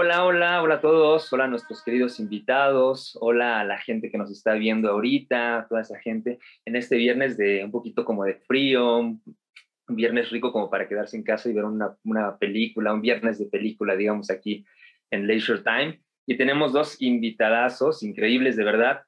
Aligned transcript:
Hola, 0.00 0.24
hola, 0.24 0.62
hola 0.62 0.74
a 0.76 0.80
todos, 0.80 1.32
hola 1.32 1.46
a 1.46 1.48
nuestros 1.48 1.82
queridos 1.82 2.20
invitados, 2.20 3.18
hola 3.20 3.58
a 3.58 3.64
la 3.64 3.78
gente 3.78 4.12
que 4.12 4.16
nos 4.16 4.30
está 4.30 4.52
viendo 4.52 4.90
ahorita, 4.90 5.66
toda 5.68 5.80
esa 5.80 5.98
gente 5.98 6.38
en 6.64 6.76
este 6.76 6.96
viernes 6.96 7.36
de 7.36 7.64
un 7.64 7.72
poquito 7.72 8.04
como 8.04 8.22
de 8.22 8.36
frío, 8.36 8.98
un 8.98 9.20
viernes 9.88 10.30
rico 10.30 10.52
como 10.52 10.70
para 10.70 10.86
quedarse 10.86 11.16
en 11.16 11.24
casa 11.24 11.48
y 11.48 11.52
ver 11.52 11.64
una, 11.64 12.38
película, 12.38 12.94
un 12.94 13.00
viernes 13.00 13.40
de 13.40 13.46
película, 13.46 13.96
digamos 13.96 14.30
aquí 14.30 14.64
en 15.10 15.26
Leisure 15.26 15.64
Time. 15.64 16.00
Y 16.26 16.36
tenemos 16.36 16.72
dos 16.72 17.02
invitadazos 17.02 18.04
increíbles, 18.04 18.54
de 18.54 18.62
verdad, 18.62 19.02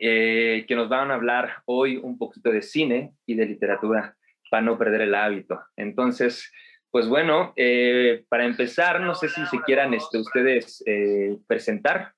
eh, 0.00 0.64
que 0.66 0.74
nos 0.74 0.88
van 0.88 1.10
a 1.10 1.16
hablar 1.16 1.56
hoy 1.66 1.98
un 1.98 2.16
poquito 2.16 2.50
de 2.50 2.62
cine 2.62 3.12
y 3.26 3.34
de 3.34 3.44
literatura 3.44 4.16
para 4.50 4.62
no 4.62 4.78
perder 4.78 5.02
el 5.02 5.14
hábito. 5.14 5.60
Entonces, 5.76 6.50
pues 6.92 7.08
bueno, 7.08 7.54
eh, 7.56 8.26
para 8.28 8.44
empezar, 8.44 9.00
no 9.00 9.14
sé 9.14 9.30
si 9.30 9.44
se 9.46 9.58
quieran 9.62 9.94
este, 9.94 10.18
ustedes 10.18 10.84
eh, 10.86 11.38
presentar 11.46 12.12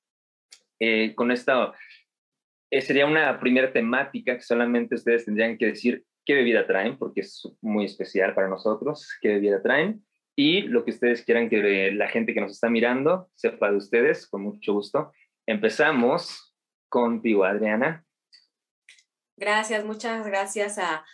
eh, 0.80 1.14
con 1.14 1.30
esta, 1.30 1.73
sería 2.80 3.06
una 3.06 3.38
primera 3.38 3.73
temática 3.73 4.34
que 4.34 4.42
solamente 4.42 4.97
ustedes 4.97 5.27
tendrían 5.27 5.56
que 5.56 5.67
decir 5.67 6.05
qué 6.27 6.34
bebida 6.34 6.67
traen, 6.67 6.98
porque 6.98 7.20
es 7.20 7.48
muy 7.61 7.84
especial 7.84 8.34
para 8.34 8.48
nosotros, 8.48 9.08
qué 9.20 9.28
bebida 9.28 9.62
traen, 9.62 10.05
y 10.34 10.62
lo 10.62 10.84
que 10.84 10.91
ustedes 10.91 11.22
quieran 11.25 11.48
que 11.48 11.92
la 11.92 12.08
gente 12.08 12.34
que 12.34 12.41
nos 12.41 12.50
está 12.50 12.69
mirando 12.69 13.30
sepa 13.36 13.70
de 13.70 13.77
ustedes, 13.77 14.27
con 14.27 14.42
mucho 14.42 14.72
gusto. 14.72 15.12
Empezamos 15.47 16.52
contigo, 16.89 17.45
Adriana. 17.45 18.05
Gracias, 19.36 19.84
muchas 19.84 20.27
gracias 20.27 20.78
a 20.78 21.05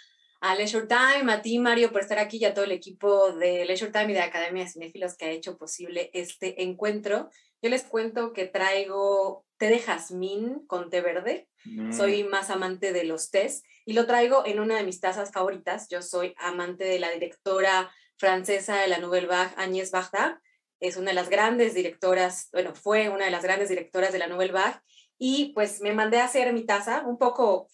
a 0.41 0.55
Leisure 0.55 0.87
Time, 0.87 1.31
a 1.33 1.43
ti 1.43 1.59
Mario 1.59 1.93
por 1.93 2.01
estar 2.01 2.19
aquí 2.19 2.39
y 2.39 2.47
a 2.47 2.55
todo 2.55 2.65
el 2.65 2.73
equipo 2.73 3.33
de 3.33 3.65
Leisure 3.67 3.93
Time 3.93 4.11
y 4.11 4.15
de 4.15 4.23
Academia 4.23 4.65
de 4.65 4.71
Cinéfilos 4.71 5.15
que 5.17 5.27
ha 5.27 5.31
hecho 5.31 5.59
posible 5.59 6.11
este 6.15 6.63
encuentro. 6.63 7.29
Yo 7.61 7.69
les 7.69 7.83
cuento 7.83 8.33
que 8.33 8.47
traigo 8.47 9.45
té 9.59 9.69
de 9.69 9.79
jazmín 9.79 10.67
con 10.67 10.89
té 10.89 11.03
verde. 11.03 11.49
Mm. 11.65 11.93
Soy 11.93 12.25
más 12.25 12.49
amante 12.49 12.93
de 12.93 13.05
los 13.05 13.31
tés 13.31 13.63
y 13.85 13.93
lo 13.93 14.07
traigo 14.07 14.47
en 14.47 14.61
una 14.61 14.77
de 14.77 14.85
mis 14.85 15.01
tazas 15.01 15.31
favoritas. 15.31 15.89
Yo 15.91 16.01
soy 16.01 16.35
amante 16.39 16.85
de 16.85 16.99
la 16.99 17.11
directora 17.11 17.91
francesa 18.17 18.77
de 18.77 18.89
la 18.89 18.99
Nouvelle 18.99 19.27
Vague, 19.27 19.55
Agnès 19.57 19.91
Varda. 19.91 20.41
Es 20.81 20.97
una 20.97 21.11
de 21.11 21.15
las 21.15 21.29
grandes 21.29 21.75
directoras, 21.75 22.49
bueno, 22.53 22.75
fue 22.75 23.11
una 23.11 23.27
de 23.27 23.31
las 23.31 23.43
grandes 23.43 23.69
directoras 23.69 24.13
de 24.13 24.19
la 24.19 24.27
Nouvelle 24.27 24.53
Vague 24.53 24.81
y 25.19 25.53
pues 25.53 25.83
me 25.83 25.93
mandé 25.93 26.19
a 26.19 26.25
hacer 26.25 26.51
mi 26.55 26.65
taza 26.65 27.03
un 27.07 27.19
poco 27.19 27.69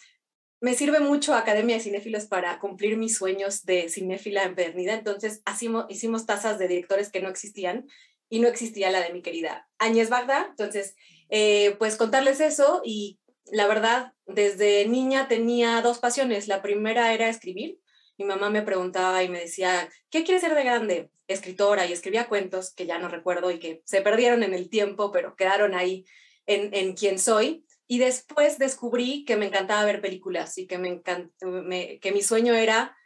me 0.61 0.75
sirve 0.75 1.01
mucho 1.01 1.35
Academia 1.35 1.77
de 1.77 1.83
Cinéfilos 1.83 2.27
para 2.27 2.59
cumplir 2.59 2.97
mis 2.97 3.17
sueños 3.17 3.65
de 3.65 3.89
cinéfila 3.89 4.45
empedernida. 4.45 4.95
Entonces, 4.95 5.43
hicimos, 5.53 5.87
hicimos 5.89 6.27
tazas 6.27 6.59
de 6.59 6.69
directores 6.69 7.11
que 7.11 7.21
no 7.21 7.29
existían 7.29 7.87
y 8.29 8.41
no 8.41 8.49
existía 8.49 8.91
la 8.91 9.01
de 9.01 9.13
mi 9.13 9.23
querida 9.23 9.69
Áñez 9.79 10.09
Bagda. 10.09 10.47
Entonces, 10.51 10.97
eh, 11.29 11.77
pues 11.79 11.97
contarles 11.97 12.41
eso 12.41 12.81
y 12.85 13.19
la 13.53 13.67
verdad, 13.67 14.13
desde 14.27 14.87
niña 14.89 15.29
tenía 15.29 15.81
dos 15.83 15.99
pasiones. 15.99 16.49
La 16.49 16.63
primera 16.63 17.13
era 17.13 17.29
escribir. 17.29 17.79
Mi 18.19 18.25
mamá 18.25 18.51
me 18.51 18.63
preguntaba 18.63 19.23
y 19.23 19.29
me 19.29 19.41
decía, 19.41 19.89
¿qué 20.11 20.25
quieres 20.25 20.43
ser 20.43 20.55
de 20.55 20.65
grande? 20.65 21.11
Escritora 21.29 21.87
y 21.87 21.93
escribía 21.93 22.29
cuentos 22.29 22.73
que 22.73 22.87
ya 22.87 22.99
no 22.99 23.09
recuerdo 23.09 23.51
y 23.51 23.59
que 23.59 23.83
se 23.85 24.01
perdieron 24.01 24.43
en 24.43 24.55
el 24.55 24.71
tiempo, 24.71 25.13
pero 25.13 25.37
quedaron 25.37 25.75
ahí 25.75 26.07
en, 26.47 26.75
en 26.75 26.95
quién 26.95 27.19
soy. 27.19 27.66
Y 27.87 27.99
después 27.99 28.59
descubrí 28.59 29.25
que 29.25 29.37
me 29.37 29.47
encantaba 29.47 29.85
ver 29.85 30.01
películas 30.01 30.59
y 30.59 30.67
que, 30.67 30.79
me, 30.79 31.03
me 31.43 32.01
que 32.01 32.13
mi 32.13 32.23
sueño 32.23 32.55
era 32.55 32.97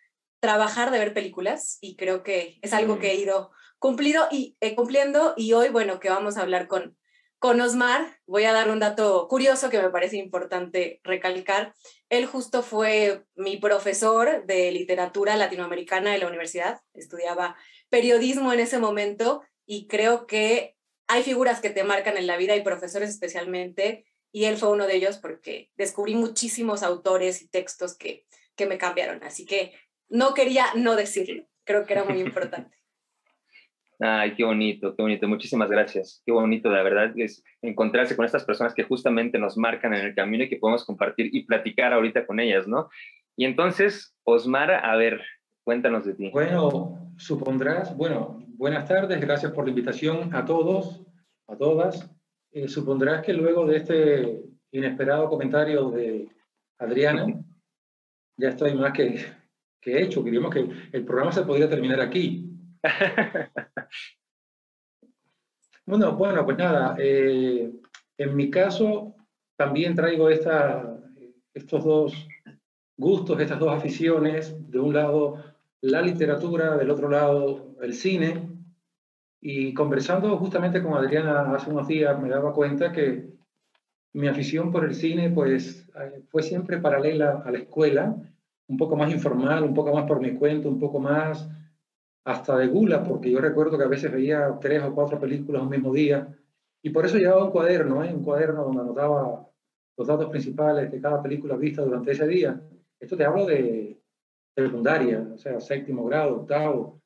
trabajar 0.41 0.91
de 0.91 0.99
ver 0.99 1.13
películas 1.13 1.79
y 1.81 1.97
creo 1.97 2.23
que 2.23 2.59
es 2.63 2.73
algo 2.73 2.99
que 2.99 3.13
he 3.13 3.17
ido 3.17 3.51
cumplido 3.79 4.29
y, 4.31 4.57
eh, 4.61 4.75
cumpliendo 4.75 5.35
y 5.37 5.53
hoy, 5.53 5.69
bueno, 5.69 6.01
que 6.01 6.09
vamos 6.09 6.37
a 6.37 6.43
hablar 6.43 6.67
con, 6.67 6.97
con 7.39 7.61
Osmar, 7.61 8.19
voy 8.27 8.45
a 8.45 8.53
dar 8.53 8.71
un 8.71 8.79
dato 8.79 9.27
curioso 9.29 9.71
que 9.71 9.81
me 9.81 9.91
parece 9.91 10.17
importante 10.19 11.01
recalcar. 11.03 11.75
Él 12.11 12.27
justo 12.27 12.63
fue 12.63 13.25
mi 13.35 13.57
profesor 13.57 14.45
de 14.47 14.71
literatura 14.73 15.37
latinoamericana 15.37 16.13
de 16.13 16.19
la 16.19 16.29
universidad, 16.29 16.81
estudiaba 16.95 17.57
periodismo 17.89 18.53
en 18.53 18.61
ese 18.61 18.79
momento 18.79 19.43
y 19.67 19.89
creo 19.89 20.27
que 20.27 20.77
hay 21.09 21.23
figuras 21.23 21.61
que 21.61 21.71
te 21.71 21.83
marcan 21.83 22.17
en 22.17 22.27
la 22.27 22.37
vida 22.37 22.55
y 22.57 22.63
profesores 22.63 23.11
especialmente 23.11 24.05
y 24.33 24.45
él 24.45 24.57
fue 24.57 24.71
uno 24.71 24.87
de 24.87 24.97
ellos 24.97 25.19
porque 25.19 25.71
descubrí 25.77 26.15
muchísimos 26.15 26.83
autores 26.83 27.43
y 27.43 27.49
textos 27.49 27.97
que, 27.97 28.27
que 28.57 28.67
me 28.67 28.79
cambiaron. 28.79 29.23
Así 29.23 29.47
que 29.47 29.73
no 30.09 30.35
quería 30.35 30.67
no 30.75 30.97
decirlo, 30.97 31.45
creo 31.65 31.87
que 31.87 31.95
era 31.95 32.05
muy 32.05 32.21
importante. 32.21 32.77
Ay, 34.01 34.35
qué 34.35 34.45
bonito, 34.45 34.97
qué 34.97 35.03
bonito. 35.03 35.29
Muchísimas 35.29 35.69
gracias. 35.69 36.23
Qué 36.25 36.33
bonito, 36.33 36.71
la 36.71 36.83
verdad, 36.83 37.13
es 37.17 37.45
encontrarse 37.61 38.17
con 38.17 38.25
estas 38.25 38.45
personas 38.45 38.73
que 38.73 38.85
justamente 38.85 39.39
nos 39.39 39.59
marcan 39.59 39.93
en 39.93 40.07
el 40.07 40.15
camino 40.15 40.45
y 40.45 40.49
que 40.49 40.57
podemos 40.57 40.85
compartir 40.87 41.29
y 41.33 41.45
platicar 41.45 41.93
ahorita 41.93 42.27
con 42.27 42.41
ellas, 42.41 42.67
¿no? 42.67 42.89
Y 43.37 43.45
entonces, 43.45 44.15
Osmar, 44.25 44.71
a 44.71 44.97
ver, 44.97 45.23
cuéntanos 45.65 46.07
de 46.07 46.15
ti. 46.15 46.31
Bueno, 46.31 47.13
supondrás, 47.19 47.95
bueno, 47.97 48.43
buenas 48.49 48.89
tardes, 48.89 49.21
gracias 49.21 49.53
por 49.53 49.65
la 49.65 49.71
invitación 49.71 50.35
a 50.35 50.45
todos, 50.45 51.07
a 51.47 51.57
todas. 51.57 52.11
Eh, 52.53 52.69
supondrás 52.69 53.25
que 53.25 53.33
luego 53.33 53.65
de 53.67 53.77
este 53.77 54.43
inesperado 54.73 55.29
comentario 55.29 55.91
de 55.91 56.29
Adriana, 56.79 57.27
ya 58.37 58.49
estoy 58.49 58.75
más 58.75 58.93
que, 58.93 59.25
que 59.81 60.03
hecho. 60.03 60.25
Queríamos 60.25 60.53
que 60.53 60.69
el 60.93 61.05
programa 61.05 61.33
se 61.33 61.43
podría 61.43 61.69
terminar 61.69 62.01
aquí. 62.01 62.51
bueno, 65.87 66.17
bueno, 66.17 66.45
pues 66.45 66.59
nada, 66.59 66.97
eh, 66.99 67.71
en 68.19 68.37
mi 68.37 68.51
caso 68.51 69.15
también 69.57 69.95
traigo 69.95 70.29
esta, 70.29 70.99
estos 71.55 71.85
dos 71.85 72.29
gustos, 72.97 73.39
estas 73.39 73.59
dos 73.61 73.73
aficiones. 73.73 74.71
De 74.71 74.81
un 74.81 74.93
lado, 74.93 75.37
la 75.83 76.03
literatura, 76.03 76.77
del 76.77 76.91
otro 76.91 77.09
lado, 77.09 77.77
el 77.81 77.95
cine. 77.95 78.50
Y 79.41 79.73
conversando 79.73 80.37
justamente 80.37 80.83
con 80.83 80.95
Adriana 80.95 81.55
hace 81.55 81.71
unos 81.71 81.89
días 81.89 82.21
me 82.21 82.29
daba 82.29 82.53
cuenta 82.53 82.93
que 82.93 83.31
mi 84.13 84.29
afición 84.29 84.71
por 84.71 84.85
el 84.85 84.95
cine 84.95 85.31
pues 85.31 85.89
eh, 85.95 86.23
fue 86.29 86.43
siempre 86.43 86.79
paralela 86.79 87.43
a 87.45 87.51
la 87.51 87.59
escuela, 87.59 88.15
un 88.69 88.77
poco 88.77 88.97
más 88.97 89.11
informal, 89.11 89.65
un 89.65 89.75
poco 89.75 89.95
más 89.95 90.05
por 90.05 90.21
mi 90.21 90.35
cuento, 90.35 90.69
un 90.69 90.79
poco 90.79 91.01
más 91.01 91.49
hasta 92.25 92.57
de 92.59 92.67
gula, 92.67 93.03
porque 93.03 93.31
yo 93.31 93.41
recuerdo 93.41 93.79
que 93.79 93.85
a 93.85 93.89
veces 93.89 94.13
veía 94.13 94.59
tres 94.61 94.83
o 94.83 94.95
cuatro 94.95 95.19
películas 95.19 95.63
un 95.63 95.71
mismo 95.71 95.93
día 95.93 96.29
y 96.83 96.91
por 96.91 97.07
eso 97.07 97.19
llevaba 97.19 97.45
un 97.45 97.51
cuaderno, 97.51 98.05
¿eh? 98.05 98.13
un 98.15 98.23
cuaderno 98.23 98.65
donde 98.65 98.83
anotaba 98.83 99.47
los 99.97 100.07
datos 100.07 100.31
principales 100.31 100.91
de 100.91 101.01
cada 101.01 101.23
película 101.23 101.57
vista 101.57 101.83
durante 101.83 102.13
ese 102.13 102.27
día. 102.27 102.61
Esto 102.99 103.17
te 103.17 103.25
hablo 103.25 103.47
de 103.47 104.01
secundaria, 104.55 105.27
o 105.35 105.39
sea, 105.39 105.61
séptimo 105.61 106.05
grado, 106.05 106.41
octavo, 106.41 107.00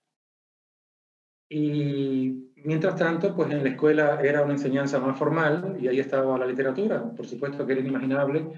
y 1.48 2.52
mientras 2.64 2.96
tanto, 2.96 3.34
pues 3.34 3.50
en 3.50 3.62
la 3.62 3.70
escuela 3.70 4.20
era 4.22 4.42
una 4.42 4.54
enseñanza 4.54 4.98
más 4.98 5.18
formal 5.18 5.76
y 5.80 5.88
ahí 5.88 6.00
estaba 6.00 6.38
la 6.38 6.46
literatura. 6.46 7.02
Por 7.10 7.26
supuesto 7.26 7.66
que 7.66 7.72
era 7.72 7.80
inimaginable 7.82 8.52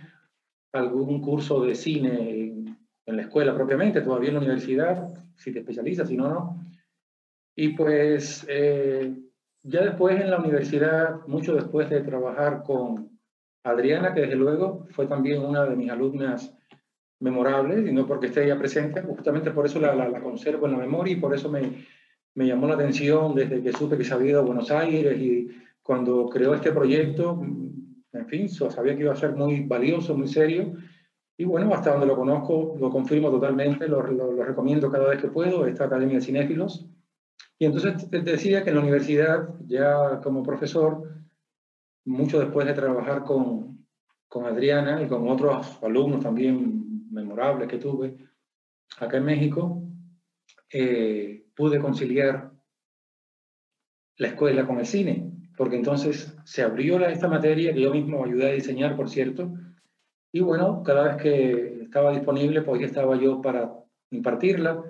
algún 0.73 1.21
curso 1.21 1.63
de 1.63 1.75
cine 1.75 2.53
en, 3.07 3.17
la 3.17 3.23
escuela 3.23 3.55
propiamente, 3.55 4.01
todavía 4.01 4.29
en 4.29 4.35
la 4.35 4.41
universidad, 4.41 5.09
si 5.37 5.53
te 5.53 5.61
especializas, 5.61 6.09
si 6.09 6.17
no, 6.17 6.29
no. 6.29 6.67
Y 7.55 7.71
pues 7.71 8.45
eh, 8.49 9.15
ya 9.63 9.83
después 9.83 10.21
en 10.21 10.31
la 10.31 10.39
universidad, 10.39 11.27
mucho 11.27 11.55
después 11.55 11.89
de 11.89 12.03
trabajar 12.03 12.63
con 12.65 13.19
Adriana, 13.65 14.13
que 14.13 14.23
desde 14.23 14.37
luego 14.37 14.87
fue 14.91 15.07
también 15.07 15.41
una 15.43 15.65
de 15.65 15.77
mis 15.77 15.91
alumnas 15.91 16.53
memorables, 17.21 17.89
y 17.89 17.93
no 17.93 18.07
porque 18.07 18.27
esté 18.27 18.45
ella 18.45 18.59
presente, 18.59 19.01
justamente 19.03 19.53
por 19.53 19.67
eso 19.67 19.81
la, 19.81 19.95
la, 19.95 20.09
la 20.09 20.21
conservo 20.21 20.67
en 20.67 20.73
la 20.73 20.79
memoria 20.79 21.15
y 21.15 21.21
por 21.21 21.33
eso 21.33 21.49
me, 21.49 21.87
me 22.37 22.47
llamó 22.47 22.69
la 22.69 22.75
atención 22.75 23.35
desde 23.35 23.63
que 23.63 23.73
supe 23.73 23.97
que 23.97 24.05
se 24.05 24.13
había 24.13 24.33
ido 24.33 24.41
a 24.41 24.45
Buenos 24.45 24.71
Aires 24.71 25.19
y 25.19 25.49
cuando 25.83 26.29
creó 26.29 26.55
este 26.55 26.71
proyecto, 26.71 27.41
en 28.13 28.27
fin, 28.29 28.49
sabía 28.49 28.95
que 28.95 29.03
iba 29.03 29.13
a 29.13 29.17
ser 29.17 29.35
muy 29.35 29.63
valioso, 29.63 30.15
muy 30.15 30.29
serio. 30.29 30.75
Y 31.39 31.45
bueno, 31.45 31.73
hasta 31.73 31.93
donde 31.93 32.07
lo 32.07 32.15
conozco, 32.15 32.77
lo 32.79 32.91
confirmo 32.91 33.31
totalmente, 33.31 33.89
lo, 33.89 34.03
lo, 34.03 34.45
recomiendo 34.45 34.91
cada 34.91 35.09
vez 35.09 35.21
que 35.21 35.29
puedo, 35.29 35.67
esta 35.67 35.85
Academia 35.85 36.17
de 36.17 36.21
Cinéfilos. 36.21 36.87
Y 37.59 37.65
entonces 37.65 38.11
decía 38.11 38.63
que 38.63 38.69
en 38.71 38.77
la 38.77 38.83
universidad, 38.83 39.49
ya 39.67 40.21
como 40.23 40.43
profesor, 40.43 41.11
mucho 42.05 42.39
después 42.39 42.67
de 42.67 42.75
trabajar 42.75 43.25
con, 43.25 43.87
con 44.29 44.45
Adriana 44.45 45.03
y 45.03 45.09
con 45.09 45.27
otros 45.29 45.83
alumnos 45.83 46.21
también 46.21 47.11
memorables 47.11 47.67
que 47.67 47.79
tuve 47.79 48.15
acá 48.99 49.17
en 49.17 49.25
México, 49.25 49.83
eh, 50.71 51.46
pude 51.57 51.81
conciliar 51.81 52.53
la 54.19 54.29
escuela 54.29 54.67
con 54.67 54.79
el 54.79 54.87
cine, 54.87 55.33
porque 55.57 55.77
entonces 55.77 56.37
se 56.45 56.63
abrió 56.63 56.99
la, 56.99 57.11
esta 57.11 57.29
materia 57.29 57.73
que 57.73 57.81
yo 57.81 57.93
mismo 57.93 58.25
ayudé 58.25 58.51
a 58.51 58.55
diseñar, 58.55 58.97
por 58.97 59.09
cierto, 59.09 59.53
y 60.33 60.41
bueno, 60.41 60.83
cada 60.83 61.05
vez 61.05 61.23
que 61.23 61.83
estaba 61.83 62.13
disponible, 62.13 62.63
pues 62.63 62.81
ya 62.81 62.87
estaba 62.87 63.17
yo 63.17 63.41
para 63.41 63.73
impartirla. 64.11 64.85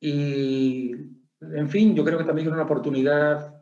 Y, 0.00 0.92
en 1.40 1.68
fin, 1.68 1.94
yo 1.94 2.04
creo 2.04 2.16
que 2.16 2.24
también 2.24 2.46
era 2.46 2.56
una 2.56 2.64
oportunidad 2.64 3.54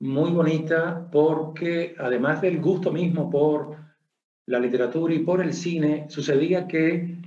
muy 0.00 0.32
bonita 0.32 1.08
porque 1.12 1.94
además 1.98 2.40
del 2.42 2.60
gusto 2.60 2.90
mismo 2.90 3.30
por 3.30 3.76
la 4.46 4.58
literatura 4.58 5.14
y 5.14 5.20
por 5.20 5.40
el 5.40 5.52
cine, 5.52 6.06
sucedía 6.08 6.66
que 6.66 7.18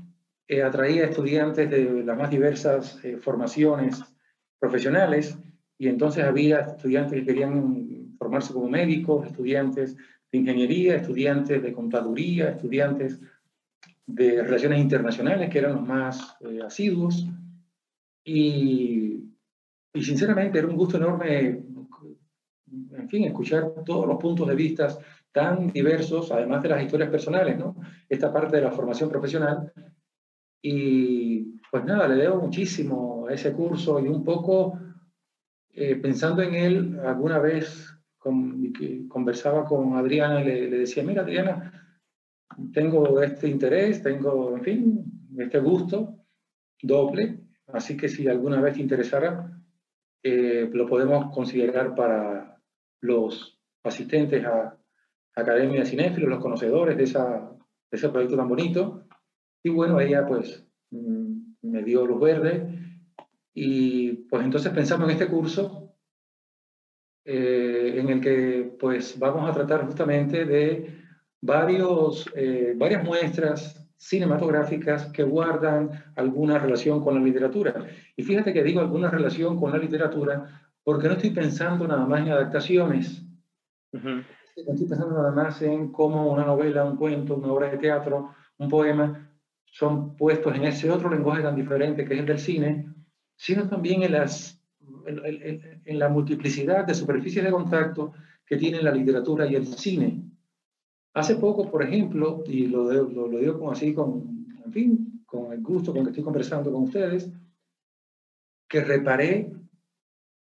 eh, 0.47 0.62
atraía 0.62 1.06
estudiantes 1.06 1.69
de 1.69 2.03
las 2.03 2.18
más 2.18 2.29
diversas 2.29 3.03
eh, 3.03 3.18
formaciones 3.18 4.03
profesionales 4.59 5.38
y 5.77 5.88
entonces 5.88 6.24
había 6.24 6.62
estudiantes 6.62 7.19
que 7.19 7.25
querían 7.25 8.15
formarse 8.18 8.54
como 8.54 8.68
médicos, 8.69 9.27
estudiantes 9.27 9.95
de 10.31 10.38
ingeniería, 10.38 10.95
estudiantes 10.95 11.62
de 11.62 11.74
contaduría, 11.74 12.50
estudiantes 12.50 13.19
de 14.06 14.42
relaciones 14.42 14.80
internacionales, 14.80 15.50
que 15.50 15.59
eran 15.59 15.74
los 15.74 15.88
más 15.88 16.36
eh, 16.42 16.62
asiduos. 16.65 17.27
Y, 18.24 19.24
y, 19.94 20.04
sinceramente 20.04 20.57
era 20.57 20.68
un 20.68 20.75
gusto 20.75 20.98
enorme, 20.98 21.63
en 22.69 23.10
fin, 23.10 23.24
escuchar 23.25 23.74
todos 23.86 24.07
los 24.07 24.18
puntos 24.18 24.48
de 24.48 24.56
vista 24.56 24.98
tan 25.31 25.68
diversos, 25.71 26.31
además 26.31 26.63
de 26.63 26.69
las 26.69 26.83
historias 26.83 27.10
personales, 27.10 27.57
¿no? 27.57 27.75
Esta 28.10 28.33
parte 28.33 28.57
de 28.57 28.63
la 28.63 28.71
formación 28.71 29.10
profesional. 29.10 29.71
Y 30.62 31.56
pues 31.72 31.84
nada, 31.86 32.08
le 32.08 32.16
debo 32.16 32.42
muchísimo 32.42 33.28
a 33.28 33.34
ese 33.34 33.54
curso 33.54 34.00
y 34.00 34.08
un 34.08 34.24
poco 34.24 34.80
eh, 35.69 35.96
pensando 35.96 36.42
en 36.42 36.56
él, 36.56 37.00
alguna 37.06 37.40
vez 37.40 37.94
con, 38.18 38.74
conversaba 39.08 39.66
con 39.66 39.96
Adriana 39.96 40.42
y 40.42 40.46
le, 40.46 40.69
le, 40.69 40.78
decía, 40.80 41.04
mira 41.04 41.22
Adriana, 41.22 41.72
tengo 42.74 43.22
este 43.22 43.48
interés, 43.48 44.02
tengo, 44.02 44.56
en 44.56 44.64
fin, 44.64 45.06
este 45.38 45.60
gusto 45.60 46.18
doble, 46.81 47.40
así 47.68 47.98
que 47.98 48.08
si 48.08 48.28
alguna 48.28 48.62
vez 48.62 48.75
te 48.75 48.81
interesara, 48.81 49.58
eh, 50.24 50.70
lo 50.72 50.88
podemos 50.88 51.34
considerar 51.34 51.96
para 51.96 52.60
los 53.02 53.60
asistentes 53.84 54.46
a, 54.46 54.74
Academia 55.36 55.81
de 55.81 55.86
Cinéfilos, 55.86 56.31
los 56.31 56.40
conocedores 56.40 56.98
de, 56.98 57.04
esa, 57.04 57.52
de 57.92 57.96
ese 57.96 58.10
proyecto 58.10 58.36
tan 58.36 58.50
bonito. 58.50 59.06
Y 59.63 59.70
bueno, 59.70 60.00
ella 60.00 60.25
pues 60.25 60.66
mm, 60.90 61.26
me 61.68 61.84
dio 61.84 62.06
luz 62.06 62.19
verde 62.19 62.78
y 63.54 64.12
pues 64.30 64.44
entonces 64.44 64.72
pensamos 64.72 65.08
en 65.08 65.14
este 65.14 65.28
curso 65.28 65.88
eh, 67.25 67.96
en 67.98 68.10
el 68.10 68.22
que 68.22 68.78
pues 68.80 69.19
vamos 69.19 69.50
a 69.50 69.54
tratar 69.54 69.86
justamente 69.86 70.46
de 70.46 70.96
varios, 71.42 72.30
eh, 72.36 72.74
varias 72.78 73.04
muestras 73.04 73.86
cinematográficas 73.98 75.12
que 75.12 75.24
guardan 75.24 75.90
alguna 76.16 76.60
relación 76.60 77.04
con 77.04 77.16
la 77.16 77.22
literatura. 77.22 77.86
Y 78.16 78.24
fíjate 78.24 78.54
que 78.54 78.63
digo 78.63 78.80
alguna 78.80 79.10
relación 79.10 79.60
con 79.60 79.72
la 79.72 79.78
literatura 79.78 80.70
porque 80.84 81.08
no 81.08 81.16
estoy 81.16 81.31
pensando 81.31 81.86
nada 81.86 82.06
más 82.06 82.22
en 82.22 82.31
adaptaciones. 82.31 83.24
No 83.92 84.24
estoy 84.56 84.88
pensando 84.88 85.18
nada 85.18 85.31
más 85.31 85.62
en 85.62 85.92
cómo 85.92 86.31
una 86.31 86.46
novela, 86.46 86.86
un 86.86 86.96
cuento, 86.96 87.36
una 87.36 87.52
obra 87.52 87.70
de 87.72 87.78
teatro, 87.78 88.36
un 88.58 88.70
poema 88.70 89.26
son 89.72 90.16
puestos 90.16 90.56
en 90.56 90.64
ese 90.64 90.90
otro 90.90 91.10
lenguaje 91.10 91.44
tan 91.44 91.56
diferente 91.56 92.06
que 92.06 92.14
es 92.14 92.19
el 92.19 92.25
del 92.25 92.40
cine 92.40 92.88
sino 93.38 93.69
también 93.69 94.04
en, 94.04 94.12
las, 94.12 94.60
en, 95.06 96.00
la 96.00 96.10
multiplicidad 96.10 96.86
de 96.86 96.96
superficies 96.96 97.46
de 97.46 97.52
contacto 97.52 98.14
que 98.46 98.58
tienen 98.58 98.84
la 98.84 98.92
literatura 98.92 99.46
y 99.46 99.56
el 99.56 99.68
cine. 99.68 100.24
Hace 101.14 101.36
poco, 101.36 101.69
por 101.69 101.84
ejemplo, 101.84 102.44
y 102.48 102.68
lo, 102.68 102.92
lo, 102.92 103.28
lo 103.28 103.40
digo 103.40 103.72
así, 103.72 103.94
con, 103.94 104.46
fin, 104.72 105.24
con 105.25 105.54
el 105.54 105.62
gusto 105.62 105.94
con 105.94 106.04
que 106.04 106.10
estoy 106.10 106.24
conversando 106.24 106.72
con 106.72 106.84
ustedes, 106.84 107.31
que 108.68 108.84
reparé 108.84 109.52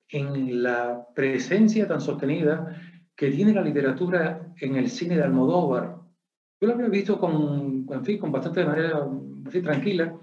en 0.10 0.62
la 0.62 1.08
presencia 1.16 1.88
tan 1.88 2.02
sostenida 2.02 2.78
que 3.16 3.32
tiene 3.32 3.54
la 3.54 3.62
literatura 3.62 4.54
en 4.60 4.76
el 4.76 4.90
cine 4.90 5.16
de 5.16 5.24
Almodóvar. 5.24 5.98
Yo 6.60 6.68
lo 6.68 6.74
había 6.74 6.90
visto 6.90 7.20
con, 7.20 7.71
en 7.92 8.06
fin, 8.06 8.18
con 8.18 8.32
bastante 8.32 8.66
manera 8.66 9.08
así, 9.48 9.62
tranquila, 9.62 10.18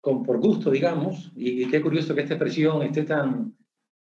con, 0.00 0.22
por 0.22 0.38
gusto, 0.38 0.70
digamos, 0.70 1.32
y, 1.36 1.68
qué 1.68 1.80
curioso 1.80 2.14
que 2.14 2.22
esta 2.22 2.34
expresión 2.34 2.82
esté 2.82 3.04
tan 3.04 3.54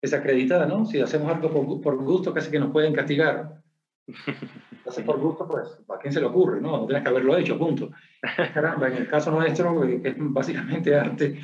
desacreditada, 0.02 0.66
¿no? 0.66 0.86
Si 0.86 1.00
hacemos 1.00 1.32
algo 1.32 1.50
por, 1.50 1.82
por 1.82 2.04
gusto, 2.04 2.34
casi 2.34 2.52
que 2.52 2.60
nos 2.60 2.72
pueden 2.72 2.94
castigar. 2.94 3.62
Hacer 4.86 5.04
por 5.04 5.20
gusto, 5.20 5.48
pues, 5.48 5.80
¿a 5.90 5.98
quién 5.98 6.14
se 6.14 6.20
le 6.20 6.28
ocurre? 6.28 6.62
No, 6.62 6.78
no 6.78 6.86
tienes 6.86 7.02
que 7.02 7.10
haberlo 7.10 7.36
hecho, 7.38 7.58
punto. 7.58 7.90
Caramba, 8.54 8.88
en 8.88 8.98
el 8.98 9.08
caso 9.08 9.32
nuestro, 9.32 9.84
eh, 9.84 10.02
que 10.02 10.10
es 10.10 10.16
básicamente 10.18 10.96
arte, 10.96 11.40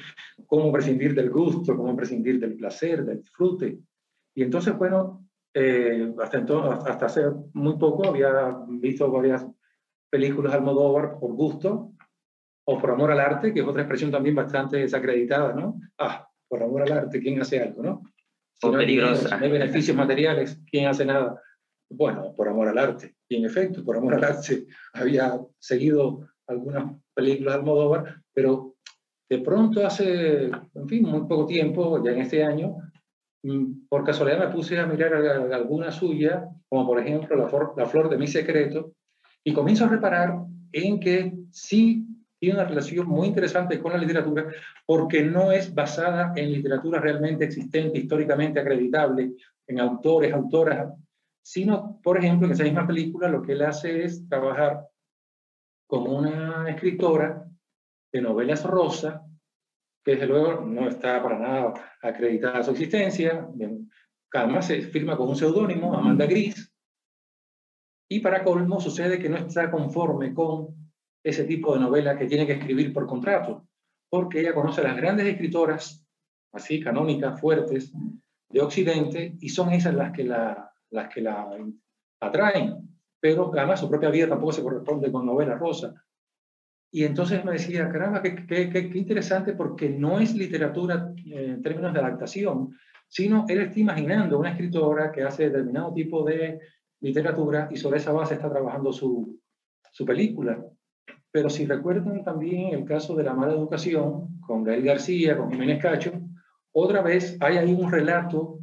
cómo 0.46 0.72
prescindir 0.72 1.16
del 1.16 1.32
gusto, 1.32 1.76
cómo 1.76 1.96
prescindir 1.96 2.40
del 2.40 2.56
placer, 2.56 3.04
del 3.04 3.22
disfrute. 3.22 3.80
Y 4.36 4.44
entonces, 4.44 4.78
bueno, 4.78 5.28
eh, 5.54 6.14
hasta, 6.22 6.38
entonces, 6.38 6.86
hasta 6.86 7.06
hace 7.08 7.24
muy 7.54 7.78
poco 7.78 8.08
había 8.08 8.56
visto 8.68 9.10
varias 9.12 9.46
películas 10.12 10.54
Almodóvar 10.54 11.18
por 11.20 11.34
gusto, 11.34 11.94
o 12.66 12.78
por 12.78 12.92
amor 12.92 13.12
al 13.12 13.20
arte, 13.20 13.54
que 13.54 13.62
es 13.62 13.66
otra 13.66 13.82
expresión 13.82 14.12
también 14.12 14.36
bastante 14.36 14.78
desacreditada, 14.78 15.54
¿no? 15.54 15.80
Ah, 15.98 16.28
por 16.48 16.62
amor 16.62 16.84
al 16.84 16.92
arte, 16.92 17.20
¿quién 17.20 17.42
hace 17.42 17.62
algo, 17.62 17.82
no? 17.82 18.02
Si 18.60 18.68
o 18.68 18.72
no 18.72 18.78
peligrosa. 18.78 19.40
Hay, 19.40 19.50
beneficios 19.50 19.96
materiales, 19.96 20.60
¿quién 20.70 20.88
hace 20.88 21.06
nada? 21.06 21.42
Bueno, 21.90 22.34
por 22.36 22.48
amor 22.48 22.68
al 22.68 22.78
arte. 22.78 23.16
Y 23.28 23.38
en 23.38 23.46
efecto, 23.46 23.84
por 23.84 23.98
amor 23.98 24.16
al 24.16 24.24
arte, 24.24 24.68
había 24.94 25.40
seguido 25.60 26.28
algunas 26.48 26.94
películas 27.14 27.56
de 27.56 27.60
Almodóvar, 27.60 28.22
pero 28.34 28.76
de 29.30 29.40
pronto 29.40 29.86
hace, 29.86 30.46
en 30.76 30.88
fin, 30.88 31.04
muy 31.04 31.22
poco 31.22 31.46
tiempo, 31.46 32.04
ya 32.04 32.12
en 32.12 32.20
este 32.20 32.44
año, 32.44 32.76
mm, 33.44 33.88
por 33.88 34.04
casualidad 34.04 34.48
me 34.48 34.54
puse 34.54 34.78
a 34.78 34.86
mirar 34.86 35.14
alguna 35.16 35.92
suya, 35.92 36.50
como 36.68 36.86
por 36.86 37.00
ejemplo 37.00 37.36
la, 37.38 37.50
la 37.78 37.90
Flor 37.90 38.10
de 38.10 38.18
mi 38.18 38.28
secreto, 38.28 38.94
y 39.44 39.54
comienzo 39.54 39.86
a 39.86 39.90
reparar 39.90 40.36
en 40.72 41.00
que 41.00 41.34
sí 41.52 42.08
tiene 42.40 42.56
una 42.56 42.68
relación 42.68 43.08
muy 43.08 43.28
interesante 43.28 43.80
con 43.80 43.92
la 43.92 44.00
literatura 44.00 44.48
porque 44.86 45.24
no 45.24 45.52
es 45.52 45.74
basada 45.74 46.34
en 46.36 46.52
literatura 46.52 47.00
realmente 47.00 47.46
existente, 47.46 48.00
históricamente 48.00 48.60
acreditable, 48.60 49.34
en 49.68 49.80
autores, 49.80 50.34
autoras, 50.34 50.92
sino, 51.44 52.00
por 52.02 52.18
ejemplo, 52.18 52.48
en 52.48 52.54
esa 52.54 52.64
misma 52.64 52.88
película 52.88 53.28
lo 53.28 53.42
que 53.42 53.54
él 53.54 53.62
hace 53.62 54.04
es 54.04 54.28
trabajar 54.28 54.88
con 55.88 56.08
una 56.08 56.70
escritora 56.70 57.46
de 58.12 58.22
novelas 58.22 58.64
rosa, 58.66 59.24
que 60.04 60.12
desde 60.12 60.28
luego 60.28 60.62
no 60.62 60.88
está 60.88 61.22
para 61.22 61.38
nada 61.38 61.74
acreditada 62.02 62.64
su 62.64 62.72
existencia, 62.72 63.48
además 64.34 64.66
se 64.66 64.82
firma 64.82 65.16
con 65.16 65.30
un 65.30 65.36
seudónimo, 65.36 65.94
Amanda 65.94 66.26
Gris, 66.26 66.71
y 68.12 68.20
para 68.20 68.44
colmo 68.44 68.82
sucede 68.82 69.18
que 69.20 69.30
no 69.30 69.38
está 69.38 69.72
conforme 69.72 70.34
con 70.34 70.92
ese 71.24 71.46
tipo 71.46 71.74
de 71.74 71.80
novela 71.80 72.18
que 72.18 72.26
tiene 72.26 72.46
que 72.46 72.54
escribir 72.54 72.92
por 72.92 73.08
contrato, 73.08 73.70
porque 74.10 74.42
ella 74.42 74.54
conoce 74.54 74.82
a 74.82 74.84
las 74.84 74.98
grandes 74.98 75.28
escritoras, 75.28 76.06
así 76.52 76.82
canónicas, 76.82 77.40
fuertes, 77.40 77.94
de 78.50 78.60
Occidente, 78.60 79.38
y 79.40 79.48
son 79.48 79.72
esas 79.72 79.94
las 79.94 80.12
que 80.12 80.26
la, 80.26 80.74
las 80.90 81.08
que 81.08 81.22
la 81.22 81.58
atraen. 82.20 82.90
Pero 83.18 83.50
además 83.56 83.80
su 83.80 83.90
propia 83.90 84.10
vida 84.10 84.28
tampoco 84.28 84.52
se 84.52 84.64
corresponde 84.64 85.10
con 85.10 85.26
novela 85.26 85.56
rosa. 85.56 85.94
Y 86.92 87.06
entonces 87.06 87.46
me 87.46 87.54
decía, 87.54 87.90
caramba, 87.90 88.22
qué, 88.22 88.46
qué, 88.46 88.70
qué, 88.70 88.98
interesante 88.98 89.54
porque 89.54 89.88
no 89.88 90.20
es 90.20 90.36
literatura 90.36 91.14
eh, 91.28 91.46
en 91.52 91.62
términos 91.62 91.94
de 91.94 92.00
adaptación, 92.02 92.78
sino 93.08 93.46
él 93.48 93.62
está 93.62 93.80
imaginando 93.80 94.38
una 94.38 94.52
escritora 94.52 95.14
que 95.14 95.24
hace 95.24 95.46
determinado 95.46 95.94
tipo 95.94 96.26
de 96.26 96.60
literatura 97.02 97.68
y 97.72 97.78
sobre 97.78 97.98
esa 97.98 98.12
base 98.12 98.36
está 98.36 98.50
trabajando 98.50 98.94
su, 98.94 99.40
su 99.92 100.06
película. 100.06 100.64
Pero 101.32 101.50
si 101.50 101.66
recuerdan 101.66 102.24
también 102.24 102.74
el 102.74 102.86
caso 102.86 103.16
de 103.16 103.24
la 103.24 103.34
mala 103.34 103.54
educación 103.54 104.40
con 104.42 104.64
Gael 104.64 104.84
García, 104.84 105.38
con 105.38 105.52
Jiménez 105.52 105.82
Cacho, 105.82 106.12
otra 106.74 107.02
vez 107.02 107.38
hay 107.42 107.58
ahí 107.58 107.74
un 107.74 107.92
relato 107.92 108.60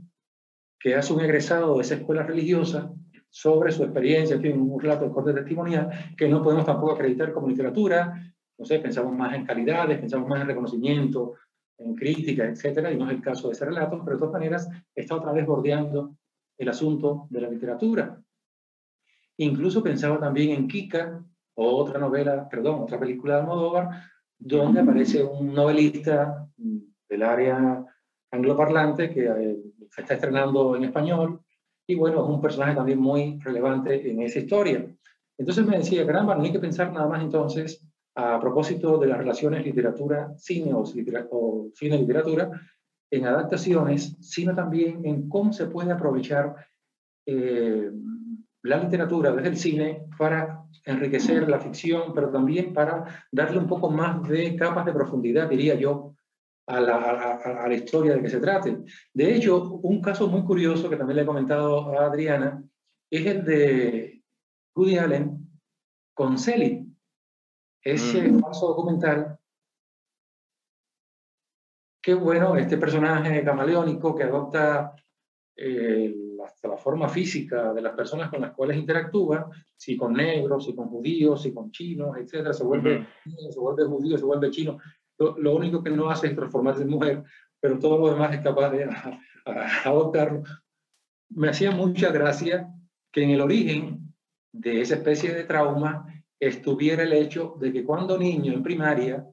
que 0.78 0.94
hace 0.94 1.12
un 1.12 1.20
egresado 1.20 1.76
de 1.76 1.82
esa 1.82 1.96
escuela 1.96 2.22
religiosa 2.22 2.92
sobre 3.30 3.72
su 3.72 3.82
experiencia, 3.82 4.36
en 4.36 4.42
fin, 4.42 4.60
un 4.60 4.80
relato 4.80 5.04
de 5.04 5.10
corte 5.10 5.32
testimonial 5.32 6.14
que 6.16 6.28
no 6.28 6.42
podemos 6.42 6.64
tampoco 6.64 6.92
acreditar 6.92 7.32
como 7.32 7.48
literatura, 7.48 8.32
no 8.56 8.64
sé, 8.64 8.78
pensamos 8.78 9.14
más 9.14 9.34
en 9.34 9.44
calidades, 9.44 9.98
pensamos 9.98 10.28
más 10.28 10.40
en 10.40 10.48
reconocimiento, 10.48 11.34
en 11.78 11.94
crítica, 11.94 12.44
etcétera, 12.44 12.90
y 12.90 12.96
no 12.96 13.06
es 13.06 13.12
el 13.12 13.22
caso 13.22 13.48
de 13.48 13.54
ese 13.54 13.64
relato, 13.64 14.02
pero 14.04 14.16
de 14.16 14.20
todas 14.20 14.32
maneras 14.32 14.68
está 14.94 15.16
otra 15.16 15.32
vez 15.32 15.46
bordeando 15.46 16.16
el 16.56 16.68
asunto 16.68 17.26
de 17.30 17.40
la 17.40 17.50
literatura. 17.50 18.20
Incluso 19.38 19.82
pensaba 19.82 20.18
también 20.18 20.50
en 20.50 20.68
Kika, 20.68 21.24
otra 21.54 21.98
novela, 21.98 22.48
perdón, 22.48 22.82
otra 22.82 22.98
película 22.98 23.34
de 23.34 23.40
Almodóvar, 23.40 23.88
donde 24.38 24.80
aparece 24.80 25.22
un 25.22 25.54
novelista 25.54 26.48
del 27.08 27.22
área 27.22 27.84
angloparlante 28.30 29.10
que 29.10 29.26
eh, 29.26 29.58
se 29.90 30.02
está 30.02 30.14
estrenando 30.14 30.76
en 30.76 30.84
español 30.84 31.40
y 31.86 31.94
bueno, 31.94 32.22
es 32.22 32.28
un 32.28 32.40
personaje 32.40 32.74
también 32.74 32.98
muy 32.98 33.38
relevante 33.40 34.10
en 34.10 34.20
esa 34.22 34.40
historia. 34.40 34.86
Entonces 35.38 35.64
me 35.64 35.78
decía, 35.78 36.06
caramba, 36.06 36.34
no 36.34 36.42
hay 36.42 36.52
que 36.52 36.58
pensar 36.58 36.92
nada 36.92 37.08
más 37.08 37.22
entonces 37.22 37.82
a 38.14 38.40
propósito 38.40 38.98
de 38.98 39.06
las 39.06 39.18
relaciones 39.18 39.64
literatura-cine 39.64 40.74
o, 40.74 40.84
cine-literatura 41.74 42.50
en 43.10 43.26
adaptaciones, 43.26 44.16
sino 44.20 44.54
también 44.54 45.04
en 45.06 45.28
cómo 45.28 45.52
se 45.52 45.66
puede 45.66 45.92
aprovechar 45.92 46.54
eh, 47.24 47.90
la 48.62 48.78
literatura 48.78 49.32
desde 49.32 49.48
el 49.48 49.56
cine 49.56 50.06
para 50.16 50.64
enriquecer 50.84 51.48
la 51.48 51.60
ficción, 51.60 52.12
pero 52.14 52.30
también 52.30 52.72
para 52.72 53.26
darle 53.30 53.58
un 53.58 53.66
poco 53.66 53.90
más 53.90 54.26
de 54.28 54.56
capas 54.56 54.86
de 54.86 54.92
profundidad, 54.92 55.48
diría 55.48 55.74
yo, 55.74 56.14
a 56.66 56.80
la, 56.80 56.96
a, 56.96 57.68
la, 57.68 57.74
historia 57.74 58.14
de 58.14 58.20
que 58.20 58.28
se 58.28 58.40
trate. 58.40 58.78
De 59.14 59.34
hecho, 59.34 59.62
un 59.82 60.02
caso 60.02 60.28
muy 60.28 60.42
curioso 60.44 60.90
que 60.90 60.96
también 60.96 61.16
le 61.16 61.22
he 61.22 61.26
comentado 61.26 61.98
a 61.98 62.06
Adriana 62.06 62.62
es 63.10 63.26
el 63.26 63.44
de 63.44 64.22
Woody 64.74 64.98
Allen 64.98 65.48
con 66.14 66.38
Sally. 66.38 66.86
Ese 67.82 68.28
mm. 68.28 68.40
falso 68.40 68.68
documental 68.68 69.38
que, 72.02 72.12
bueno, 72.12 72.56
este 72.56 72.76
personaje 72.76 73.42
camaleónico 73.42 74.14
que 74.14 74.24
adopta 74.24 74.94
eh, 75.56 76.27
hasta 76.44 76.68
la 76.68 76.76
forma 76.76 77.08
física 77.08 77.72
de 77.72 77.82
las 77.82 77.94
personas 77.94 78.30
con 78.30 78.40
las 78.40 78.52
cuales 78.52 78.76
interactúa, 78.76 79.50
si 79.76 79.96
con 79.96 80.12
negros, 80.12 80.64
si 80.64 80.74
con 80.74 80.88
judíos, 80.88 81.42
si 81.42 81.52
con 81.52 81.70
chinos, 81.70 82.16
etcétera, 82.16 82.52
se 82.52 82.64
vuelve, 82.64 83.06
se 83.50 83.58
vuelve 83.58 83.84
judío, 83.84 84.18
se 84.18 84.24
vuelve 84.24 84.50
chino. 84.50 84.78
Lo, 85.18 85.56
único 85.56 85.82
que 85.82 85.90
no 85.90 86.10
hace 86.10 86.28
es 86.28 86.36
transformarse 86.36 86.82
en 86.82 86.90
mujer, 86.90 87.24
pero 87.60 87.78
todo 87.78 87.98
lo 87.98 88.10
demás 88.10 88.34
es 88.34 88.40
capaz 88.40 88.70
de 88.70 88.88
adoptarlo. 89.84 90.42
Me 91.30 91.48
hacía 91.48 91.70
mucha 91.70 92.10
gracia 92.10 92.68
que 93.12 93.24
en 93.24 93.30
el 93.30 93.40
origen 93.40 94.14
de 94.52 94.80
esa 94.80 94.94
especie 94.94 95.34
de 95.34 95.44
trauma 95.44 96.06
estuviera 96.40 97.02
el 97.02 97.12
hecho 97.12 97.56
de 97.58 97.72
que 97.72 97.84
cuando 97.84 98.16
niño 98.16 98.52
en 98.52 98.62
primaria, 98.62 99.26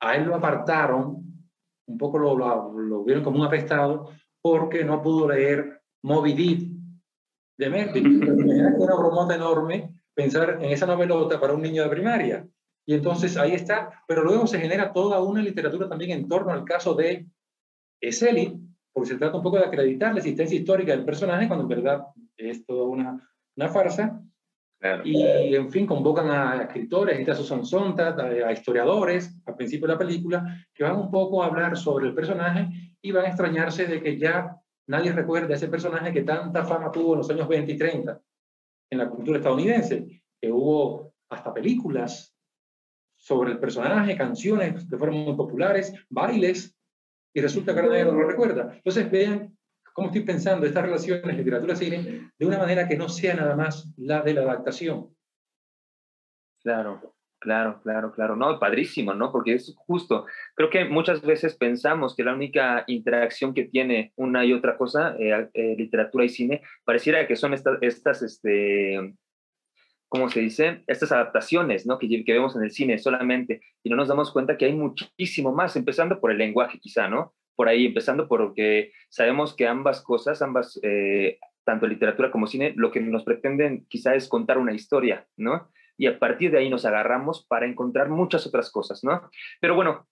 a 0.00 0.16
él 0.16 0.24
lo 0.24 0.34
apartaron, 0.34 1.24
un 1.86 1.98
poco 1.98 2.18
lo, 2.18 2.36
lo, 2.36 3.04
vieron 3.04 3.24
como 3.24 3.40
un 3.40 3.46
apestado, 3.46 4.10
porque 4.44 4.84
no 4.84 5.02
pudo 5.02 5.30
leer 5.30 5.80
Moby 6.02 6.34
Dick 6.34 6.70
de 7.56 7.70
Melvin. 7.70 8.22
Era 8.22 8.74
una 8.76 8.94
bromota 8.94 9.34
enorme 9.36 10.02
pensar 10.12 10.58
en 10.60 10.70
esa 10.70 10.84
novelota 10.84 11.40
para 11.40 11.54
un 11.54 11.62
niño 11.62 11.82
de 11.82 11.88
primaria. 11.88 12.46
Y 12.86 12.92
entonces 12.92 13.38
ahí 13.38 13.54
está, 13.54 14.02
pero 14.06 14.22
luego 14.22 14.46
se 14.46 14.60
genera 14.60 14.92
toda 14.92 15.22
una 15.22 15.40
literatura 15.40 15.88
también 15.88 16.10
en 16.10 16.28
torno 16.28 16.52
al 16.52 16.62
caso 16.64 16.94
de 16.94 17.26
Eseli, 18.02 18.60
porque 18.92 19.08
se 19.08 19.16
trata 19.16 19.38
un 19.38 19.42
poco 19.42 19.56
de 19.56 19.64
acreditar 19.64 20.12
la 20.12 20.18
existencia 20.18 20.58
histórica 20.58 20.92
del 20.92 21.06
personaje, 21.06 21.48
cuando 21.48 21.62
en 21.62 21.80
verdad 21.80 22.04
es 22.36 22.66
toda 22.66 22.86
una, 22.86 23.26
una 23.56 23.68
farsa. 23.70 24.20
Y, 25.04 25.24
en 25.54 25.70
fin, 25.70 25.86
convocan 25.86 26.30
a 26.30 26.64
escritores, 26.64 27.26
a 27.26 27.34
Susan 27.34 27.64
Sontag, 27.64 28.20
a, 28.20 28.52
historiadores, 28.52 29.34
al 29.46 29.56
principio 29.56 29.86
de 29.86 29.94
la 29.94 29.98
película, 29.98 30.66
que 30.74 30.84
van 30.84 30.96
un 30.96 31.10
poco 31.10 31.42
a 31.42 31.46
hablar 31.46 31.78
sobre 31.78 32.08
el 32.08 32.14
personaje 32.14 32.93
y 33.04 33.12
van 33.12 33.26
a 33.26 33.28
extrañarse 33.28 33.84
de 33.86 34.02
que 34.02 34.18
ya 34.18 34.56
nadie 34.86 35.12
recuerda 35.12 35.52
a 35.52 35.56
ese 35.56 35.68
personaje 35.68 36.10
que 36.10 36.22
tanta 36.22 36.64
fama 36.64 36.90
tuvo 36.90 37.12
en 37.12 37.18
los 37.18 37.28
años 37.28 37.46
20 37.46 37.70
y 37.70 37.76
30 37.76 38.20
en 38.90 38.98
la 38.98 39.10
cultura 39.10 39.38
estadounidense, 39.38 40.22
que 40.40 40.50
hubo 40.50 41.12
hasta 41.28 41.52
películas 41.52 42.34
sobre 43.14 43.52
el 43.52 43.58
personaje, 43.58 44.16
canciones 44.16 44.88
que 44.88 44.96
fueron 44.96 45.16
muy 45.16 45.36
populares, 45.36 45.92
bailes, 46.08 46.78
y 47.34 47.42
resulta 47.42 47.74
que 47.74 47.82
nadie 47.82 48.06
no 48.06 48.12
lo 48.12 48.26
recuerda. 48.26 48.72
Entonces 48.74 49.10
vean 49.10 49.54
cómo 49.92 50.08
estoy 50.08 50.22
pensando 50.22 50.64
estas 50.64 50.84
relaciones 50.84 51.36
literatura-cine 51.36 52.32
de 52.38 52.46
una 52.46 52.58
manera 52.58 52.88
que 52.88 52.96
no 52.96 53.10
sea 53.10 53.34
nada 53.34 53.54
más 53.54 53.92
la 53.98 54.22
de 54.22 54.32
la 54.32 54.42
adaptación. 54.42 55.14
Claro, 56.62 57.13
claro, 57.44 57.80
claro, 57.82 58.10
claro. 58.10 58.36
No, 58.36 58.58
padrísimo, 58.58 59.12
¿no? 59.14 59.30
Porque 59.30 59.52
es 59.52 59.74
justo. 59.76 60.24
Creo 60.54 60.70
que 60.70 60.86
muchas 60.86 61.20
veces 61.20 61.54
pensamos 61.54 62.16
que 62.16 62.24
la 62.24 62.32
única 62.32 62.84
interacción 62.86 63.52
que 63.52 63.64
tiene 63.64 64.12
una 64.16 64.44
y 64.46 64.54
otra 64.54 64.78
cosa, 64.78 65.14
eh, 65.18 65.48
eh, 65.52 65.74
literatura 65.76 66.24
y 66.24 66.30
cine, 66.30 66.62
pareciera 66.84 67.26
que 67.28 67.36
son 67.36 67.52
estas, 67.52 67.78
estas 67.82 68.22
este, 68.22 69.14
¿cómo 70.08 70.30
se 70.30 70.40
dice? 70.40 70.82
Estas 70.86 71.12
adaptaciones, 71.12 71.86
¿no? 71.86 71.98
Que, 71.98 72.24
vemos 72.26 72.56
en 72.56 72.62
el 72.62 72.70
cine 72.70 72.96
solamente, 72.98 73.60
y 73.82 73.90
no 73.90 73.96
nos 73.96 74.08
damos 74.08 74.32
cuenta 74.32 74.56
que 74.56 74.64
hay 74.64 74.72
muchísimo 74.72 75.52
más, 75.52 75.76
empezando 75.76 76.18
por 76.20 76.30
el 76.30 76.38
lenguaje 76.38 76.78
quizá, 76.78 77.08
¿no? 77.08 77.34
Por 77.54 77.68
ahí, 77.68 77.84
empezando 77.84 78.26
porque 78.26 78.92
sabemos 79.10 79.54
que 79.54 79.66
ambas 79.66 80.00
cosas, 80.00 80.40
ambas, 80.40 80.80
eh, 80.82 81.38
tanto 81.64 81.86
literatura 81.86 82.30
como 82.30 82.46
cine, 82.46 82.72
lo 82.74 82.90
que 82.90 83.00
nos 83.00 83.22
pretenden 83.22 83.84
quizá 83.88 84.14
es 84.14 84.28
contar 84.28 84.56
una 84.56 84.72
historia, 84.72 85.26
¿no? 85.36 85.68
Y 85.96 86.06
a 86.06 86.18
partir 86.18 86.50
de 86.50 86.58
ahí 86.58 86.70
nos 86.70 86.84
agarramos 86.84 87.46
para 87.46 87.66
encontrar 87.66 88.08
muchas 88.08 88.46
otras 88.46 88.70
cosas, 88.70 89.04
¿no? 89.04 89.30
Pero 89.60 89.74
bueno, 89.74 90.06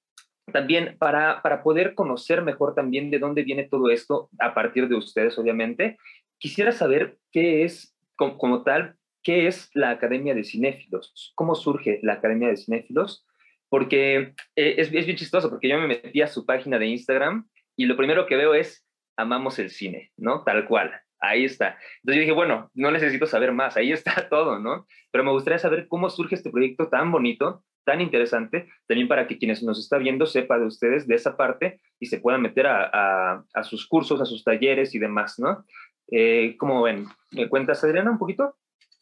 también 0.52 0.96
para, 0.98 1.42
para 1.42 1.62
poder 1.62 1.94
conocer 1.94 2.42
mejor 2.42 2.74
también 2.74 3.10
de 3.10 3.18
dónde 3.18 3.42
viene 3.42 3.68
todo 3.68 3.90
esto, 3.90 4.28
a 4.38 4.54
partir 4.54 4.88
de 4.88 4.96
ustedes, 4.96 5.38
obviamente, 5.38 5.98
quisiera 6.38 6.72
saber 6.72 7.18
qué 7.30 7.64
es 7.64 7.96
como 8.16 8.62
tal 8.62 8.96
¿qué 9.22 9.46
es 9.46 9.70
la 9.74 9.90
Academia 9.90 10.34
de 10.34 10.44
Cinéfilos? 10.44 11.32
¿Cómo 11.34 11.54
surge 11.54 12.00
la 12.02 12.14
Academia 12.14 12.48
de 12.48 12.56
Cinéfilos? 12.56 13.26
Porque 13.68 14.34
eh, 14.56 14.74
es, 14.76 14.90
bien 14.90 15.16
chistoso, 15.16 15.48
porque 15.48 15.68
yo 15.68 15.78
me 15.78 15.86
metí 15.86 16.20
a 16.20 16.26
su 16.26 16.44
página 16.44 16.78
de 16.78 16.86
Instagram 16.86 17.48
y 17.76 17.86
lo 17.86 17.96
primero 17.96 18.26
que 18.26 18.36
veo 18.36 18.54
es, 18.54 18.86
amamos 19.16 19.58
el 19.58 19.70
cine, 19.70 20.12
¿no? 20.16 20.42
Tal 20.44 20.66
cual, 20.66 20.92
ahí 21.22 21.44
está. 21.44 21.78
Entonces 22.00 22.16
yo 22.16 22.20
dije, 22.20 22.32
bueno, 22.32 22.70
no 22.74 22.90
necesito 22.90 23.26
saber 23.26 23.52
más, 23.52 23.76
ahí 23.76 23.92
está 23.92 24.28
todo, 24.28 24.58
¿no? 24.58 24.86
Pero 25.10 25.24
me 25.24 25.30
gustaría 25.30 25.58
saber 25.58 25.86
cómo 25.88 26.10
surge 26.10 26.34
este 26.34 26.50
proyecto 26.50 26.88
tan 26.88 27.10
bonito, 27.10 27.64
tan 27.84 28.00
interesante, 28.00 28.68
también 28.86 29.08
para 29.08 29.26
que 29.26 29.38
quienes 29.38 29.62
nos 29.62 29.78
está 29.78 29.98
viendo 29.98 30.26
sepa 30.26 30.58
de 30.58 30.66
ustedes 30.66 31.06
de 31.06 31.14
esa 31.14 31.36
parte 31.36 31.80
y 31.98 32.06
se 32.06 32.20
puedan 32.20 32.42
meter 32.42 32.66
a, 32.66 33.44
sus 33.62 33.88
cursos, 33.88 34.20
a 34.20 34.24
sus 34.24 34.44
talleres 34.44 34.94
y 34.94 34.98
demás, 34.98 35.38
¿no? 35.38 35.64
Eh, 36.10 36.56
¿Cómo 36.58 36.82
ven? 36.82 37.06
¿Me 37.30 37.48
cuentas, 37.48 37.82
Adriana, 37.82 38.10
un 38.10 38.18
poquito? 38.18 38.56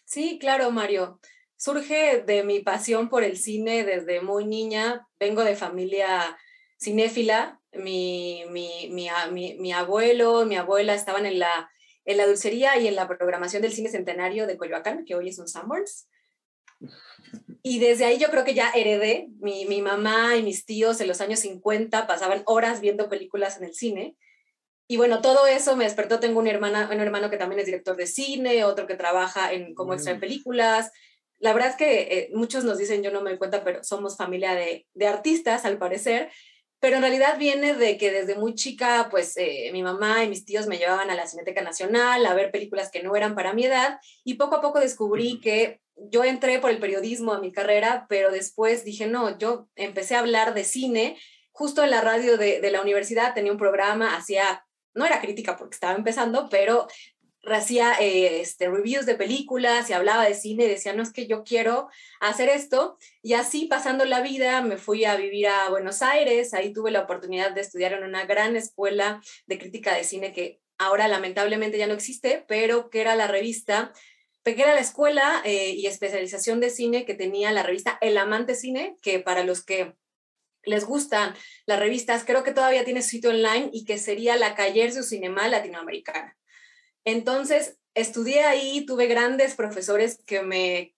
Sí, 0.04 0.38
claro, 0.40 0.70
Mario. 0.70 1.18
Surge 1.56 2.22
de 2.22 2.42
mi 2.42 2.60
pasión 2.60 3.08
por 3.08 3.22
el 3.22 3.36
cine 3.36 3.84
desde 3.84 4.22
muy 4.22 4.46
niña. 4.46 5.06
Vengo 5.18 5.44
de 5.44 5.56
familia 5.56 6.38
cinéfila. 6.78 7.60
Mi, 7.72 8.44
mi, 8.50 8.88
mi, 8.90 9.08
mi 9.58 9.72
abuelo, 9.72 10.46
mi 10.46 10.56
abuela 10.56 10.94
estaban 10.94 11.26
en 11.26 11.38
la, 11.38 11.70
en 12.04 12.16
la 12.16 12.26
dulcería 12.26 12.78
y 12.78 12.88
en 12.88 12.96
la 12.96 13.08
programación 13.08 13.62
del 13.62 13.72
cine 13.72 13.88
centenario 13.88 14.46
de 14.46 14.56
Coyoacán, 14.56 15.04
que 15.04 15.14
hoy 15.14 15.28
es 15.28 15.38
un 15.38 15.48
Sanborns. 15.48 16.08
Y 17.62 17.78
desde 17.78 18.06
ahí 18.06 18.18
yo 18.18 18.30
creo 18.30 18.44
que 18.44 18.54
ya 18.54 18.70
heredé. 18.70 19.28
Mi, 19.40 19.66
mi 19.66 19.82
mamá 19.82 20.36
y 20.36 20.42
mis 20.42 20.64
tíos 20.64 21.00
en 21.00 21.08
los 21.08 21.20
años 21.20 21.40
50 21.40 22.06
pasaban 22.06 22.42
horas 22.46 22.80
viendo 22.80 23.08
películas 23.08 23.58
en 23.58 23.64
el 23.64 23.74
cine 23.74 24.16
y 24.90 24.96
bueno, 24.96 25.20
todo 25.20 25.46
eso 25.46 25.76
me 25.76 25.84
despertó. 25.84 26.18
Tengo 26.18 26.40
un, 26.40 26.48
hermana, 26.48 26.90
un 26.92 26.98
hermano 26.98 27.30
que 27.30 27.36
también 27.36 27.60
es 27.60 27.66
director 27.66 27.94
de 27.94 28.08
cine, 28.08 28.64
otro 28.64 28.88
que 28.88 28.96
trabaja 28.96 29.52
en, 29.52 29.72
como 29.72 29.94
extra 29.94 30.10
en 30.10 30.16
mm. 30.18 30.20
películas. 30.20 30.90
La 31.38 31.52
verdad 31.52 31.70
es 31.70 31.76
que 31.76 32.00
eh, 32.00 32.30
muchos 32.34 32.64
nos 32.64 32.76
dicen, 32.76 33.00
yo 33.00 33.12
no 33.12 33.20
me 33.20 33.30
doy 33.30 33.38
cuenta, 33.38 33.62
pero 33.62 33.84
somos 33.84 34.16
familia 34.16 34.56
de, 34.56 34.88
de, 34.94 35.06
artistas, 35.06 35.64
al 35.64 35.78
parecer. 35.78 36.32
Pero 36.80 36.96
en 36.96 37.02
realidad 37.02 37.38
viene 37.38 37.74
de 37.74 37.98
que 37.98 38.10
desde 38.10 38.34
muy 38.34 38.54
chica, 38.54 39.08
pues 39.10 39.36
eh, 39.36 39.70
mi 39.72 39.82
mamá 39.82 40.24
y 40.24 40.28
mis 40.28 40.44
tíos 40.44 40.66
me 40.66 40.78
llevaban 40.78 41.10
a 41.10 41.14
la 41.14 41.26
Cineteca 41.26 41.62
Nacional 41.62 42.24
a 42.24 42.34
ver 42.34 42.50
películas 42.50 42.90
que 42.90 43.02
no 43.02 43.14
eran 43.14 43.34
para 43.34 43.52
mi 43.52 43.66
edad. 43.66 44.00
Y 44.24 44.34
poco 44.34 44.56
a 44.56 44.60
poco 44.60 44.80
descubrí 44.80 45.40
que 45.40 45.80
yo 45.96 46.24
entré 46.24 46.58
por 46.58 46.70
el 46.70 46.80
periodismo 46.80 47.32
a 47.32 47.40
mi 47.40 47.52
carrera, 47.52 48.06
pero 48.08 48.30
después 48.30 48.84
dije, 48.84 49.06
no, 49.06 49.38
yo 49.38 49.68
empecé 49.76 50.16
a 50.16 50.20
hablar 50.20 50.54
de 50.54 50.64
cine. 50.64 51.18
Justo 51.52 51.84
en 51.84 51.90
la 51.90 52.00
radio 52.00 52.38
de, 52.38 52.60
de 52.60 52.70
la 52.70 52.80
universidad 52.80 53.34
tenía 53.34 53.52
un 53.52 53.58
programa, 53.58 54.16
hacía 54.16 54.64
no 54.94 55.04
era 55.04 55.20
crítica 55.20 55.56
porque 55.56 55.74
estaba 55.74 55.96
empezando, 55.96 56.48
pero 56.48 56.88
hacía 57.44 57.94
eh, 58.00 58.40
este, 58.40 58.68
reviews 58.68 59.06
de 59.06 59.14
películas 59.14 59.88
y 59.88 59.92
hablaba 59.92 60.24
de 60.24 60.34
cine 60.34 60.64
y 60.64 60.68
decía, 60.68 60.92
no 60.92 61.02
es 61.02 61.12
que 61.12 61.26
yo 61.26 61.42
quiero 61.44 61.88
hacer 62.20 62.48
esto. 62.48 62.98
Y 63.22 63.34
así 63.34 63.66
pasando 63.66 64.04
la 64.04 64.20
vida 64.20 64.60
me 64.62 64.76
fui 64.76 65.04
a 65.04 65.16
vivir 65.16 65.48
a 65.48 65.70
Buenos 65.70 66.02
Aires, 66.02 66.54
ahí 66.54 66.72
tuve 66.72 66.90
la 66.90 67.02
oportunidad 67.02 67.52
de 67.52 67.62
estudiar 67.62 67.92
en 67.94 68.04
una 68.04 68.26
gran 68.26 68.56
escuela 68.56 69.20
de 69.46 69.58
crítica 69.58 69.94
de 69.94 70.04
cine 70.04 70.32
que 70.32 70.60
ahora 70.78 71.08
lamentablemente 71.08 71.78
ya 71.78 71.86
no 71.86 71.94
existe, 71.94 72.44
pero 72.48 72.90
que 72.90 73.00
era 73.00 73.14
la 73.14 73.26
revista, 73.26 73.92
que 74.44 74.52
era 74.52 74.74
la 74.74 74.80
escuela 74.80 75.42
eh, 75.44 75.70
y 75.70 75.86
especialización 75.86 76.60
de 76.60 76.70
cine 76.70 77.04
que 77.04 77.14
tenía 77.14 77.52
la 77.52 77.62
revista 77.62 77.98
El 78.00 78.18
Amante 78.18 78.54
Cine, 78.54 78.96
que 79.02 79.20
para 79.20 79.44
los 79.44 79.64
que 79.64 79.94
les 80.64 80.84
gustan 80.84 81.34
las 81.66 81.78
revistas, 81.78 82.24
creo 82.24 82.44
que 82.44 82.52
todavía 82.52 82.84
tiene 82.84 83.02
su 83.02 83.10
sitio 83.10 83.30
online 83.30 83.70
y 83.72 83.84
que 83.84 83.98
sería 83.98 84.36
la 84.36 84.54
Cayer 84.54 84.92
su 84.92 85.02
Cinema 85.02 85.48
Latinoamericana. 85.48 86.36
Entonces, 87.04 87.78
estudié 87.94 88.44
ahí, 88.44 88.84
tuve 88.86 89.06
grandes 89.06 89.54
profesores 89.54 90.22
que 90.26 90.42
me 90.42 90.94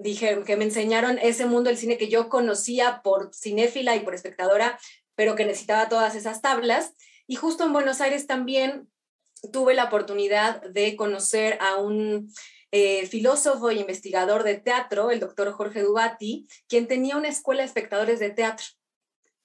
dijeron, 0.00 0.44
que 0.44 0.56
me 0.56 0.64
enseñaron 0.64 1.18
ese 1.18 1.46
mundo 1.46 1.70
del 1.70 1.78
cine 1.78 1.98
que 1.98 2.08
yo 2.08 2.28
conocía 2.28 3.00
por 3.02 3.34
cinéfila 3.34 3.96
y 3.96 4.00
por 4.00 4.14
espectadora, 4.14 4.78
pero 5.14 5.36
que 5.36 5.44
necesitaba 5.44 5.88
todas 5.88 6.14
esas 6.14 6.42
tablas. 6.42 6.94
Y 7.26 7.36
justo 7.36 7.64
en 7.64 7.72
Buenos 7.72 8.00
Aires 8.00 8.26
también 8.26 8.90
tuve 9.52 9.74
la 9.74 9.84
oportunidad 9.84 10.62
de 10.62 10.96
conocer 10.96 11.58
a 11.60 11.76
un 11.76 12.32
eh, 12.72 13.06
filósofo 13.06 13.70
e 13.70 13.74
investigador 13.74 14.42
de 14.42 14.56
teatro, 14.56 15.10
el 15.10 15.20
doctor 15.20 15.52
Jorge 15.52 15.82
Dubati, 15.82 16.48
quien 16.66 16.88
tenía 16.88 17.16
una 17.16 17.28
escuela 17.28 17.62
de 17.62 17.66
espectadores 17.66 18.18
de 18.18 18.30
teatro. 18.30 18.66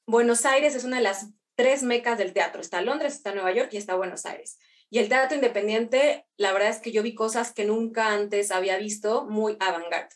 Buenos 0.07 0.45
Aires 0.45 0.73
es 0.73 0.83
una 0.83 0.97
de 0.97 1.03
las 1.03 1.27
tres 1.55 1.83
mecas 1.83 2.17
del 2.17 2.33
teatro. 2.33 2.61
Está 2.61 2.81
Londres, 2.81 3.13
está 3.13 3.33
Nueva 3.33 3.51
York 3.51 3.69
y 3.73 3.77
está 3.77 3.95
Buenos 3.95 4.25
Aires. 4.25 4.57
Y 4.89 4.99
el 4.99 5.09
teatro 5.09 5.35
independiente, 5.35 6.25
la 6.37 6.51
verdad 6.51 6.69
es 6.69 6.79
que 6.79 6.91
yo 6.91 7.03
vi 7.03 7.13
cosas 7.13 7.53
que 7.53 7.65
nunca 7.65 8.13
antes 8.13 8.51
había 8.51 8.77
visto, 8.77 9.25
muy 9.25 9.55
avant-garde. 9.59 10.15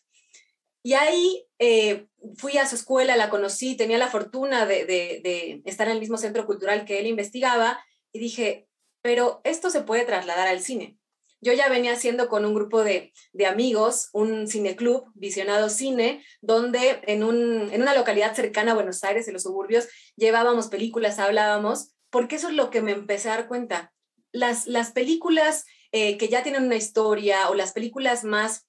Y 0.84 0.94
ahí 0.94 1.48
eh, 1.60 2.08
fui 2.36 2.58
a 2.58 2.68
su 2.68 2.76
escuela, 2.76 3.16
la 3.16 3.30
conocí, 3.30 3.78
tenía 3.78 3.98
la 3.98 4.10
fortuna 4.10 4.66
de, 4.66 5.62
estar 5.64 5.88
en 5.88 5.94
el 5.94 6.00
mismo 6.00 6.18
centro 6.18 6.46
cultural 6.46 6.84
que 6.84 7.00
él 7.00 7.08
investigaba 7.08 7.84
y 8.12 8.20
dije, 8.20 8.68
pero 9.02 9.40
esto 9.46 9.70
se 9.70 9.82
puede 9.82 10.06
trasladar 10.06 10.48
al 10.48 10.60
cine. 10.60 10.98
Yo 11.40 11.54
ya 11.54 11.70
venía 11.70 11.94
haciendo 11.94 12.28
con 12.28 12.46
un 12.46 12.54
grupo 12.54 12.84
de, 12.84 13.14
de 13.34 13.46
amigos 13.46 14.10
un 14.14 14.48
cineclub, 14.48 15.12
Visionado 15.14 15.70
Cine, 15.70 16.24
donde 16.42 17.02
en, 17.04 17.24
un, 17.24 17.70
en 17.72 17.82
una 17.82 17.96
localidad 17.96 18.34
cercana 18.34 18.72
a 18.72 18.76
Buenos 18.76 19.04
Aires, 19.04 19.28
en 19.28 19.34
los 19.34 19.44
suburbios, 19.44 19.88
llevábamos 20.16 20.68
películas, 20.68 21.20
hablábamos, 21.20 21.94
porque 22.10 22.36
eso 22.36 22.50
es 22.50 22.56
lo 22.56 22.70
que 22.70 22.82
me 22.82 22.92
empecé 22.92 23.30
a 23.30 23.36
dar 23.36 23.48
cuenta. 23.48 23.93
Las, 24.34 24.68
las 24.68 24.92
películas 24.92 25.66
eh, 25.94 26.18
que 26.18 26.28
ya 26.28 26.44
tienen 26.44 26.64
una 26.64 26.76
historia 26.76 27.50
o 27.50 27.54
las 27.54 27.72
películas 27.72 28.24
más 28.24 28.68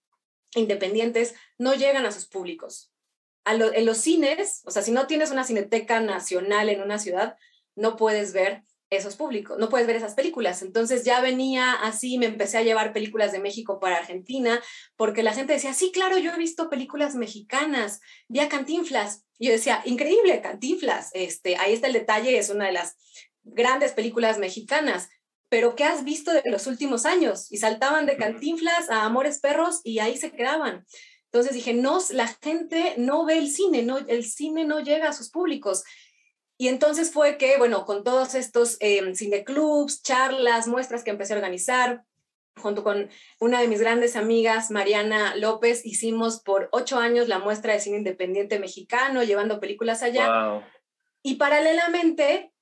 independientes 0.54 1.35
no 1.59 1.75
llegan 1.75 2.06
a 2.06 2.12
sus 2.12 2.26
públicos. 2.26 2.92
en 3.47 3.87
los 3.87 3.99
cines, 3.99 4.62
o 4.64 4.71
sea, 4.71 4.83
si 4.83 4.92
no 4.92 5.06
tienes 5.06 5.30
una 5.30 5.44
cineteca 5.44 6.00
nacional 6.00 6.68
en 6.68 6.83
una 6.83 6.99
ciudad, 6.99 7.37
no 7.75 7.97
puedes 7.97 8.33
ver 8.33 8.62
esos 8.90 9.16
públicos, 9.16 9.59
no 9.59 9.68
puedes 9.68 9.87
ver 9.87 9.97
esas 9.97 10.14
películas. 10.14 10.62
Entonces 10.62 11.04
ya 11.04 11.21
venía 11.21 11.73
así, 11.73 12.18
me 12.18 12.26
empecé 12.26 12.59
a 12.59 12.62
llevar 12.62 12.92
películas 12.92 13.33
de 13.33 13.38
México 13.38 13.80
para 13.80 13.97
Argentina, 13.97 14.62
porque 14.97 15.23
la 15.23 15.33
gente 15.33 15.54
decía, 15.54 15.75
sí, 15.75 15.90
claro, 15.92 16.18
yo 16.18 16.33
he 16.33 16.38
visto 16.38 16.71
películas 16.71 17.14
mexicanas, 17.14 18.00
vi 18.28 18.40
a 18.40 18.49
Cantinflas. 18.49 19.25
Y 19.38 19.47
yo 19.47 19.52
decía, 19.52 19.83
increíble, 19.85 20.40
Cantinflas, 20.40 21.11
este, 21.14 21.56
ahí 21.56 21.73
está 21.73 21.87
el 21.87 21.92
detalle, 21.94 22.38
es 22.38 22.50
una 22.50 22.66
de 22.66 22.73
las 22.73 22.97
grandes 23.42 23.92
películas 23.92 24.38
mexicanas 24.38 25.09
pero 25.48 25.74
¿qué 25.76 25.84
has 25.84 26.04
visto 26.04 26.32
de 26.32 26.42
los 26.46 26.66
últimos 26.66 27.06
años? 27.06 27.50
Y 27.52 27.58
saltaban 27.58 28.06
de 28.06 28.16
cantinflas 28.16 28.90
a 28.90 29.04
Amores 29.04 29.40
Perros 29.40 29.80
y 29.84 29.98
ahí 29.98 30.16
se 30.16 30.32
quedaban. 30.32 30.84
Entonces 31.26 31.54
dije, 31.54 31.74
no, 31.74 31.98
la 32.10 32.28
gente 32.28 32.94
no 32.96 33.24
ve 33.24 33.38
el 33.38 33.50
cine, 33.50 33.82
no, 33.82 33.98
el 33.98 34.24
cine 34.24 34.64
no 34.64 34.80
llega 34.80 35.08
a 35.08 35.12
sus 35.12 35.30
públicos. 35.30 35.84
Y 36.56 36.68
entonces 36.68 37.12
fue 37.12 37.36
que, 37.36 37.58
bueno, 37.58 37.84
con 37.84 38.04
todos 38.04 38.34
estos 38.34 38.76
eh, 38.80 39.14
cineclubs, 39.16 40.02
charlas, 40.02 40.68
muestras 40.68 41.02
que 41.02 41.10
empecé 41.10 41.32
a 41.32 41.36
organizar, 41.36 42.04
junto 42.56 42.84
con 42.84 43.10
una 43.40 43.60
de 43.60 43.68
mis 43.68 43.80
grandes 43.80 44.14
amigas, 44.14 44.70
Mariana 44.70 45.34
López, 45.34 45.84
hicimos 45.84 46.40
por 46.40 46.68
ocho 46.70 46.98
años 46.98 47.26
la 47.26 47.40
muestra 47.40 47.72
de 47.72 47.80
cine 47.80 47.98
independiente 47.98 48.60
mexicano, 48.60 49.24
llevando 49.24 49.60
películas 49.60 50.02
allá. 50.02 50.62
Y 51.22 51.34
paralelamente, 51.34 52.53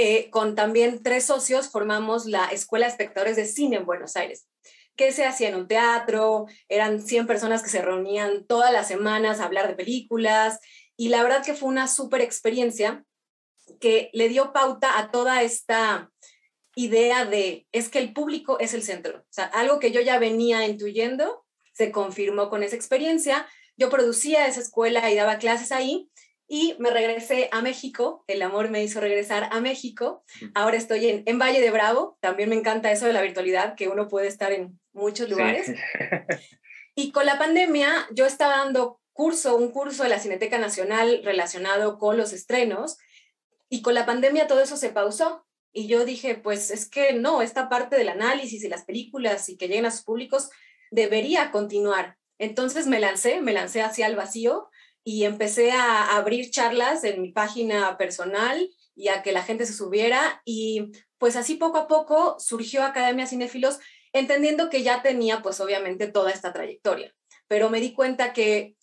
eh, 0.00 0.30
con 0.30 0.54
también 0.54 1.02
tres 1.02 1.24
socios 1.24 1.70
formamos 1.70 2.24
la 2.24 2.46
Escuela 2.46 2.86
de 2.86 2.92
Espectadores 2.92 3.34
de 3.34 3.46
Cine 3.46 3.78
en 3.78 3.84
Buenos 3.84 4.14
Aires, 4.14 4.46
que 4.94 5.10
se 5.10 5.26
hacía 5.26 5.48
en 5.48 5.56
un 5.56 5.66
teatro, 5.66 6.46
eran 6.68 7.02
100 7.02 7.26
personas 7.26 7.64
que 7.64 7.68
se 7.68 7.82
reunían 7.82 8.46
todas 8.46 8.72
las 8.72 8.86
semanas 8.86 9.40
a 9.40 9.44
hablar 9.44 9.66
de 9.66 9.74
películas 9.74 10.60
y 10.96 11.08
la 11.08 11.24
verdad 11.24 11.44
que 11.44 11.54
fue 11.54 11.68
una 11.68 11.88
súper 11.88 12.20
experiencia 12.20 13.04
que 13.80 14.08
le 14.12 14.28
dio 14.28 14.52
pauta 14.52 15.00
a 15.00 15.10
toda 15.10 15.42
esta 15.42 16.12
idea 16.76 17.24
de 17.24 17.66
es 17.72 17.88
que 17.88 17.98
el 17.98 18.12
público 18.12 18.60
es 18.60 18.74
el 18.74 18.84
centro. 18.84 19.18
O 19.18 19.32
sea, 19.32 19.46
algo 19.46 19.80
que 19.80 19.90
yo 19.90 20.00
ya 20.00 20.20
venía 20.20 20.64
intuyendo 20.64 21.44
se 21.72 21.90
confirmó 21.90 22.50
con 22.50 22.62
esa 22.62 22.76
experiencia. 22.76 23.48
Yo 23.76 23.90
producía 23.90 24.46
esa 24.46 24.60
escuela 24.60 25.10
y 25.10 25.16
daba 25.16 25.38
clases 25.38 25.72
ahí 25.72 26.08
y 26.48 26.74
me 26.78 26.90
regresé 26.90 27.48
a 27.52 27.60
México, 27.60 28.24
el 28.26 28.40
amor 28.42 28.70
me 28.70 28.82
hizo 28.82 29.00
regresar 29.00 29.48
a 29.52 29.60
México, 29.60 30.24
ahora 30.54 30.78
estoy 30.78 31.08
en, 31.08 31.22
en 31.26 31.38
Valle 31.38 31.60
de 31.60 31.70
Bravo, 31.70 32.16
también 32.20 32.48
me 32.48 32.56
encanta 32.56 32.90
eso 32.90 33.06
de 33.06 33.12
la 33.12 33.22
virtualidad, 33.22 33.76
que 33.76 33.88
uno 33.88 34.08
puede 34.08 34.26
estar 34.26 34.52
en 34.52 34.80
muchos 34.92 35.28
lugares. 35.28 35.72
Y 37.00 37.12
con 37.12 37.26
la 37.26 37.38
pandemia 37.38 38.08
yo 38.10 38.26
estaba 38.26 38.56
dando 38.56 39.00
curso, 39.12 39.54
un 39.54 39.70
curso 39.70 40.02
de 40.02 40.08
la 40.08 40.18
Cineteca 40.18 40.58
Nacional 40.58 41.20
relacionado 41.22 41.96
con 41.96 42.16
los 42.16 42.32
estrenos, 42.32 42.98
y 43.68 43.82
con 43.82 43.94
la 43.94 44.04
pandemia 44.04 44.48
todo 44.48 44.60
eso 44.60 44.76
se 44.76 44.90
pausó. 44.90 45.46
Y 45.72 45.86
yo 45.86 46.04
dije, 46.04 46.34
pues 46.34 46.72
es 46.72 46.88
que 46.88 47.12
no, 47.12 47.40
esta 47.40 47.68
parte 47.68 47.96
del 47.96 48.08
análisis 48.08 48.64
y 48.64 48.68
las 48.68 48.84
películas 48.84 49.48
y 49.48 49.56
que 49.56 49.68
lleguen 49.68 49.86
a 49.86 49.92
sus 49.92 50.02
públicos 50.02 50.50
debería 50.90 51.52
continuar. 51.52 52.16
Entonces 52.38 52.86
me 52.86 52.98
lancé, 52.98 53.40
me 53.42 53.52
lancé 53.52 53.82
hacia 53.82 54.08
el 54.08 54.16
vacío 54.16 54.68
y 55.08 55.24
empecé 55.24 55.70
a 55.70 56.18
abrir 56.18 56.50
charlas 56.50 57.02
en 57.02 57.22
mi 57.22 57.32
página 57.32 57.96
personal 57.96 58.68
y 58.94 59.08
a 59.08 59.22
que 59.22 59.32
la 59.32 59.42
gente 59.42 59.64
se 59.64 59.72
subiera 59.72 60.42
y 60.44 60.92
pues 61.16 61.34
así 61.34 61.54
poco 61.54 61.78
a 61.78 61.88
poco 61.88 62.36
surgió 62.38 62.82
Academia 62.82 63.26
Cinéfilos 63.26 63.78
entendiendo 64.12 64.68
que 64.68 64.82
ya 64.82 65.00
tenía 65.00 65.40
pues 65.40 65.60
obviamente 65.60 66.08
toda 66.08 66.30
esta 66.30 66.52
trayectoria, 66.52 67.14
pero 67.46 67.70
me 67.70 67.80
di 67.80 67.94
cuenta 67.94 68.34
que 68.34 68.76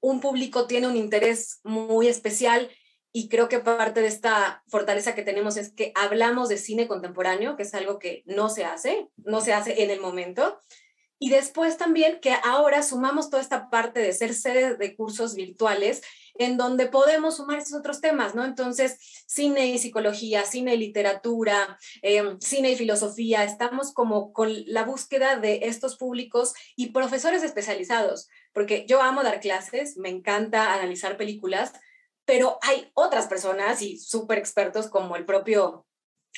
un 0.00 0.20
público 0.20 0.66
tiene 0.66 0.88
un 0.88 0.96
interés 0.96 1.60
muy 1.64 2.08
especial 2.08 2.70
y 3.12 3.28
creo 3.28 3.50
que 3.50 3.58
parte 3.58 4.00
de 4.00 4.06
esta 4.06 4.64
fortaleza 4.68 5.14
que 5.14 5.22
tenemos 5.22 5.58
es 5.58 5.70
que 5.70 5.92
hablamos 5.94 6.48
de 6.48 6.56
cine 6.56 6.88
contemporáneo, 6.88 7.58
que 7.58 7.64
es 7.64 7.74
algo 7.74 7.98
que 7.98 8.22
no 8.24 8.48
se 8.48 8.64
hace, 8.64 9.08
no 9.18 9.42
se 9.42 9.52
hace 9.52 9.82
en 9.82 9.90
el 9.90 10.00
momento, 10.00 10.58
y 11.18 11.30
después 11.30 11.76
también 11.76 12.20
que 12.20 12.34
ahora 12.44 12.82
sumamos 12.82 13.30
toda 13.30 13.42
esta 13.42 13.70
parte 13.70 14.00
de 14.00 14.12
ser 14.12 14.34
sede 14.34 14.76
de 14.76 14.94
cursos 14.94 15.34
virtuales 15.34 16.02
en 16.38 16.56
donde 16.56 16.86
podemos 16.86 17.36
sumar 17.36 17.58
estos 17.58 17.80
otros 17.80 18.00
temas, 18.00 18.34
¿no? 18.34 18.44
Entonces, 18.44 19.24
cine 19.26 19.66
y 19.66 19.78
psicología, 19.78 20.44
cine 20.44 20.74
y 20.74 20.78
literatura, 20.78 21.78
em, 22.00 22.38
cine 22.40 22.70
y 22.70 22.76
filosofía, 22.76 23.42
estamos 23.42 23.92
como 23.92 24.32
con 24.32 24.52
la 24.66 24.84
búsqueda 24.84 25.36
de 25.36 25.60
estos 25.64 25.96
públicos 25.96 26.54
y 26.76 26.92
profesores 26.92 27.42
especializados, 27.42 28.28
porque 28.52 28.86
yo 28.88 29.02
amo 29.02 29.24
dar 29.24 29.40
clases, 29.40 29.96
me 29.96 30.10
encanta 30.10 30.72
analizar 30.74 31.16
películas, 31.16 31.72
pero 32.24 32.58
hay 32.62 32.88
otras 32.94 33.26
personas 33.26 33.82
y 33.82 33.98
súper 33.98 34.38
expertos 34.38 34.88
como 34.88 35.16
el 35.16 35.24
propio 35.24 35.86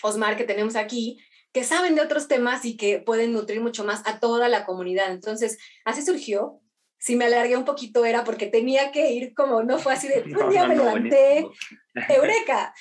Osmar 0.02 0.36
que 0.36 0.44
tenemos 0.44 0.76
aquí, 0.76 1.18
que 1.52 1.64
saben 1.64 1.94
de 1.94 2.02
otros 2.02 2.28
temas 2.28 2.64
y 2.64 2.76
que 2.76 3.00
pueden 3.00 3.32
nutrir 3.32 3.60
mucho 3.60 3.84
más 3.84 4.02
a 4.06 4.20
toda 4.20 4.48
la 4.48 4.64
comunidad. 4.64 5.10
Entonces, 5.10 5.58
así 5.84 6.02
surgió. 6.02 6.60
Si 6.98 7.16
me 7.16 7.24
alargué 7.24 7.56
un 7.56 7.64
poquito 7.64 8.04
era 8.04 8.24
porque 8.24 8.46
tenía 8.46 8.92
que 8.92 9.10
ir 9.12 9.34
como, 9.34 9.62
no 9.62 9.78
fue 9.78 9.94
así 9.94 10.08
de, 10.08 10.22
un 10.40 10.50
día 10.50 10.66
me 10.66 10.76
levanté, 10.76 11.46
eureka. 12.08 12.74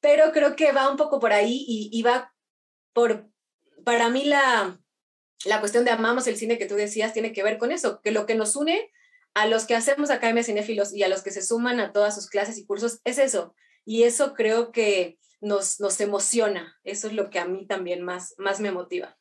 Pero 0.00 0.32
creo 0.32 0.56
que 0.56 0.72
va 0.72 0.90
un 0.90 0.96
poco 0.96 1.18
por 1.18 1.32
ahí 1.32 1.64
y, 1.66 1.90
y 1.92 2.02
va 2.02 2.32
por, 2.92 3.28
para 3.84 4.08
mí 4.08 4.24
la, 4.24 4.78
la 5.44 5.60
cuestión 5.60 5.84
de 5.84 5.90
amamos 5.90 6.26
el 6.26 6.36
cine 6.36 6.58
que 6.58 6.66
tú 6.66 6.74
decías 6.74 7.12
tiene 7.12 7.32
que 7.32 7.42
ver 7.42 7.58
con 7.58 7.72
eso, 7.72 8.00
que 8.02 8.12
lo 8.12 8.24
que 8.24 8.34
nos 8.34 8.56
une 8.56 8.90
a 9.34 9.46
los 9.46 9.66
que 9.66 9.74
hacemos 9.74 10.10
Academia 10.10 10.42
Cinéfilos 10.42 10.94
y 10.94 11.02
a 11.02 11.08
los 11.08 11.22
que 11.22 11.30
se 11.30 11.42
suman 11.42 11.78
a 11.78 11.92
todas 11.92 12.14
sus 12.14 12.28
clases 12.28 12.56
y 12.56 12.64
cursos 12.64 13.00
es 13.04 13.18
eso. 13.18 13.54
Y 13.84 14.04
eso 14.04 14.32
creo 14.32 14.72
que 14.72 15.18
nos, 15.40 15.80
nos 15.80 16.00
emociona. 16.00 16.76
Eso 16.84 17.08
es 17.08 17.14
lo 17.14 17.30
que 17.30 17.38
a 17.38 17.46
mí 17.46 17.66
también 17.66 18.02
más, 18.02 18.34
más 18.38 18.60
me 18.60 18.72
motiva. 18.72 19.16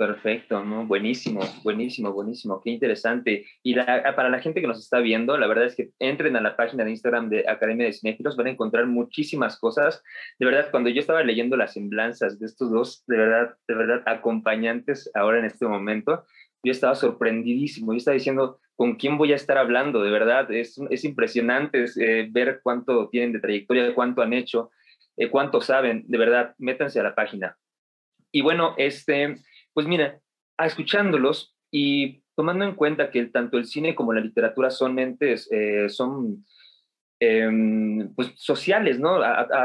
Perfecto, 0.00 0.64
¿no? 0.64 0.86
Buenísimo, 0.86 1.40
buenísimo, 1.62 2.10
buenísimo, 2.10 2.62
qué 2.62 2.70
interesante. 2.70 3.44
Y 3.62 3.74
para 3.74 4.30
la 4.30 4.40
gente 4.40 4.62
que 4.62 4.66
nos 4.66 4.78
está 4.78 4.98
viendo, 4.98 5.36
la 5.36 5.46
verdad 5.46 5.66
es 5.66 5.76
que 5.76 5.90
entren 5.98 6.36
a 6.36 6.40
la 6.40 6.56
página 6.56 6.84
de 6.84 6.90
Instagram 6.92 7.28
de 7.28 7.46
Academia 7.46 7.84
de 7.84 7.92
Cinéfilos, 7.92 8.34
van 8.34 8.46
a 8.46 8.50
encontrar 8.50 8.86
muchísimas 8.86 9.58
cosas. 9.58 10.02
De 10.38 10.46
verdad, 10.46 10.70
cuando 10.70 10.88
yo 10.88 11.00
estaba 11.00 11.22
leyendo 11.22 11.54
las 11.58 11.74
semblanzas 11.74 12.38
de 12.38 12.46
estos 12.46 12.70
dos, 12.70 13.04
de 13.08 13.18
verdad, 13.18 13.54
de 13.68 13.74
verdad, 13.74 14.02
acompañantes 14.06 15.10
ahora 15.12 15.38
en 15.38 15.44
este 15.44 15.66
momento, 15.66 16.24
yo 16.62 16.72
estaba 16.72 16.94
sorprendidísimo. 16.94 17.92
Yo 17.92 17.98
estaba 17.98 18.14
diciendo, 18.14 18.58
¿con 18.76 18.94
quién 18.94 19.18
voy 19.18 19.34
a 19.34 19.36
estar 19.36 19.58
hablando? 19.58 20.02
De 20.02 20.10
verdad, 20.10 20.50
es, 20.50 20.80
es 20.88 21.04
impresionante 21.04 21.84
eh, 22.00 22.26
ver 22.30 22.60
cuánto 22.62 23.10
tienen 23.10 23.32
de 23.32 23.40
trayectoria, 23.40 23.94
cuánto 23.94 24.22
han 24.22 24.32
hecho. 24.32 24.70
Eh, 25.20 25.28
cuánto 25.28 25.60
saben, 25.60 26.04
de 26.08 26.16
verdad, 26.16 26.54
métanse 26.56 26.98
a 26.98 27.02
la 27.02 27.14
página. 27.14 27.58
Y 28.32 28.40
bueno, 28.40 28.74
este, 28.78 29.36
pues 29.74 29.86
mira, 29.86 30.18
escuchándolos 30.58 31.54
y 31.70 32.22
tomando 32.34 32.64
en 32.64 32.74
cuenta 32.74 33.10
que 33.10 33.26
tanto 33.26 33.58
el 33.58 33.66
cine 33.66 33.94
como 33.94 34.14
la 34.14 34.22
literatura 34.22 34.70
son 34.70 34.94
mentes, 34.94 35.46
eh, 35.52 35.90
son 35.90 36.46
em, 37.20 38.14
pues 38.14 38.32
sociales, 38.36 38.98
¿no? 38.98 39.18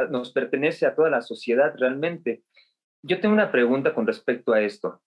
nos 0.09 0.33
pertenece 0.33 0.85
a 0.85 0.93
toda 0.93 1.09
la 1.09 1.21
sociedad 1.21 1.73
realmente. 1.77 2.43
yo 3.01 3.21
tengo 3.21 3.33
una 3.33 3.49
pregunta 3.49 3.93
con 3.93 4.05
respecto 4.05 4.51
a 4.51 4.61
esto. 4.61 5.01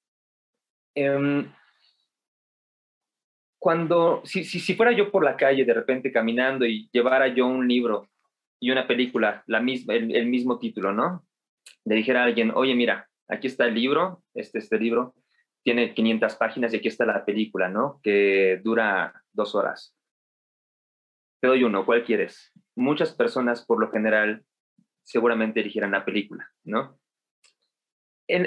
Em, 0.95 1.53
cuando, 3.59 4.23
si, 4.25 4.45
fuera 4.75 4.93
yo 4.93 5.11
por 5.11 5.25
la 5.25 5.37
calle 5.37 5.67
de 5.67 5.75
repente 5.75 6.11
caminando 6.11 6.65
y 6.65 6.89
llevara 6.91 7.29
yo 7.29 7.47
un 7.47 7.69
libro 7.69 8.09
y 8.61 8.71
una 8.71 8.87
película, 8.87 9.43
la 9.47 9.61
misma, 9.61 9.95
el, 9.95 10.27
mismo 10.27 10.59
título, 10.59 10.93
¿no? 10.93 11.25
Le 11.85 11.95
dijera 11.95 12.23
a 12.23 12.25
alguien, 12.25 12.53
oye, 12.55 12.75
mira, 12.75 13.09
aquí 13.29 13.47
está 13.47 13.67
el 13.67 13.75
libro, 13.75 14.23
este, 14.35 14.59
este 14.59 14.79
libro, 14.79 15.15
tiene 15.63 15.95
500 15.95 16.35
páginas 16.37 16.73
y 16.73 16.79
aquí 16.79 16.89
está 16.89 17.05
la 17.07 17.25
película, 17.25 17.69
¿no? 17.69 18.01
Que 18.03 18.61
dura 18.63 19.23
dos 19.33 19.55
horas. 19.55 19.95
Te 21.41 21.49
doy 21.49 21.63
uno, 21.63 21.87
¿cuál 21.87 22.05
quieres? 22.05 22.53
Muchas 22.75 23.15
personas, 23.15 23.65
por 23.65 23.81
lo 23.81 23.91
general, 23.91 24.45
seguramente 25.05 25.61
eligieran 25.61 25.93
la 25.93 26.05
película, 26.05 26.51
¿no? 26.65 26.99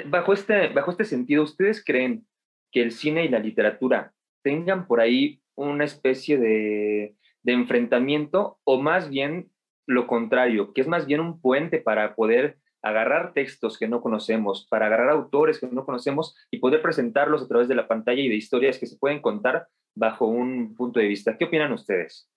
bajo, 0.06 0.32
este, 0.32 0.68
bajo 0.68 0.92
este 0.92 1.04
sentido, 1.04 1.42
¿ustedes 1.42 1.84
creen 1.84 2.24
que 2.70 2.82
el 2.82 2.92
cine 2.92 3.24
y 3.24 3.28
la 3.28 3.40
literatura 3.40 4.12
tengan 4.42 4.86
por 4.86 5.00
ahí 5.00 5.42
una 5.56 5.84
especie 5.84 6.38
de, 6.38 7.16
de 7.42 7.52
enfrentamiento 7.52 8.58
o 8.64 8.80
más 8.80 9.10
bien 9.10 9.50
lo 9.86 10.06
contrario, 10.06 10.72
que 10.72 10.80
es 10.80 10.88
más 10.88 11.06
bien 11.06 11.20
un 11.20 11.40
puente 11.40 11.78
para 11.78 12.14
poder 12.14 12.58
agarrar 12.82 13.32
textos 13.32 13.78
que 13.78 13.88
no 13.88 14.00
conocemos, 14.00 14.66
para 14.68 14.86
agarrar 14.86 15.10
autores 15.10 15.60
que 15.60 15.68
no 15.68 15.84
conocemos 15.84 16.36
y 16.50 16.58
poder 16.58 16.82
presentarlos 16.82 17.42
a 17.42 17.48
través 17.48 17.68
de 17.68 17.76
la 17.76 17.86
pantalla 17.86 18.20
y 18.20 18.28
de 18.28 18.34
historias 18.34 18.78
que 18.78 18.86
se 18.86 18.98
pueden 18.98 19.22
contar 19.22 19.68
bajo 19.94 20.26
un 20.26 20.74
punto 20.74 20.98
de 20.98 21.06
vista. 21.06 21.36
¿Qué 21.38 21.44
opinan 21.44 21.72
ustedes? 21.72 22.28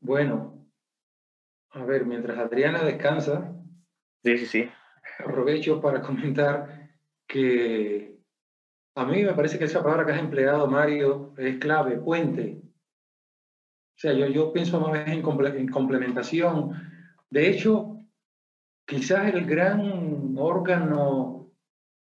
Bueno, 0.00 0.66
a 1.70 1.84
ver, 1.84 2.06
mientras 2.06 2.38
Adriana 2.38 2.82
descansa, 2.82 3.54
sí, 4.22 4.38
sí, 4.38 4.46
sí. 4.46 4.70
aprovecho 5.18 5.80
para 5.80 6.00
comentar 6.00 6.90
que 7.26 8.18
a 8.94 9.04
mí 9.04 9.22
me 9.22 9.32
parece 9.34 9.58
que 9.58 9.64
esa 9.64 9.82
palabra 9.82 10.04
que 10.04 10.12
has 10.12 10.20
empleado, 10.20 10.66
Mario, 10.66 11.34
es 11.38 11.58
clave, 11.58 11.96
puente. 11.98 12.60
O 14.02 14.04
sea, 14.04 14.14
yo, 14.14 14.26
yo 14.26 14.52
pienso 14.52 14.80
más 14.80 14.92
bien 14.94 15.20
en, 15.20 15.56
en 15.56 15.68
complementación. 15.68 16.72
De 17.30 17.48
hecho, 17.48 17.98
quizás 18.84 19.32
el 19.32 19.46
gran 19.46 20.34
órgano 20.36 21.52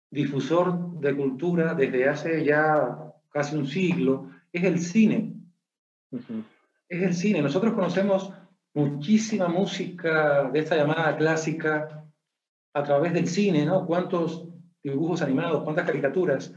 difusor 0.10 0.98
de 1.02 1.14
cultura 1.14 1.74
desde 1.74 2.08
hace 2.08 2.46
ya 2.46 3.14
casi 3.34 3.58
un 3.58 3.68
siglo 3.68 4.30
es 4.54 4.64
el 4.64 4.80
cine. 4.80 5.34
Es 6.88 7.04
el 7.04 7.14
cine. 7.14 7.42
Nosotros 7.42 7.74
conocemos 7.74 8.32
muchísima 8.74 9.50
música 9.50 10.50
de 10.54 10.60
esta 10.60 10.78
llamada 10.78 11.18
clásica 11.18 12.06
a 12.74 12.82
través 12.82 13.12
del 13.12 13.28
cine, 13.28 13.66
¿no? 13.66 13.86
¿Cuántos 13.86 14.48
dibujos 14.82 15.22
animados, 15.22 15.66
cuántas 15.66 15.86
caricaturas 15.86 16.54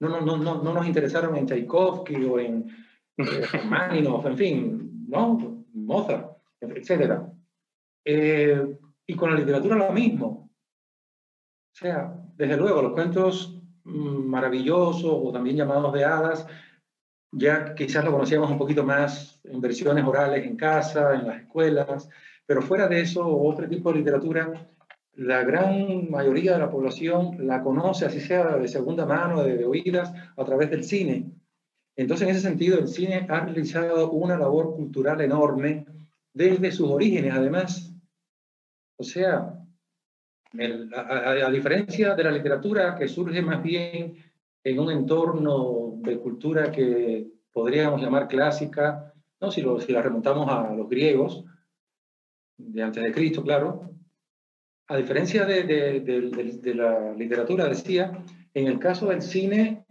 no, 0.00 0.08
no, 0.08 0.20
no, 0.20 0.36
no, 0.36 0.60
no 0.64 0.74
nos 0.74 0.84
interesaron 0.84 1.36
en 1.36 1.46
Tchaikovsky 1.46 2.24
o 2.24 2.40
en 2.40 2.89
eh, 3.22 4.22
en 4.24 4.36
fin, 4.36 5.06
¿no? 5.08 5.64
Mozart, 5.72 6.36
etc. 6.60 7.20
Eh, 8.04 8.76
y 9.06 9.14
con 9.14 9.30
la 9.30 9.38
literatura 9.38 9.76
lo 9.76 9.92
mismo. 9.92 10.50
O 11.72 11.74
sea, 11.74 12.14
desde 12.36 12.56
luego, 12.56 12.82
los 12.82 12.92
cuentos 12.92 13.56
maravillosos 13.84 15.04
o 15.04 15.32
también 15.32 15.56
llamados 15.56 15.92
de 15.92 16.04
hadas, 16.04 16.46
ya 17.32 17.74
quizás 17.74 18.04
lo 18.04 18.12
conocíamos 18.12 18.50
un 18.50 18.58
poquito 18.58 18.84
más 18.84 19.40
en 19.44 19.60
versiones 19.60 20.04
orales 20.04 20.44
en 20.44 20.56
casa, 20.56 21.14
en 21.14 21.26
las 21.26 21.40
escuelas, 21.42 22.08
pero 22.44 22.60
fuera 22.60 22.88
de 22.88 23.00
eso, 23.00 23.26
otro 23.26 23.68
tipo 23.68 23.92
de 23.92 23.98
literatura 23.98 24.52
la 25.20 25.42
gran 25.42 26.10
mayoría 26.10 26.54
de 26.54 26.60
la 26.60 26.70
población 26.70 27.46
la 27.46 27.62
conoce, 27.62 28.06
así 28.06 28.20
sea 28.20 28.56
de 28.56 28.68
segunda 28.68 29.04
mano, 29.04 29.42
de, 29.42 29.64
oídas, 29.64 30.12
a 30.36 30.44
través 30.44 30.70
del 30.70 30.82
cine. 30.82 31.30
Entonces, 32.00 32.26
en 32.26 32.34
ese 32.34 32.48
sentido, 32.48 32.78
el 32.78 32.88
cine 32.88 33.26
ha 33.28 33.40
realizado 33.40 34.10
una 34.10 34.38
labor 34.38 34.74
cultural 34.74 35.20
enorme 35.20 35.84
desde 36.32 36.72
sus 36.72 36.88
orígenes, 36.88 37.34
además. 37.34 37.92
O 38.96 39.02
sea, 39.02 39.54
a, 40.96 41.50
diferencia 41.50 42.14
de 42.14 42.24
la 42.24 42.30
literatura 42.30 42.96
que 42.96 43.06
surge 43.06 43.42
más 43.42 43.62
bien 43.62 44.16
en 44.64 44.78
un 44.78 44.90
entorno 44.90 45.96
de 45.96 46.18
cultura 46.18 46.72
que 46.72 47.26
podríamos 47.52 48.00
llamar 48.00 48.28
clásica, 48.28 49.12
¿no? 49.38 49.50
si, 49.50 49.60
lo, 49.60 49.78
si 49.78 49.92
la 49.92 50.00
remontamos 50.00 50.48
a 50.48 50.72
los 50.72 50.88
griegos, 50.88 51.44
de 52.56 52.82
antes 52.82 53.02
de 53.02 53.12
Cristo, 53.12 53.42
claro, 53.42 53.90
a 54.88 54.96
diferencia 54.96 55.44
de, 55.44 55.64
de, 55.64 56.74
la 56.74 57.12
literatura, 57.12 57.68
decía, 57.68 58.24
en 58.54 58.68
el 58.68 58.78
caso 58.78 59.08
del 59.10 59.20
cine, 59.20 59.84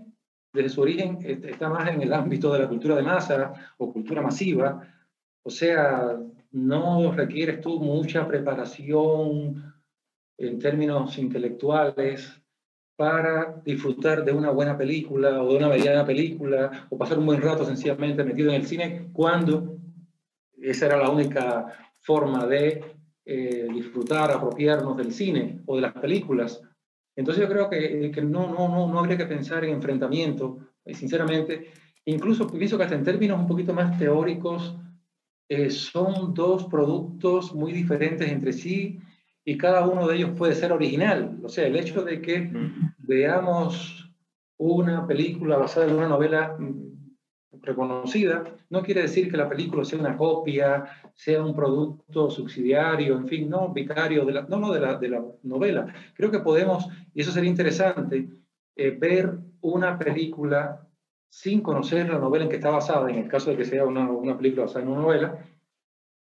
desde 0.52 0.70
su 0.70 0.82
origen, 0.82 1.20
está 1.22 1.70
más 1.70 1.90
en 1.90 2.02
el 2.02 2.14
ámbito 2.14 2.52
de 2.54 2.60
la 2.60 2.68
cultura 2.68 2.96
de 2.96 3.04
masa 3.04 3.54
o 3.78 3.94
cultura 3.94 4.22
masiva. 4.22 4.82
O 5.44 5.50
sea, 5.50 6.18
no 6.52 7.12
requieres 7.12 7.62
tú 7.62 7.80
mucha 7.80 8.28
preparación 8.28 9.74
en 10.38 10.60
términos 10.60 11.18
intelectuales 11.18 12.42
para 12.96 13.62
disfrutar 13.64 14.26
de 14.26 14.32
una 14.32 14.50
buena 14.50 14.78
película 14.78 15.42
o 15.42 15.52
de 15.52 15.58
una 15.58 15.70
mediana 15.70 16.06
película 16.06 16.88
o 16.90 16.98
pasar 16.98 17.20
un 17.20 17.28
buen 17.28 17.42
rato 17.42 17.64
sencillamente 17.64 18.24
metido 18.24 18.50
en 18.50 18.56
el 18.56 18.68
cine 18.68 19.10
cuando 19.14 19.78
esa 20.62 20.88
era 20.88 20.98
la 20.98 21.10
única 21.10 21.68
forma 22.02 22.46
de 22.46 22.84
eh, 23.26 23.68
disfrutar, 23.74 24.32
apropiarnos 24.32 24.98
del 24.98 25.14
cine 25.14 25.62
o 25.66 25.76
de 25.76 25.82
las 25.82 25.94
películas. 25.94 26.62
Entonces 27.20 27.44
yo 27.44 27.50
creo 27.50 27.70
que, 27.70 28.12
que 28.12 28.22
no, 28.22 28.48
no, 28.48 28.70
no, 28.70 28.88
no 28.88 28.98
habría 28.98 29.18
que 29.18 29.26
pensar 29.26 29.66
en 29.66 29.72
enfrentamiento, 29.72 30.58
eh, 30.86 30.96
sinceramente. 30.96 31.70
Incluso 32.06 32.48
pienso 32.48 32.78
que 32.78 32.86
hasta 32.86 32.96
en 32.96 33.04
términos 33.04 33.38
un 33.38 33.46
poquito 33.46 33.74
más 33.74 34.00
teóricos, 34.00 34.74
eh, 35.50 35.70
son 35.70 36.34
dos 36.34 36.68
productos 36.68 37.54
muy 37.54 37.74
diferentes 37.74 38.32
entre 38.32 38.54
sí 38.54 39.02
y 39.44 39.58
cada 39.58 39.86
uno 39.86 40.08
de 40.08 40.16
ellos 40.16 40.32
puede 40.38 40.56
ser 40.56 40.72
original. 40.72 41.38
O 41.44 41.50
sea, 41.50 41.68
el 41.68 41.76
hecho 41.76 42.06
de 42.06 42.22
que 42.22 42.54
veamos 43.00 44.10
una 44.58 45.06
película 45.06 45.58
basada 45.58 45.88
en 45.88 45.96
una 45.96 46.08
novela 46.08 46.56
mm, 46.58 46.89
reconocida, 47.52 48.44
no 48.70 48.82
quiere 48.84 49.02
decir 49.02 49.30
que 49.30 49.38
la 49.38 49.50
película 49.50 49.84
sea 49.84 50.00
una 50.00 50.16
copia, 50.16 50.86
sea 51.14 51.44
un 51.44 51.56
producto 51.56 52.30
subsidiario, 52.30 53.18
en 53.18 53.28
fin, 53.28 53.50
no, 53.50 53.70
vicario, 53.70 54.26
de 54.26 54.34
la, 54.34 54.42
no, 54.44 54.58
no, 54.58 54.72
de 54.72 54.80
la, 54.80 54.98
de 54.98 55.10
la 55.10 55.24
novela. 55.44 55.94
Creo 56.14 56.30
que 56.30 56.40
podemos, 56.40 56.88
y 57.14 57.22
eso 57.22 57.32
sería 57.32 57.50
interesante, 57.50 58.30
eh, 58.76 58.92
ver 58.92 59.38
una 59.62 59.98
película 59.98 60.88
sin 61.28 61.62
conocer 61.62 62.10
la 62.10 62.20
novela 62.20 62.46
en 62.46 62.50
que 62.50 62.58
está 62.58 62.70
basada, 62.70 63.10
en 63.10 63.18
el 63.18 63.28
caso 63.28 63.52
de 63.52 63.58
que 63.58 63.66
sea 63.66 63.86
una, 63.86 64.10
una 64.10 64.38
película 64.38 64.66
basada 64.66 64.84
en 64.84 64.92
una 64.92 65.02
novela, 65.02 65.40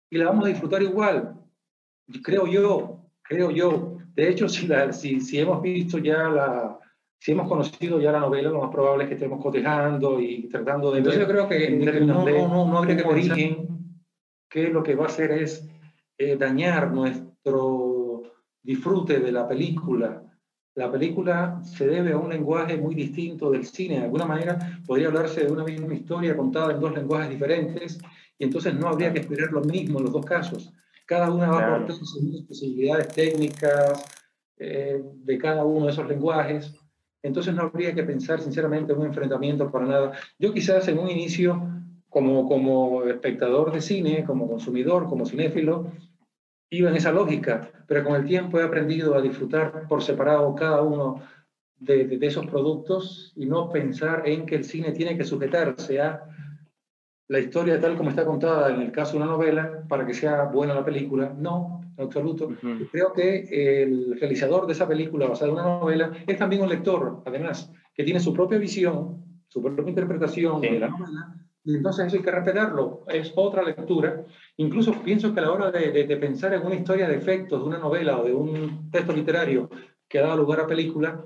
y 0.09 0.17
la 0.17 0.25
vamos 0.25 0.45
a 0.45 0.49
disfrutar 0.49 0.81
igual, 0.81 1.35
creo 2.23 2.47
yo, 2.47 3.01
creo 3.21 3.51
yo. 3.51 3.97
De 4.15 4.29
hecho, 4.29 4.47
si, 4.47 4.65
la, 4.65 4.93
si, 4.93 5.19
si 5.19 5.39
hemos 5.39 5.61
visto 5.61 5.97
ya 5.97 6.29
la, 6.29 6.79
si 7.19 7.31
hemos 7.31 7.47
conocido 7.47 7.99
ya 7.99 8.11
la 8.11 8.19
novela, 8.19 8.49
lo 8.49 8.61
más 8.61 8.71
probable 8.71 9.03
es 9.03 9.09
que 9.09 9.15
estemos 9.15 9.41
cotejando 9.41 10.19
y 10.19 10.47
tratando 10.49 10.91
de... 10.91 10.99
Entonces 10.99 11.21
yo 11.21 11.27
creo 11.27 11.47
que 11.47 11.69
no, 11.71 12.25
no, 12.25 12.67
no, 12.67 12.77
habría 12.77 12.97
que 12.97 13.03
origen, 13.03 14.01
que 14.49 14.69
lo 14.69 14.83
que 14.83 14.95
va 14.95 15.05
a 15.05 15.07
hacer 15.07 15.31
es 15.31 15.67
eh, 16.17 16.37
dañar 16.37 16.91
nuestro 16.91 18.23
disfrute 18.61 19.19
de 19.19 19.31
la 19.31 19.47
película. 19.47 20.23
La 20.75 20.91
película 20.91 21.59
se 21.63 21.87
debe 21.87 22.11
a 22.11 22.17
un 22.17 22.29
lenguaje 22.29 22.77
muy 22.77 22.93
distinto 22.93 23.49
del 23.49 23.65
cine. 23.65 23.95
De 23.95 24.03
alguna 24.03 24.25
manera 24.25 24.79
podría 24.85 25.07
hablarse 25.07 25.43
de 25.43 25.51
una 25.51 25.63
misma 25.63 25.93
historia 25.93 26.37
contada 26.37 26.73
en 26.73 26.79
dos 26.79 26.93
lenguajes 26.93 27.29
diferentes 27.29 27.99
y 28.37 28.43
entonces 28.43 28.75
no 28.75 28.87
habría 28.87 29.11
que 29.11 29.19
esperar 29.19 29.51
lo 29.51 29.61
mismo 29.61 29.97
en 29.97 30.05
los 30.05 30.13
dos 30.13 30.25
casos. 30.25 30.71
Cada 31.07 31.31
una 31.31 31.49
va 31.49 31.59
a 31.59 31.75
aportar 31.75 31.95
sus 31.95 32.43
posibilidades 32.47 33.07
técnicas 33.07 34.05
eh, 34.57 35.01
de 35.01 35.37
cada 35.37 35.65
uno 35.65 35.85
de 35.85 35.91
esos 35.93 36.07
lenguajes 36.07 36.73
entonces 37.23 37.53
no 37.53 37.63
habría 37.63 37.93
que 37.93 38.03
pensar 38.03 38.39
sinceramente 38.39 38.93
en 38.93 38.99
un 38.99 39.07
enfrentamiento 39.07 39.71
para 39.71 39.85
nada. 39.85 40.11
Yo 40.39 40.53
quizás 40.53 40.87
en 40.87 40.99
un 40.99 41.09
inicio, 41.09 41.61
como, 42.09 42.47
como 42.47 43.03
espectador 43.03 43.71
de 43.71 43.81
cine, 43.81 44.23
como 44.25 44.47
consumidor, 44.47 45.07
como 45.07 45.25
cinéfilo, 45.25 45.91
iba 46.69 46.89
en 46.89 46.95
esa 46.95 47.11
lógica, 47.11 47.69
pero 47.87 48.03
con 48.03 48.15
el 48.15 48.25
tiempo 48.25 48.59
he 48.59 48.63
aprendido 48.63 49.15
a 49.15 49.21
disfrutar 49.21 49.87
por 49.87 50.03
separado 50.03 50.53
cada 50.55 50.81
uno 50.81 51.21
de, 51.79 52.05
de, 52.05 52.27
esos 52.27 52.45
productos 52.47 53.33
y 53.35 53.45
no 53.45 53.69
pensar 53.69 54.23
en 54.27 54.45
que 54.45 54.55
el 54.55 54.63
cine 54.63 54.91
tiene 54.91 55.17
que 55.17 55.23
sujetarse 55.23 56.01
a 56.01 56.23
la 57.29 57.39
historia 57.39 57.79
tal 57.79 57.97
como 57.97 58.09
está 58.09 58.25
contada 58.25 58.73
en 58.73 58.81
el 58.81 58.91
caso 58.91 59.13
de 59.13 59.17
una 59.17 59.31
novela 59.31 59.83
para 59.87 60.05
que 60.05 60.13
sea 60.13 60.45
buena 60.45 60.73
la 60.73 60.85
película. 60.85 61.33
No, 61.37 61.81
en 61.97 62.03
absoluto. 62.03 62.49
Creo 62.91 63.11
que 63.13 63.83
el 63.83 64.19
realizador 64.19 64.67
de 64.67 64.73
esa 64.73 64.87
película 64.87 65.27
basada 65.27 65.51
en 65.51 65.57
una 65.57 65.79
novela 65.79 66.11
es 66.25 66.37
también 66.37 66.61
un 66.61 66.69
lector, 66.69 67.23
además, 67.25 67.71
que 67.93 68.03
tiene 68.03 68.19
su 68.19 68.33
propia 68.33 68.57
visión, 68.57 69.23
su 69.47 69.61
propia 69.61 69.89
interpretación 69.89 70.61
de 70.61 70.79
la 70.79 70.89
novela, 70.89 71.35
y 71.63 71.75
entonces 71.75 72.07
eso 72.07 72.15
hay 72.15 72.21
que 72.21 72.31
respetarlo. 72.31 73.03
Es 73.09 73.33
otra 73.35 73.61
lectura. 73.61 74.23
Incluso 74.55 74.93
pienso 75.03 75.33
que 75.33 75.41
a 75.41 75.43
la 75.43 75.51
hora 75.51 75.71
de, 75.71 75.91
de, 75.91 76.17
pensar 76.17 76.53
en 76.53 76.65
una 76.65 76.75
historia 76.75 77.09
de 77.09 77.17
efectos 77.17 77.59
de 77.59 77.67
una 77.67 77.77
novela 77.77 78.19
o 78.19 78.23
de 78.23 78.33
un 78.33 78.89
texto 78.89 79.11
literario 79.11 79.69
que 80.07 80.19
ha 80.19 80.21
dado 80.21 80.37
lugar 80.37 80.61
a 80.61 80.67
película, 80.67 81.25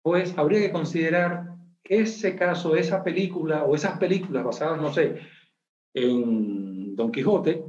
pues 0.00 0.38
habría 0.38 0.60
que 0.60 0.72
considerar 0.72 1.54
ese 1.84 2.34
caso, 2.34 2.76
esa 2.76 3.04
película 3.04 3.64
o 3.64 3.74
esas 3.74 3.98
películas 3.98 4.44
basadas, 4.44 4.80
no 4.80 4.90
sé, 4.90 5.16
en 5.92 6.96
Don 6.96 7.12
Quijote, 7.12 7.62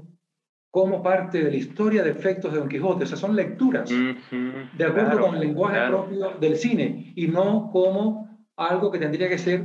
como 0.76 1.02
parte 1.02 1.42
de 1.42 1.52
la 1.52 1.56
historia 1.56 2.04
de 2.04 2.12
efectos 2.12 2.52
de 2.52 2.60
Don 2.60 2.68
Quijote. 2.68 3.06
O 3.06 3.08
sea, 3.08 3.16
son 3.16 3.34
lecturas 3.34 3.90
de 3.90 4.84
acuerdo 4.84 5.22
con 5.22 5.36
el 5.36 5.40
lenguaje 5.40 5.88
propio 5.88 6.32
del 6.32 6.58
cine 6.58 7.14
y 7.16 7.30
no 7.30 7.70
como 7.72 8.44
algo 8.58 8.92
que 8.92 9.00
tendría 9.00 9.30
que 9.30 9.38
ser 9.38 9.64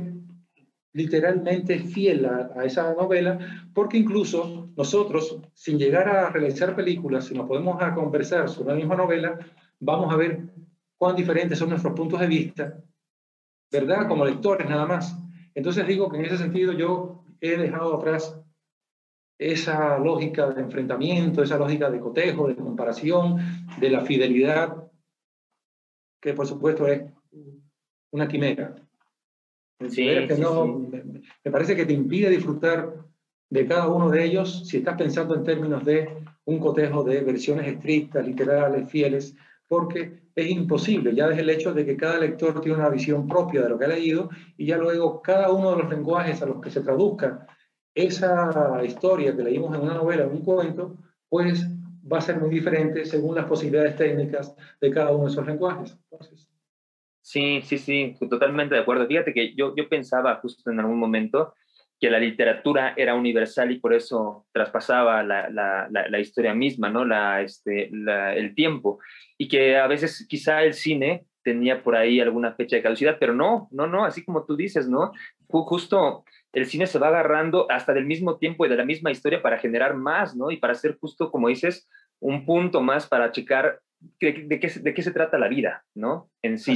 literalmente 0.93 1.79
fiel 1.79 2.25
a, 2.25 2.63
esa 2.63 2.93
novela, 2.93 3.37
porque 3.73 3.97
incluso 3.97 4.69
nosotros, 4.77 5.41
sin 5.53 5.77
llegar 5.77 6.07
a 6.07 6.29
realizar 6.29 6.77
películas, 6.77 7.25
si 7.25 7.33
nos 7.33 7.45
podemos 7.45 7.81
a 7.81 7.93
conversar 7.93 8.47
sobre 8.47 8.69
la 8.69 8.75
misma 8.75 8.95
novela, 8.95 9.37
vamos 9.81 10.13
a 10.13 10.15
ver 10.15 10.53
cuán 10.97 11.17
diferentes 11.17 11.59
son 11.59 11.71
nuestros 11.71 11.93
puntos 11.93 12.21
de 12.21 12.27
vista, 12.27 12.77
¿verdad? 13.69 14.07
Como 14.07 14.23
lectores 14.23 14.69
nada 14.69 14.85
más. 14.85 15.13
Entonces 15.55 15.85
digo 15.85 16.09
que 16.09 16.19
en 16.19 16.25
ese 16.25 16.37
sentido 16.37 16.71
yo 16.71 17.25
he 17.41 17.57
dejado 17.57 17.97
atrás 17.97 18.41
esa 19.41 19.97
lógica 19.97 20.51
de 20.51 20.61
enfrentamiento, 20.61 21.41
esa 21.41 21.57
lógica 21.57 21.89
de 21.89 21.99
cotejo, 21.99 22.47
de 22.47 22.55
comparación, 22.55 23.37
de 23.79 23.89
la 23.89 24.01
fidelidad, 24.01 24.87
que 26.21 26.35
por 26.35 26.45
supuesto 26.45 26.85
es 26.85 27.01
una 28.11 28.27
quimera. 28.27 28.75
Sí, 29.89 30.05
me, 30.05 31.51
parece 31.51 31.75
que 31.75 31.87
te 31.87 31.93
impide 31.93 32.29
disfrutar 32.29 32.93
de 33.49 33.65
cada 33.65 33.87
uno 33.87 34.11
de 34.11 34.23
ellos 34.23 34.67
si 34.67 34.77
estás 34.77 34.95
pensando 34.95 35.33
en 35.33 35.43
términos 35.43 35.83
de 35.85 36.07
un 36.45 36.59
cotejo 36.59 37.03
de 37.03 37.21
versiones 37.21 37.65
estrictas, 37.67 38.27
literales, 38.27 38.91
fieles, 38.91 39.35
porque 39.67 40.21
es 40.35 40.51
imposible, 40.51 41.15
ya 41.15 41.27
desde 41.27 41.41
el 41.41 41.49
hecho 41.49 41.73
de 41.73 41.83
que 41.83 41.97
cada 41.97 42.19
lector 42.19 42.61
tiene 42.61 42.77
una 42.77 42.89
visión 42.89 43.27
propia 43.27 43.63
de 43.63 43.69
lo 43.69 43.79
que 43.79 43.85
ha 43.85 43.87
leído 43.87 44.29
y 44.55 44.67
ya 44.67 44.77
luego 44.77 45.19
cada 45.19 45.51
uno 45.51 45.71
de 45.71 45.81
los 45.81 45.89
lenguajes 45.89 46.43
a 46.43 46.45
los 46.45 46.61
que 46.61 46.69
se 46.69 46.81
traduzca 46.81 47.47
esa 47.93 48.81
historia 48.85 49.35
que 49.35 49.43
leímos 49.43 49.75
en 49.75 49.81
una 49.81 49.95
novela, 49.95 50.23
en 50.23 50.31
un 50.31 50.43
cuento, 50.43 50.97
pues 51.29 51.65
va 52.11 52.17
a 52.17 52.21
ser 52.21 52.39
muy 52.39 52.49
diferente 52.49 53.05
según 53.05 53.35
las 53.35 53.45
posibilidades 53.45 53.95
técnicas 53.95 54.55
de 54.79 54.91
cada 54.91 55.11
uno 55.11 55.25
de 55.25 55.31
esos 55.31 55.45
lenguajes. 55.45 55.97
Entonces, 56.09 56.51
Sí, 57.21 57.61
sí, 57.63 57.77
sí, 57.77 58.15
totalmente 58.29 58.75
de 58.75 58.81
acuerdo. 58.81 59.07
Fíjate 59.07 59.33
que 59.33 59.53
yo, 59.53 59.75
yo 59.75 59.87
pensaba 59.87 60.35
justo 60.37 60.71
en 60.71 60.79
algún 60.79 60.99
momento 60.99 61.53
que 61.99 62.09
la 62.09 62.19
literatura 62.19 62.95
era 62.97 63.13
universal 63.13 63.71
y 63.71 63.79
por 63.79 63.93
eso 63.93 64.47
traspasaba 64.51 65.21
la, 65.21 65.49
la, 65.51 65.87
la, 65.91 66.19
historia 66.19 66.55
misma, 66.55 66.89
¿no? 66.89 67.05
La, 67.05 67.41
este, 67.41 67.91
el 67.91 68.55
tiempo. 68.55 68.99
Y 69.37 69.47
que 69.47 69.77
a 69.77 69.85
veces 69.85 70.25
quizá 70.27 70.63
el 70.63 70.73
cine 70.73 71.25
tenía 71.43 71.83
por 71.83 71.95
ahí 71.95 72.19
alguna 72.19 72.53
fecha 72.53 72.75
de 72.75 72.81
caducidad, 72.81 73.17
pero 73.19 73.35
no, 73.35 73.67
no, 73.71 73.85
no, 73.85 74.03
así 74.03 74.25
como 74.25 74.45
tú 74.45 74.55
dices, 74.55 74.89
¿no? 74.89 75.11
Justo 75.47 76.25
el 76.53 76.65
cine 76.65 76.87
se 76.87 76.99
va 76.99 77.07
agarrando 77.07 77.67
hasta 77.69 77.93
del 77.93 78.05
mismo 78.05 78.37
tiempo 78.37 78.65
y 78.65 78.69
de 78.69 78.75
la 78.75 78.85
misma 78.85 79.11
historia 79.11 79.41
para 79.41 79.57
generar 79.57 79.95
más, 79.95 80.35
¿no? 80.35 80.51
Y 80.51 80.57
para 80.57 80.73
hacer 80.73 80.97
justo, 80.99 81.31
como 81.31 81.47
dices, 81.47 81.87
un 82.19 82.45
punto 82.45 82.81
más 82.81 83.07
para 83.07 83.31
checar 83.31 83.79
de, 84.19 84.59
qué, 84.59 84.69
de 84.69 84.93
qué 84.93 85.01
se 85.01 85.11
trata 85.11 85.37
la 85.37 85.47
vida, 85.47 85.85
¿no? 85.95 86.29
En 86.41 86.57
sí. 86.57 86.75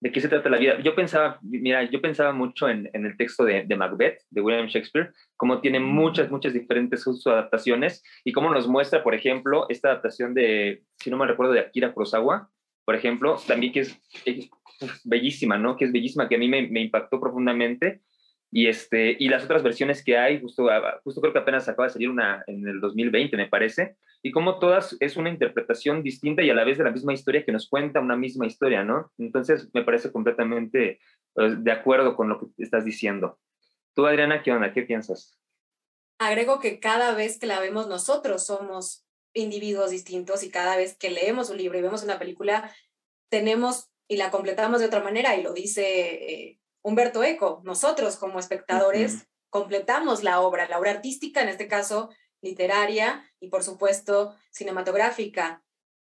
¿De 0.00 0.10
qué 0.10 0.20
se 0.20 0.28
trata 0.28 0.50
la 0.50 0.58
vida? 0.58 0.80
Yo 0.80 0.96
pensaba, 0.96 1.38
mira, 1.42 1.84
yo 1.84 2.02
pensaba 2.02 2.32
mucho 2.32 2.68
en, 2.68 2.90
en 2.92 3.06
el 3.06 3.16
texto 3.16 3.44
de, 3.44 3.62
de, 3.64 3.76
Macbeth, 3.76 4.18
de 4.30 4.40
William 4.40 4.66
Shakespeare, 4.66 5.12
cómo 5.36 5.60
tiene 5.60 5.78
muchas, 5.78 6.28
muchas 6.28 6.52
diferentes 6.52 7.06
adaptaciones 7.24 8.02
y 8.24 8.32
cómo 8.32 8.50
nos 8.50 8.66
muestra, 8.66 9.04
por 9.04 9.14
ejemplo, 9.14 9.66
esta 9.68 9.90
adaptación 9.90 10.34
de, 10.34 10.82
si 10.96 11.08
no 11.08 11.16
me 11.16 11.26
recuerdo, 11.26 11.52
de 11.52 11.60
Akira 11.60 11.92
Kurosawa, 11.92 12.50
por 12.84 12.96
ejemplo, 12.96 13.38
también 13.46 13.72
que 13.72 13.80
es, 13.80 14.00
bellísima, 15.04 15.56
¿no? 15.56 15.76
Que 15.76 15.84
es 15.84 15.92
bellísima, 15.92 16.28
que 16.28 16.34
a 16.34 16.38
mí 16.38 16.48
me, 16.48 16.66
me 16.66 16.80
impactó 16.80 17.20
profundamente 17.20 18.02
y, 18.54 18.66
este, 18.66 19.16
y 19.18 19.28
las 19.28 19.44
otras 19.44 19.62
versiones 19.62 20.04
que 20.04 20.18
hay, 20.18 20.38
justo, 20.38 20.68
ah, 20.68 21.00
justo 21.02 21.22
creo 21.22 21.32
que 21.32 21.38
apenas 21.38 21.66
acaba 21.68 21.88
de 21.88 21.94
salir 21.94 22.10
una 22.10 22.44
en 22.46 22.68
el 22.68 22.80
2020, 22.80 23.34
me 23.38 23.48
parece, 23.48 23.96
y 24.22 24.30
como 24.30 24.58
todas 24.58 24.94
es 25.00 25.16
una 25.16 25.30
interpretación 25.30 26.02
distinta 26.02 26.42
y 26.42 26.50
a 26.50 26.54
la 26.54 26.64
vez 26.64 26.76
de 26.76 26.84
la 26.84 26.90
misma 26.90 27.14
historia 27.14 27.46
que 27.46 27.50
nos 27.50 27.66
cuenta 27.66 28.00
una 28.00 28.14
misma 28.14 28.46
historia, 28.46 28.84
¿no? 28.84 29.10
Entonces 29.16 29.70
me 29.72 29.82
parece 29.82 30.12
completamente 30.12 31.00
pues, 31.32 31.64
de 31.64 31.72
acuerdo 31.72 32.14
con 32.14 32.28
lo 32.28 32.38
que 32.38 32.62
estás 32.62 32.84
diciendo. 32.84 33.38
Tú, 33.94 34.06
Adriana, 34.06 34.42
¿qué 34.42 34.52
onda? 34.52 34.74
¿Qué 34.74 34.82
piensas? 34.82 35.40
Agrego 36.18 36.60
que 36.60 36.78
cada 36.78 37.14
vez 37.14 37.38
que 37.38 37.46
la 37.46 37.58
vemos 37.58 37.88
nosotros 37.88 38.46
somos 38.46 39.06
individuos 39.32 39.90
distintos 39.90 40.44
y 40.44 40.50
cada 40.50 40.76
vez 40.76 40.96
que 40.96 41.10
leemos 41.10 41.48
un 41.48 41.56
libro 41.56 41.78
y 41.78 41.82
vemos 41.82 42.04
una 42.04 42.18
película, 42.18 42.70
tenemos 43.30 43.88
y 44.08 44.18
la 44.18 44.30
completamos 44.30 44.80
de 44.80 44.86
otra 44.86 45.02
manera 45.02 45.36
y 45.36 45.42
lo 45.42 45.54
dice 45.54 45.84
eh, 46.32 46.58
Humberto 46.82 47.22
Eco, 47.22 47.60
nosotros 47.64 48.16
como 48.16 48.38
espectadores 48.38 49.26
completamos 49.50 50.22
la 50.22 50.40
obra, 50.40 50.68
la 50.68 50.78
obra 50.78 50.90
artística, 50.92 51.42
en 51.42 51.48
este 51.48 51.68
caso 51.68 52.10
literaria 52.40 53.30
y 53.38 53.48
por 53.48 53.62
supuesto 53.62 54.34
cinematográfica. 54.50 55.62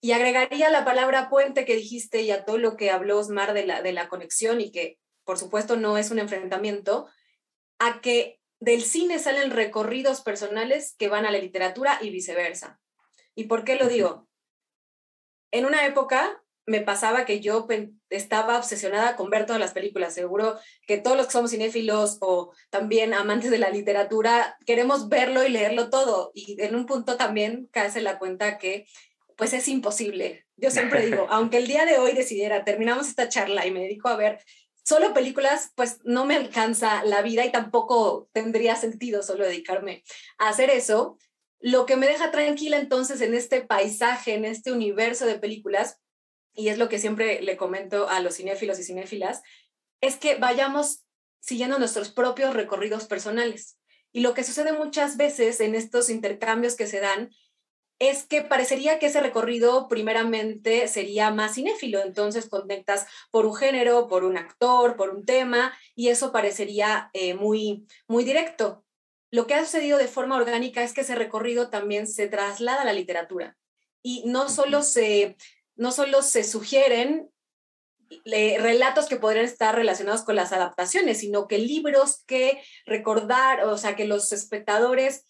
Y 0.01 0.11
agregaría 0.11 0.69
la 0.69 0.85
palabra 0.85 1.29
puente 1.29 1.65
que 1.65 1.75
dijiste 1.75 2.21
y 2.21 2.31
a 2.31 2.45
todo 2.45 2.57
lo 2.57 2.75
que 2.75 2.91
habló 2.91 3.17
Osmar 3.17 3.53
de 3.53 3.65
la, 3.65 3.81
de 3.81 3.93
la 3.93 4.09
conexión 4.09 4.61
y 4.61 4.71
que 4.71 4.99
por 5.23 5.37
supuesto 5.37 5.75
no 5.75 5.97
es 5.97 6.09
un 6.09 6.19
enfrentamiento, 6.19 7.07
a 7.79 7.99
que 7.99 8.39
del 8.59 8.81
cine 8.81 9.19
salen 9.19 9.51
recorridos 9.51 10.21
personales 10.21 10.95
que 10.97 11.09
van 11.09 11.25
a 11.25 11.31
la 11.31 11.37
literatura 11.37 11.99
y 12.01 12.11
viceversa. 12.11 12.79
¿Y 13.35 13.43
por 13.43 13.65
qué 13.65 13.75
lo 13.75 13.87
digo? 13.87 14.27
En 15.51 15.65
una 15.65 15.85
época 15.85 16.41
me 16.67 16.81
pasaba 16.81 17.25
que 17.25 17.39
yo 17.39 17.65
estaba 18.09 18.57
obsesionada 18.57 19.15
con 19.15 19.29
ver 19.29 19.45
todas 19.45 19.59
las 19.59 19.71
películas. 19.71 20.13
Seguro 20.13 20.59
que 20.85 20.97
todos 20.97 21.15
los 21.15 21.27
que 21.27 21.31
somos 21.31 21.51
cinéfilos 21.51 22.17
o 22.19 22.51
también 22.69 23.13
amantes 23.13 23.49
de 23.49 23.57
la 23.57 23.69
literatura 23.69 24.57
queremos 24.65 25.07
verlo 25.07 25.45
y 25.45 25.49
leerlo 25.49 25.89
todo. 25.89 26.31
Y 26.35 26.61
en 26.61 26.75
un 26.75 26.85
punto 26.85 27.15
también 27.15 27.69
cae 27.71 28.01
la 28.01 28.19
cuenta 28.19 28.57
que 28.57 28.85
pues 29.37 29.53
es 29.53 29.67
imposible. 29.69 30.45
Yo 30.57 30.69
siempre 30.69 31.05
digo, 31.05 31.27
aunque 31.29 31.57
el 31.57 31.67
día 31.67 31.85
de 31.85 31.99
hoy 31.99 32.11
decidiera, 32.11 32.65
terminamos 32.65 33.07
esta 33.07 33.29
charla 33.29 33.65
y 33.65 33.71
me 33.71 33.81
dedico 33.81 34.09
a 34.09 34.17
ver 34.17 34.39
solo 34.83 35.13
películas, 35.13 35.71
pues 35.75 35.99
no 36.03 36.25
me 36.25 36.35
alcanza 36.35 37.03
la 37.05 37.21
vida 37.21 37.45
y 37.45 37.51
tampoco 37.51 38.29
tendría 38.33 38.75
sentido 38.75 39.23
solo 39.23 39.45
dedicarme 39.45 40.03
a 40.37 40.49
hacer 40.49 40.69
eso. 40.69 41.17
Lo 41.61 41.85
que 41.85 41.95
me 41.95 42.07
deja 42.07 42.29
tranquila 42.29 42.77
entonces 42.77 43.21
en 43.21 43.33
este 43.33 43.61
paisaje, 43.61 44.33
en 44.33 44.43
este 44.43 44.73
universo 44.73 45.25
de 45.25 45.39
películas, 45.39 45.99
y 46.57 46.69
es 46.69 46.79
lo 46.79 46.89
que 46.89 46.99
siempre 46.99 47.41
le 47.41 47.55
comento 47.55 48.09
a 48.09 48.19
los 48.19 48.35
cinéfilos 48.35 48.79
y 48.79 48.83
cinéfilas, 48.83 49.43
es 50.01 50.17
que 50.17 50.35
vayamos 50.35 51.05
siguiendo 51.39 51.77
nuestros 51.77 52.11
propios 52.11 52.55
recorridos 52.55 53.05
personales. 53.05 53.77
Y 54.11 54.21
lo 54.21 54.33
que 54.33 54.43
sucede 54.43 54.73
muchas 54.73 55.17
veces 55.17 55.61
en 55.61 55.75
estos 55.75 56.09
intercambios 56.09 56.75
que 56.75 56.87
se 56.87 56.99
dan 56.99 57.29
es 57.99 58.25
que 58.25 58.41
parecería 58.41 58.97
que 58.97 59.07
ese 59.07 59.21
recorrido 59.21 59.87
primeramente 59.87 60.87
sería 60.87 61.31
más 61.31 61.55
cinéfilo, 61.55 62.01
entonces 62.01 62.49
conectas 62.49 63.05
por 63.31 63.45
un 63.45 63.55
género, 63.55 64.07
por 64.07 64.23
un 64.23 64.37
actor, 64.37 64.95
por 64.95 65.11
un 65.11 65.25
tema, 65.25 65.77
y 65.95 66.09
eso 66.09 66.31
parecería 66.31 67.11
eh, 67.13 67.35
muy, 67.35 67.87
muy 68.07 68.23
directo. 68.23 68.83
Lo 69.31 69.45
que 69.45 69.53
ha 69.53 69.63
sucedido 69.63 69.99
de 69.99 70.07
forma 70.07 70.37
orgánica 70.37 70.83
es 70.83 70.93
que 70.93 71.01
ese 71.01 71.15
recorrido 71.15 71.69
también 71.69 72.07
se 72.07 72.27
traslada 72.27 72.81
a 72.81 72.85
la 72.85 72.93
literatura 72.93 73.57
y 74.03 74.23
no 74.25 74.47
solo 74.47 74.83
se, 74.83 75.35
no 75.77 75.91
solo 75.91 76.21
se 76.21 76.43
sugieren 76.43 77.29
relatos 78.25 79.07
que 79.07 79.17
podrían 79.17 79.45
estar 79.45 79.75
relacionados 79.75 80.23
con 80.23 80.35
las 80.35 80.53
adaptaciones, 80.53 81.19
sino 81.19 81.47
que 81.47 81.57
libros 81.57 82.23
que 82.25 82.61
recordar, 82.85 83.63
o 83.65 83.77
sea, 83.77 83.95
que 83.95 84.05
los 84.05 84.31
espectadores 84.31 85.25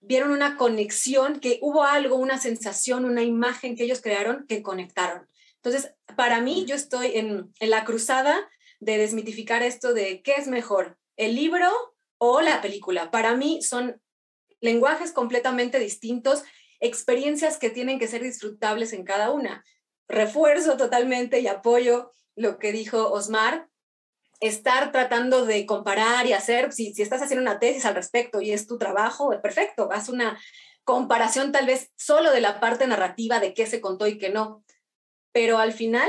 vieron 0.00 0.30
una 0.30 0.56
conexión, 0.56 1.40
que 1.40 1.58
hubo 1.62 1.84
algo, 1.84 2.16
una 2.16 2.38
sensación, 2.38 3.04
una 3.04 3.22
imagen 3.22 3.76
que 3.76 3.84
ellos 3.84 4.00
crearon 4.00 4.46
que 4.46 4.62
conectaron. 4.62 5.28
Entonces, 5.56 5.94
para 6.16 6.40
mí, 6.40 6.64
yo 6.66 6.74
estoy 6.74 7.16
en, 7.16 7.52
en 7.60 7.70
la 7.70 7.84
cruzada 7.84 8.48
de 8.78 8.98
desmitificar 8.98 9.62
esto 9.62 9.94
de 9.94 10.22
qué 10.22 10.34
es 10.36 10.48
mejor, 10.48 10.98
el 11.16 11.34
libro 11.34 11.70
o 12.18 12.40
la 12.40 12.62
película. 12.62 13.10
Para 13.10 13.34
mí 13.36 13.62
son 13.62 14.00
lenguajes 14.60 15.12
completamente 15.12 15.78
distintos, 15.78 16.44
experiencias 16.80 17.58
que 17.58 17.70
tienen 17.70 17.98
que 17.98 18.08
ser 18.08 18.22
disfrutables 18.22 18.92
en 18.92 19.04
cada 19.04 19.30
una 19.30 19.64
refuerzo 20.08 20.76
totalmente 20.76 21.40
y 21.40 21.46
apoyo 21.46 22.12
lo 22.34 22.58
que 22.58 22.72
dijo 22.72 23.10
Osmar, 23.10 23.68
estar 24.40 24.92
tratando 24.92 25.46
de 25.46 25.64
comparar 25.66 26.26
y 26.26 26.32
hacer, 26.32 26.72
si, 26.72 26.92
si 26.94 27.02
estás 27.02 27.22
haciendo 27.22 27.42
una 27.42 27.58
tesis 27.58 27.84
al 27.86 27.94
respecto 27.94 28.40
y 28.40 28.52
es 28.52 28.66
tu 28.66 28.78
trabajo, 28.78 29.30
perfecto, 29.42 29.88
haz 29.90 30.08
una 30.08 30.38
comparación 30.84 31.52
tal 31.52 31.66
vez 31.66 31.90
solo 31.96 32.30
de 32.30 32.40
la 32.40 32.60
parte 32.60 32.86
narrativa 32.86 33.40
de 33.40 33.54
qué 33.54 33.66
se 33.66 33.80
contó 33.80 34.06
y 34.06 34.18
qué 34.18 34.28
no, 34.28 34.62
pero 35.32 35.58
al 35.58 35.72
final 35.72 36.08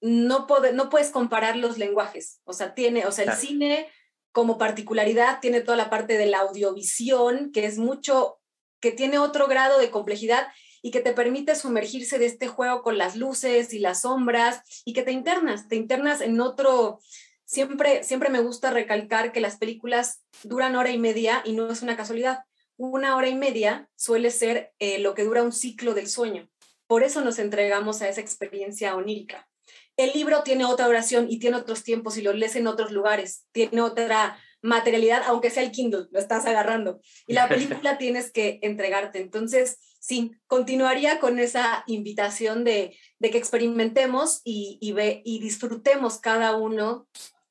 no, 0.00 0.46
no 0.74 0.88
puedes 0.90 1.10
comparar 1.10 1.56
los 1.56 1.78
lenguajes, 1.78 2.40
o 2.44 2.52
sea, 2.52 2.74
tiene, 2.74 3.06
o 3.06 3.12
sea, 3.12 3.24
el 3.24 3.32
cine 3.32 3.88
como 4.30 4.58
particularidad 4.58 5.40
tiene 5.40 5.62
toda 5.62 5.76
la 5.76 5.90
parte 5.90 6.18
de 6.18 6.26
la 6.26 6.40
audiovisión, 6.40 7.50
que 7.50 7.64
es 7.64 7.78
mucho, 7.78 8.38
que 8.80 8.92
tiene 8.92 9.18
otro 9.18 9.48
grado 9.48 9.80
de 9.80 9.90
complejidad 9.90 10.46
y 10.82 10.90
que 10.90 11.00
te 11.00 11.12
permite 11.12 11.54
sumergirse 11.54 12.18
de 12.18 12.26
este 12.26 12.48
juego 12.48 12.82
con 12.82 12.98
las 12.98 13.16
luces 13.16 13.72
y 13.72 13.78
las 13.78 14.02
sombras 14.02 14.62
y 14.84 14.92
que 14.92 15.02
te 15.02 15.12
internas, 15.12 15.68
te 15.68 15.76
internas 15.76 16.20
en 16.20 16.40
otro, 16.40 17.00
siempre, 17.44 18.04
siempre 18.04 18.30
me 18.30 18.40
gusta 18.40 18.70
recalcar 18.70 19.32
que 19.32 19.40
las 19.40 19.56
películas 19.56 20.22
duran 20.42 20.76
hora 20.76 20.90
y 20.90 20.98
media 20.98 21.42
y 21.44 21.52
no 21.52 21.70
es 21.70 21.82
una 21.82 21.96
casualidad. 21.96 22.40
Una 22.76 23.16
hora 23.16 23.28
y 23.28 23.34
media 23.34 23.88
suele 23.96 24.30
ser 24.30 24.72
eh, 24.78 24.98
lo 25.00 25.14
que 25.14 25.24
dura 25.24 25.42
un 25.42 25.52
ciclo 25.52 25.94
del 25.94 26.08
sueño. 26.08 26.48
Por 26.86 27.02
eso 27.02 27.22
nos 27.22 27.38
entregamos 27.38 28.02
a 28.02 28.08
esa 28.08 28.20
experiencia 28.20 28.94
onírica. 28.94 29.48
El 29.96 30.12
libro 30.12 30.42
tiene 30.44 30.64
otra 30.64 30.86
oración 30.86 31.26
y 31.28 31.40
tiene 31.40 31.56
otros 31.56 31.82
tiempos 31.82 32.16
y 32.16 32.22
lo 32.22 32.32
lees 32.32 32.54
en 32.54 32.68
otros 32.68 32.92
lugares, 32.92 33.46
tiene 33.50 33.80
otra 33.80 34.38
materialidad, 34.62 35.22
aunque 35.26 35.50
sea 35.50 35.62
el 35.62 35.72
Kindle, 35.72 36.06
lo 36.10 36.18
estás 36.18 36.46
agarrando. 36.46 37.00
Y 37.26 37.32
la 37.32 37.48
película 37.48 37.98
tienes 37.98 38.30
que 38.30 38.58
entregarte. 38.62 39.20
Entonces, 39.20 39.78
sí, 39.98 40.32
continuaría 40.46 41.20
con 41.20 41.38
esa 41.38 41.84
invitación 41.86 42.64
de, 42.64 42.96
de 43.18 43.30
que 43.30 43.38
experimentemos 43.38 44.40
y, 44.44 44.78
y, 44.80 44.92
ve, 44.92 45.22
y 45.24 45.40
disfrutemos 45.40 46.18
cada 46.18 46.56
uno 46.56 47.08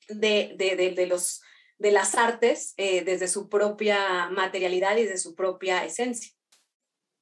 de, 0.09 0.55
de, 0.57 0.75
de, 0.75 1.07
los, 1.07 1.41
las 1.79 2.15
artes 2.15 2.73
eh, 2.77 3.03
desde 3.03 3.27
su 3.27 3.49
propia 3.49 4.29
materialidad 4.29 4.97
y 4.97 5.03
desde 5.03 5.17
su 5.17 5.35
propia 5.35 5.83
esencia. 5.83 6.31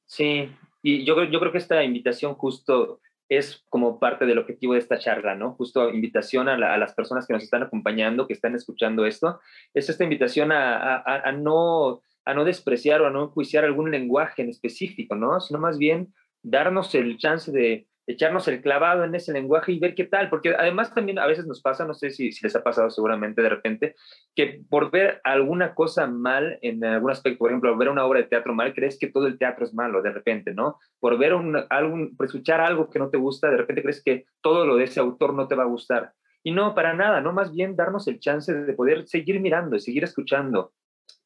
Sí, 0.06 0.50
y 0.82 1.04
yo, 1.06 1.24
yo 1.24 1.40
creo 1.40 1.52
que 1.52 1.58
esta 1.58 1.84
invitación 1.84 2.36
justo 2.36 3.02
es 3.28 3.64
como 3.70 4.00
parte 4.00 4.26
del 4.26 4.38
objetivo 4.38 4.74
de 4.74 4.80
esta 4.80 5.00
charla, 5.00 5.36
¿no? 5.36 5.54
Justo 5.54 5.90
invitación 5.90 6.48
a, 6.48 6.78
las 6.78 6.94
personas 6.94 7.26
que 7.26 7.34
nos 7.34 7.44
están 7.44 7.64
acompañando, 7.64 8.28
que 8.28 8.34
están 8.34 8.56
escuchando 8.56 9.06
esto, 9.06 9.40
es 9.74 9.90
esta 9.90 10.04
invitación 10.04 10.52
a, 10.52 11.02
a, 11.02 11.32
no, 11.32 12.04
a 12.26 12.34
no 12.34 12.44
despreciar 12.44 13.02
o 13.02 13.08
a 13.08 13.12
no 13.12 13.24
enjuiciar 13.24 13.64
algún 13.64 13.92
lenguaje 13.92 14.42
en 14.42 14.50
específico, 14.50 15.16
¿no? 15.16 15.40
Sino 15.40 15.60
más 15.60 15.78
bien 15.78 16.14
darnos 16.42 16.94
el 16.96 17.18
chance 17.18 17.52
de, 17.52 17.88
echarnos 18.08 18.48
el 18.48 18.62
clavado 18.62 19.04
en 19.04 19.16
ese 19.16 19.34
lenguaje 19.34 19.72
y 19.72 19.80
ver 19.80 19.96
qué 19.96 20.06
tal, 20.06 20.30
porque 20.30 20.56
además 20.56 20.94
también 20.94 21.18
a 21.18 21.26
veces 21.26 21.46
nos 21.48 21.62
pasa, 21.62 21.86
no 21.86 21.94
sé 21.94 22.12
si, 22.12 22.32
si, 22.32 22.44
les 22.44 22.56
ha 22.56 22.64
pasado 22.64 22.90
seguramente 22.90 23.42
de 23.42 23.50
repente, 23.50 23.96
que 24.36 24.62
por 24.70 24.92
ver 24.92 25.22
alguna 25.24 25.74
cosa 25.74 26.08
mal 26.08 26.60
en 26.62 26.84
algún 26.84 27.12
aspecto, 27.12 27.40
por 27.40 27.50
ejemplo, 27.50 27.76
ver 27.78 27.90
una 27.90 28.06
obra 28.06 28.22
de 28.22 28.28
teatro 28.28 28.54
mal, 28.54 28.74
crees 28.74 29.00
que 29.00 29.08
todo 29.08 29.28
el 29.28 29.38
teatro 29.38 29.66
es 29.66 29.74
malo 29.74 30.02
de 30.02 30.12
repente, 30.12 30.54
¿no? 30.54 30.78
Por 31.00 31.18
ver 31.18 31.34
un, 31.34 31.58
algún, 31.70 32.16
por 32.16 32.28
escuchar 32.28 32.62
algo 32.62 32.90
que 32.90 33.00
no 33.00 33.10
te 33.10 33.18
gusta, 33.18 33.50
de 33.50 33.58
repente 33.58 33.82
crees 33.82 34.04
que 34.04 34.26
todo 34.42 34.66
lo 34.66 34.76
de 34.76 34.84
ese 34.84 35.00
autor 35.00 35.34
no 35.34 35.48
te 35.48 35.56
va 35.56 35.64
a 35.64 35.68
gustar. 35.68 36.14
Y 36.44 36.52
no, 36.52 36.76
para 36.76 36.94
nada, 36.94 37.22
¿no? 37.22 37.34
Más 37.34 37.52
bien 37.52 37.76
darnos 37.76 38.08
el 38.08 38.20
chance 38.20 38.54
de 38.54 38.74
poder 38.74 39.08
seguir 39.08 39.40
mirando 39.40 39.76
y 39.76 39.80
seguir 39.80 40.04
escuchando, 40.04 40.74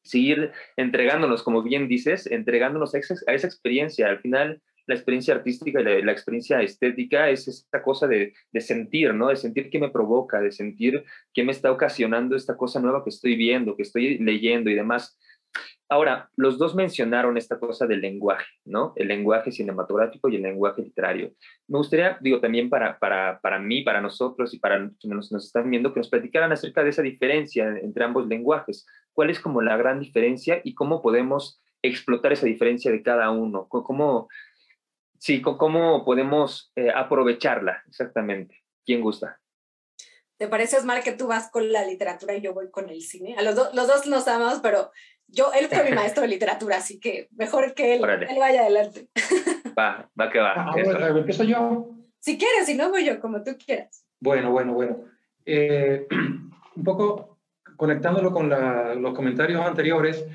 seguir 0.02 0.52
entregándonos, 0.76 1.42
como 1.42 1.62
bien 1.62 1.88
dices, 1.88 2.26
entregándonos 2.26 2.94
a 2.94 2.98
esa, 2.98 3.46
experiencia. 3.46 4.08
Al 4.08 4.20
final, 4.20 4.60
la 4.86 4.94
experiencia 4.94 5.34
artística 5.34 5.80
y 5.80 6.02
la, 6.02 6.12
experiencia 6.12 6.60
estética 6.62 7.30
es 7.30 7.46
esta 7.48 7.82
cosa 7.82 8.06
de, 8.06 8.34
de, 8.52 8.60
sentir, 8.60 9.14
¿no? 9.14 9.28
De 9.28 9.36
sentir 9.36 9.70
qué 9.70 9.78
me 9.78 9.90
provoca, 9.90 10.40
de 10.40 10.52
sentir 10.52 11.04
qué 11.32 11.44
me 11.44 11.52
está 11.52 11.70
ocasionando 11.70 12.36
esta 12.36 12.56
cosa 12.56 12.80
nueva 12.80 13.04
que 13.04 13.10
estoy 13.10 13.36
viendo, 13.36 13.76
que 13.76 13.82
estoy 13.82 14.18
leyendo 14.18 14.70
y 14.70 14.74
demás. 14.74 15.18
Ahora, 15.92 16.30
los 16.36 16.56
dos 16.56 16.76
mencionaron 16.76 17.36
esta 17.36 17.58
cosa 17.58 17.84
del 17.84 18.00
lenguaje, 18.00 18.46
¿no? 18.64 18.92
El 18.94 19.08
lenguaje 19.08 19.50
cinematográfico 19.50 20.28
y 20.28 20.36
el 20.36 20.42
lenguaje 20.42 20.82
literario. 20.82 21.32
Me 21.66 21.78
gustaría, 21.78 22.16
digo, 22.20 22.40
también 22.40 22.70
para, 22.70 22.96
para, 22.96 23.40
para 23.40 23.58
mí, 23.58 23.82
para 23.82 24.00
nosotros 24.00 24.54
y 24.54 24.60
para 24.60 24.88
quienes 25.00 25.32
nos, 25.32 25.44
están 25.44 25.68
viendo, 25.68 25.92
que 25.92 25.98
nos 25.98 26.08
platicaran 26.08 26.52
acerca 26.52 26.84
de 26.84 26.90
esa 26.90 27.02
diferencia 27.02 27.76
entre 27.82 28.04
ambos 28.04 28.28
lenguajes. 28.28 28.86
¿Cuál 29.12 29.30
es 29.30 29.40
como 29.40 29.62
la 29.62 29.76
gran 29.76 30.00
diferencia 30.00 30.60
y 30.64 30.74
cómo 30.74 31.02
podemos 31.02 31.62
explotar 31.82 32.32
esa 32.32 32.46
diferencia 32.46 32.90
de 32.90 33.02
cada 33.02 33.30
uno? 33.30 33.68
¿Cómo, 33.68 34.28
Sí, 35.20 35.42
¿cómo 35.42 36.02
podemos 36.02 36.72
eh, 36.76 36.88
aprovecharla 36.94 37.82
exactamente? 37.86 38.64
¿Quién 38.86 39.02
gusta? 39.02 39.38
¿Te 40.38 40.48
parece, 40.48 40.78
Osmar, 40.78 41.02
que 41.02 41.12
tú 41.12 41.26
vas 41.26 41.50
con 41.50 41.70
la 41.70 41.84
literatura 41.84 42.34
y 42.34 42.40
yo 42.40 42.54
voy 42.54 42.70
con 42.70 42.88
el 42.88 43.02
cine? 43.02 43.36
A 43.36 43.42
los, 43.42 43.54
los 43.74 43.86
dos 43.86 44.06
nos 44.06 44.26
amamos, 44.26 44.60
pero 44.62 44.90
yo, 45.28 45.52
él 45.52 45.66
fue 45.66 45.84
mi 45.84 45.94
maestro 45.94 46.22
de 46.22 46.28
literatura, 46.28 46.78
así 46.78 46.98
que 46.98 47.28
mejor 47.32 47.74
que 47.74 47.96
él, 47.96 48.02
él 48.02 48.38
vaya 48.38 48.62
adelante. 48.62 49.08
Va, 49.78 50.10
va 50.18 50.30
que 50.30 50.38
va. 50.38 50.54
Ah, 50.56 50.72
bueno, 50.72 51.18
empiezo 51.18 51.44
yo. 51.44 51.90
Si 52.18 52.38
quieres, 52.38 52.64
si 52.64 52.74
no 52.74 52.88
voy 52.88 53.04
yo, 53.04 53.20
como 53.20 53.42
tú 53.42 53.58
quieras. 53.62 54.06
Bueno, 54.20 54.50
bueno, 54.52 54.72
bueno. 54.72 55.04
Eh, 55.44 56.06
un 56.76 56.84
poco 56.84 57.29
conectándolo 57.80 58.30
con 58.30 58.50
la, 58.50 58.94
los 58.94 59.14
comentarios 59.14 59.64
anteriores, 59.64 60.26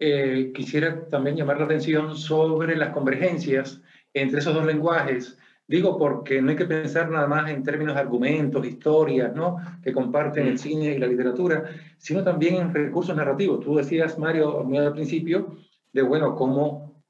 eh, 0.00 0.50
quisiera 0.52 1.06
también 1.06 1.36
llamar 1.36 1.58
la 1.58 1.66
atención 1.66 2.16
sobre 2.16 2.74
las 2.74 2.88
convergencias 2.88 3.80
entre 4.12 4.40
esos 4.40 4.52
dos 4.52 4.66
lenguajes. 4.66 5.38
Digo 5.68 5.96
porque 5.96 6.42
no 6.42 6.50
hay 6.50 6.56
que 6.56 6.64
pensar 6.64 7.08
nada 7.08 7.28
más 7.28 7.48
en 7.52 7.62
términos 7.62 7.94
de 7.94 8.00
argumentos, 8.00 8.66
historias, 8.66 9.32
¿no? 9.32 9.58
Que 9.80 9.92
comparten 9.92 10.48
el 10.48 10.58
cine 10.58 10.86
y 10.86 10.98
la 10.98 11.06
literatura, 11.06 11.70
sino 11.98 12.24
también 12.24 12.56
en 12.56 12.74
recursos 12.74 13.14
narrativos. 13.14 13.60
Tú 13.60 13.76
decías, 13.76 14.18
Mario, 14.18 14.66
al 14.66 14.92
principio, 14.92 15.56
de, 15.92 16.02
bueno, 16.02 16.34
cómo, 16.34 17.04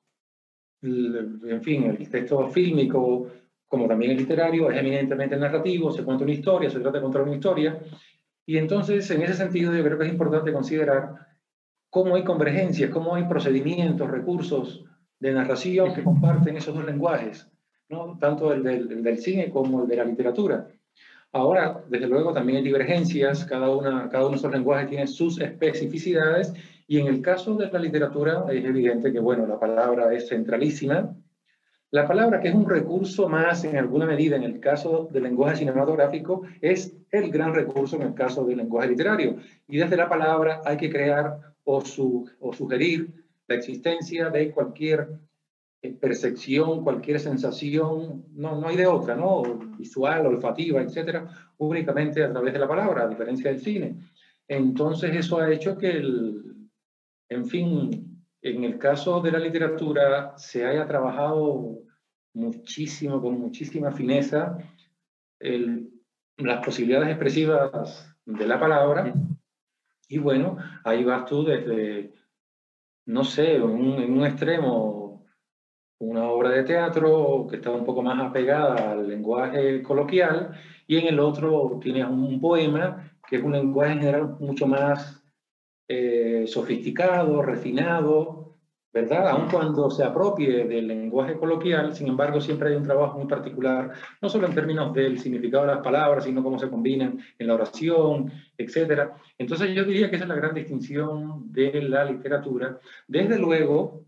en 0.83 1.63
fin, 1.63 1.85
el 1.85 2.11
texto 2.11 2.47
fílmico, 2.49 3.27
como 3.67 3.89
también 3.89 4.11
el 4.11 4.19
literario, 4.19 4.71
es 4.71 4.79
eminentemente 4.79 5.35
narrativo, 5.39 5.91
se 5.93 6.05
cuenta 6.05 6.25
una 6.25 6.35
historia, 6.35 6.69
se 6.69 6.81
trata 6.81 6.99
de 6.99 7.03
contar 7.05 7.23
una 7.23 7.37
historia. 7.37 7.81
Y 8.49 8.57
entonces, 8.57 9.11
en 9.11 9.21
ese 9.21 9.35
sentido, 9.35 9.75
yo 9.75 9.85
creo 9.85 9.99
que 9.99 10.07
es 10.07 10.11
importante 10.11 10.55
considerar 10.55 11.17
cómo 11.91 12.17
hay 12.17 12.25
convergencias, 12.25 12.89
cómo 12.91 13.15
hay 13.15 13.25
procedimientos, 13.25 14.11
recursos, 14.11 14.87
de 15.21 15.35
narración 15.35 15.93
que 15.93 16.03
comparten 16.03 16.57
esos 16.57 16.75
dos 16.75 16.87
lenguajes, 16.87 17.47
¿no? 17.91 18.17
tanto 18.19 18.55
el 18.55 18.63
del, 18.63 19.03
del, 19.03 19.19
cine 19.19 19.51
como 19.51 19.83
el 19.83 19.89
de 19.89 19.97
la 19.97 20.05
literatura. 20.05 20.67
Ahora, 21.31 21.85
desde 21.91 22.09
luego, 22.09 22.33
también 22.33 22.57
hay 22.57 22.65
divergencias, 22.65 23.45
cada, 23.45 23.69
una, 23.69 24.09
cada 24.09 24.25
uno 24.25 24.31
de 24.31 24.37
esos 24.39 24.53
lenguajes 24.53 24.89
tiene 24.89 25.07
sus 25.07 25.39
especificidades, 25.39 26.55
y 26.87 27.01
en 27.01 27.09
el 27.09 27.21
caso 27.21 27.55
de 27.55 27.71
la 27.71 27.79
literatura 27.79 28.47
es 28.51 28.65
evidente 28.65 29.13
que, 29.13 29.21
bueno, 29.21 29.47
la 29.47 29.61
palabra 29.61 30.15
es 30.15 30.27
centralísima. 30.27 31.15
La 31.91 32.07
palabra, 32.07 32.41
que 32.41 32.49
es 32.49 32.55
un 32.55 32.69
recurso 32.69 33.29
más 33.31 33.65
en 33.65 33.77
alguna 33.79 34.05
medida 34.05 34.37
en 34.37 34.43
el 34.43 34.61
caso 34.61 35.09
del 35.11 35.23
lenguaje 35.23 35.57
cinematográfico, 35.57 36.43
es 36.61 36.95
el 37.11 37.31
gran 37.31 37.55
recurso 37.55 37.97
en 37.97 38.03
el 38.03 38.15
caso 38.15 38.45
del 38.45 38.59
lenguaje 38.59 38.91
literario. 38.91 39.37
Y 39.67 39.79
desde 39.79 39.97
la 39.97 40.09
palabra 40.09 40.61
hay 40.67 40.77
que 40.77 40.91
crear 40.91 41.55
o, 41.65 41.81
su, 41.81 42.29
o 42.41 42.53
sugerir 42.53 43.09
la 43.47 43.55
existencia 43.55 44.29
de 44.29 44.51
cualquier 44.51 45.09
eh, 45.81 45.93
percepción, 45.95 46.85
cualquier 46.85 47.21
sensación, 47.21 48.27
no, 48.35 48.61
no 48.61 48.69
hay 48.69 48.77
de 48.77 48.87
otra, 48.87 49.17
¿no? 49.17 49.43
Visual, 49.79 50.27
olfativa, 50.27 50.83
etcétera, 50.83 51.27
únicamente 51.57 52.23
a 52.23 52.31
través 52.31 52.53
de 52.53 52.59
la 52.59 52.69
palabra, 52.69 53.05
a 53.05 53.09
diferencia 53.09 53.51
del 53.51 53.61
cine. 53.61 53.97
Entonces, 54.47 55.17
eso 55.17 55.39
ha 55.39 55.51
hecho 55.51 55.79
que, 55.79 55.91
el, 55.91 56.69
en 57.31 57.47
fin, 57.47 58.08
en 58.43 58.65
el 58.65 58.79
caso 58.79 59.21
de 59.21 59.33
la 59.33 59.39
literatura, 59.39 60.35
se 60.37 60.65
haya 60.65 60.87
trabajado 60.87 61.79
muchísimo, 62.35 63.21
con 63.21 63.39
muchísima 63.41 63.91
fineza, 63.91 64.59
el, 65.41 65.91
las 66.37 66.65
posibilidades 66.65 67.11
expresivas 67.11 68.15
de 68.25 68.47
la 68.47 68.59
palabra. 68.59 69.13
Y 70.09 70.19
bueno, 70.19 70.57
ahí 70.85 71.05
vas 71.05 71.27
tú 71.27 71.45
desde 71.45 72.13
no 73.09 73.25
sé, 73.25 73.57
en 73.57 73.63
un, 73.63 74.25
extremo 74.27 75.25
una 75.99 76.29
obra 76.29 76.51
de 76.51 76.63
teatro 76.63 77.47
que 77.49 77.57
está 77.57 77.71
un 77.71 77.85
poco 77.85 78.03
más 78.03 78.21
apegada 78.21 78.93
al 78.93 79.09
lenguaje 79.09 79.83
coloquial 79.83 80.53
y 80.87 80.99
en 80.99 81.07
el 81.07 81.19
otro 81.19 81.81
tienes 81.83 82.07
un 82.07 82.39
poema 82.39 83.11
que 83.27 83.37
es 83.37 83.43
un 83.43 83.53
lenguaje 83.53 83.93
en 83.93 84.01
general 84.01 84.37
mucho 84.41 84.67
más 84.67 85.18
eh, 85.89 86.45
sofisticado, 86.47 87.41
refinado, 87.41 88.57
¿verdad? 88.93 89.29
Aun 89.29 89.49
cuando 89.51 89.91
se 89.91 90.05
apropie 90.05 90.65
del 90.67 90.87
lenguaje 90.87 91.39
coloquial, 91.39 91.95
sin 91.95 92.09
embargo, 92.09 92.41
siempre 92.41 92.71
hay 92.71 92.77
un 92.77 92.83
trabajo 92.83 93.19
muy 93.19 93.27
particular, 93.27 93.93
no 94.21 94.29
solo 94.29 94.47
en 94.47 94.55
términos 94.55 94.93
del 94.93 95.19
significado 95.19 95.67
de 95.67 95.75
las 95.75 95.83
palabras, 95.83 96.25
sino 96.25 96.43
cómo 96.43 96.59
se 96.59 96.69
combinan 96.69 97.19
en 97.39 97.47
la 97.47 97.55
oración, 97.55 98.31
etc. 98.57 99.11
Entonces 99.39 99.75
yo 99.75 99.85
diría 99.85 100.11
que 100.11 100.17
esa 100.17 100.25
es 100.25 100.29
la 100.29 100.37
gran 100.37 100.55
distinción 100.55 101.53
de 101.53 101.83
la 101.83 102.05
literatura. 102.05 102.79
Desde 103.07 103.39
luego, 103.39 104.05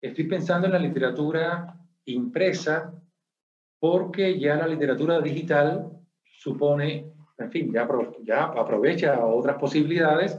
estoy 0.00 0.24
pensando 0.24 0.66
en 0.66 0.72
la 0.72 0.78
literatura 0.78 1.76
impresa, 2.06 2.92
porque 3.78 4.38
ya 4.38 4.56
la 4.56 4.66
literatura 4.66 5.20
digital 5.20 5.90
supone, 6.24 7.12
en 7.38 7.50
fin, 7.50 7.72
ya, 7.72 7.88
ya 8.22 8.44
aprovecha 8.44 9.24
otras 9.24 9.56
posibilidades 9.58 10.38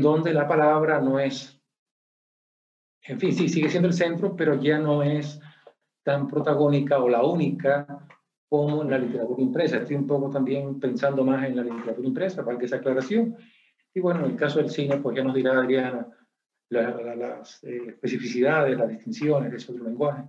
donde 0.00 0.32
la 0.32 0.46
palabra 0.46 1.00
no 1.00 1.18
es 1.18 1.54
en 3.06 3.20
fin, 3.20 3.34
sí, 3.34 3.48
sigue 3.48 3.68
siendo 3.68 3.88
el 3.88 3.94
centro, 3.94 4.34
pero 4.34 4.60
ya 4.60 4.78
no 4.78 5.02
es 5.02 5.38
tan 6.02 6.26
protagónica 6.26 6.98
o 6.98 7.08
la 7.08 7.22
única 7.22 7.86
como 8.48 8.82
en 8.82 8.90
la 8.90 8.98
literatura 8.98 9.42
impresa. 9.42 9.78
Estoy 9.78 9.96
un 9.96 10.06
poco 10.06 10.30
también 10.30 10.80
pensando 10.80 11.22
más 11.22 11.44
en 11.46 11.56
la 11.56 11.64
literatura 11.64 12.06
impresa, 12.06 12.44
para 12.44 12.58
que 12.58 12.64
esa 12.64 12.76
aclaración. 12.76 13.36
Y 13.92 14.00
bueno, 14.00 14.24
en 14.24 14.32
el 14.32 14.36
caso 14.36 14.58
del 14.58 14.70
cine, 14.70 14.98
pues 14.98 15.16
ya 15.16 15.22
nos 15.22 15.34
dirá 15.34 15.52
Adriana 15.52 16.08
las 16.70 17.62
eh, 17.64 17.88
especificidades, 17.88 18.76
las 18.76 18.88
distinciones 18.88 19.50
de 19.50 19.58
ese 19.58 19.72
otro 19.72 19.84
lenguaje. 19.84 20.22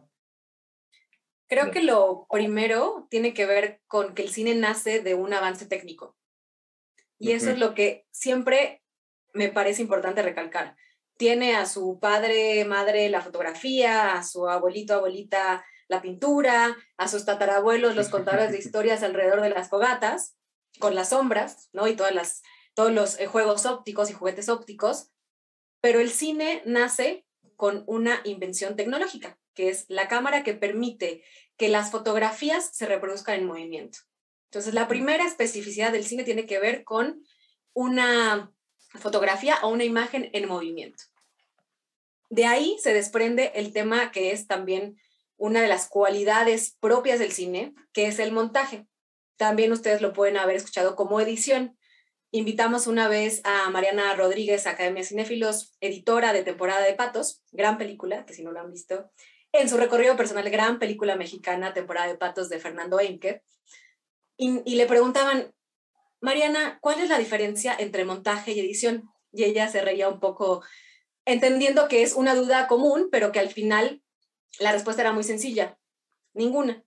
Creo 1.47 1.71
que 1.71 1.81
lo 1.81 2.27
primero 2.29 3.07
tiene 3.09 3.33
que 3.33 3.45
ver 3.45 3.81
con 3.87 4.13
que 4.15 4.23
el 4.23 4.29
cine 4.29 4.53
nace 4.55 5.01
de 5.01 5.15
un 5.15 5.33
avance 5.33 5.65
técnico. 5.65 6.17
Y 7.17 7.31
eso 7.31 7.51
es 7.51 7.59
lo 7.59 7.73
que 7.73 8.05
siempre 8.11 8.83
me 9.35 9.49
parece 9.49 9.81
importante 9.81 10.21
recalcar. 10.21 10.75
Tiene 11.17 11.55
a 11.55 11.65
su 11.65 11.99
padre, 11.99 12.65
madre 12.65 13.09
la 13.09 13.21
fotografía, 13.21 14.13
a 14.13 14.23
su 14.23 14.47
abuelito, 14.49 14.95
abuelita 14.95 15.63
la 15.87 16.01
pintura, 16.01 16.75
a 16.97 17.07
sus 17.07 17.25
tatarabuelos 17.25 17.95
los 17.95 18.09
contadores 18.09 18.51
de 18.51 18.57
historias 18.59 19.03
alrededor 19.03 19.41
de 19.41 19.49
las 19.49 19.69
fogatas, 19.69 20.35
con 20.79 20.95
las 20.95 21.09
sombras, 21.09 21.69
¿no? 21.73 21.87
Y 21.87 21.95
todas 21.95 22.15
las, 22.15 22.41
todos 22.73 22.91
los 22.91 23.19
eh, 23.19 23.27
juegos 23.27 23.65
ópticos 23.65 24.09
y 24.09 24.13
juguetes 24.13 24.49
ópticos. 24.49 25.11
Pero 25.81 25.99
el 25.99 26.09
cine 26.09 26.63
nace 26.65 27.25
con 27.55 27.83
una 27.87 28.21
invención 28.23 28.75
tecnológica, 28.75 29.37
que 29.53 29.69
es 29.69 29.85
la 29.87 30.07
cámara 30.07 30.43
que 30.43 30.53
permite 30.53 31.23
que 31.57 31.69
las 31.69 31.91
fotografías 31.91 32.75
se 32.75 32.85
reproduzcan 32.85 33.39
en 33.39 33.45
movimiento. 33.45 33.99
Entonces, 34.45 34.73
la 34.73 34.87
primera 34.87 35.25
especificidad 35.25 35.91
del 35.91 36.05
cine 36.05 36.23
tiene 36.23 36.45
que 36.45 36.59
ver 36.59 36.83
con 36.83 37.23
una 37.73 38.54
fotografía 38.97 39.57
o 39.63 39.69
una 39.69 39.83
imagen 39.83 40.29
en 40.33 40.47
movimiento. 40.47 41.03
De 42.29 42.45
ahí 42.45 42.77
se 42.81 42.93
desprende 42.93 43.51
el 43.55 43.71
tema 43.71 44.11
que 44.11 44.31
es 44.31 44.47
también 44.47 44.97
una 45.37 45.61
de 45.61 45.67
las 45.67 45.87
cualidades 45.87 46.75
propias 46.79 47.19
del 47.19 47.31
cine, 47.31 47.73
que 47.93 48.07
es 48.07 48.19
el 48.19 48.31
montaje. 48.31 48.87
También 49.37 49.71
ustedes 49.71 50.01
lo 50.01 50.13
pueden 50.13 50.37
haber 50.37 50.55
escuchado 50.55 50.95
como 50.95 51.19
edición. 51.19 51.77
Invitamos 52.31 52.87
una 52.87 53.07
vez 53.07 53.41
a 53.43 53.69
Mariana 53.69 54.15
Rodríguez, 54.15 54.67
Academia 54.67 55.03
Cinéfilos, 55.03 55.75
editora 55.81 56.33
de 56.33 56.43
temporada 56.43 56.85
de 56.85 56.93
Patos, 56.93 57.43
gran 57.51 57.77
película, 57.77 58.25
que 58.25 58.33
si 58.33 58.43
no 58.43 58.51
lo 58.51 58.59
han 58.59 58.71
visto, 58.71 59.11
en 59.51 59.69
su 59.69 59.77
recorrido 59.77 60.17
personal, 60.17 60.49
gran 60.49 60.79
película 60.79 61.15
mexicana, 61.15 61.73
temporada 61.73 62.07
de 62.07 62.17
Patos 62.17 62.49
de 62.49 62.59
Fernando 62.59 62.99
Enke. 62.99 63.43
Y, 64.37 64.61
y 64.65 64.75
le 64.75 64.85
preguntaban, 64.85 65.53
Mariana, 66.25 66.79
¿cuál 66.81 66.99
es 66.99 67.09
la 67.09 67.19
diferencia 67.19 67.75
entre 67.77 68.03
montaje 68.03 68.51
y 68.51 68.59
edición? 68.59 69.09
Y 69.31 69.43
ella 69.43 69.67
se 69.67 69.81
reía 69.81 70.09
un 70.09 70.19
poco, 70.19 70.63
entendiendo 71.23 71.87
que 71.87 72.01
es 72.01 72.13
una 72.13 72.33
duda 72.33 72.67
común, 72.67 73.09
pero 73.11 73.31
que 73.31 73.39
al 73.39 73.49
final 73.49 74.01
la 74.59 74.71
respuesta 74.71 75.03
era 75.03 75.13
muy 75.13 75.23
sencilla, 75.23 75.77
ninguna. 76.33 76.83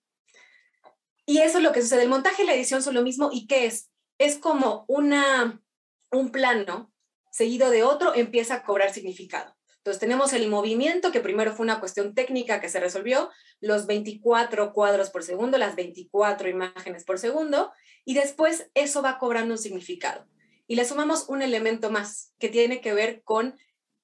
Y 1.24 1.38
eso 1.38 1.58
es 1.58 1.64
lo 1.64 1.72
que 1.72 1.82
sucede. 1.82 2.02
El 2.02 2.08
montaje 2.08 2.42
y 2.42 2.46
la 2.46 2.54
edición 2.54 2.82
son 2.82 2.94
lo 2.94 3.02
mismo. 3.02 3.30
¿Y 3.32 3.46
qué 3.46 3.66
es? 3.66 3.90
Es 4.18 4.38
como 4.38 4.84
una, 4.88 5.62
un 6.10 6.30
plano 6.30 6.92
seguido 7.30 7.70
de 7.70 7.84
otro 7.84 8.14
empieza 8.14 8.54
a 8.54 8.62
cobrar 8.64 8.92
significado. 8.92 9.57
Entonces 9.78 10.00
tenemos 10.00 10.32
el 10.32 10.48
movimiento, 10.48 11.12
que 11.12 11.20
primero 11.20 11.54
fue 11.54 11.64
una 11.64 11.80
cuestión 11.80 12.14
técnica 12.14 12.60
que 12.60 12.68
se 12.68 12.80
resolvió, 12.80 13.30
los 13.60 13.86
24 13.86 14.72
cuadros 14.72 15.10
por 15.10 15.22
segundo, 15.22 15.56
las 15.56 15.76
24 15.76 16.48
imágenes 16.48 17.04
por 17.04 17.18
segundo, 17.18 17.72
y 18.04 18.14
después 18.14 18.70
eso 18.74 19.02
va 19.02 19.18
cobrando 19.18 19.54
un 19.54 19.58
significado. 19.58 20.26
Y 20.66 20.74
le 20.76 20.84
sumamos 20.84 21.28
un 21.28 21.42
elemento 21.42 21.90
más 21.90 22.34
que 22.38 22.48
tiene 22.48 22.80
que 22.80 22.92
ver 22.92 23.22
con 23.22 23.58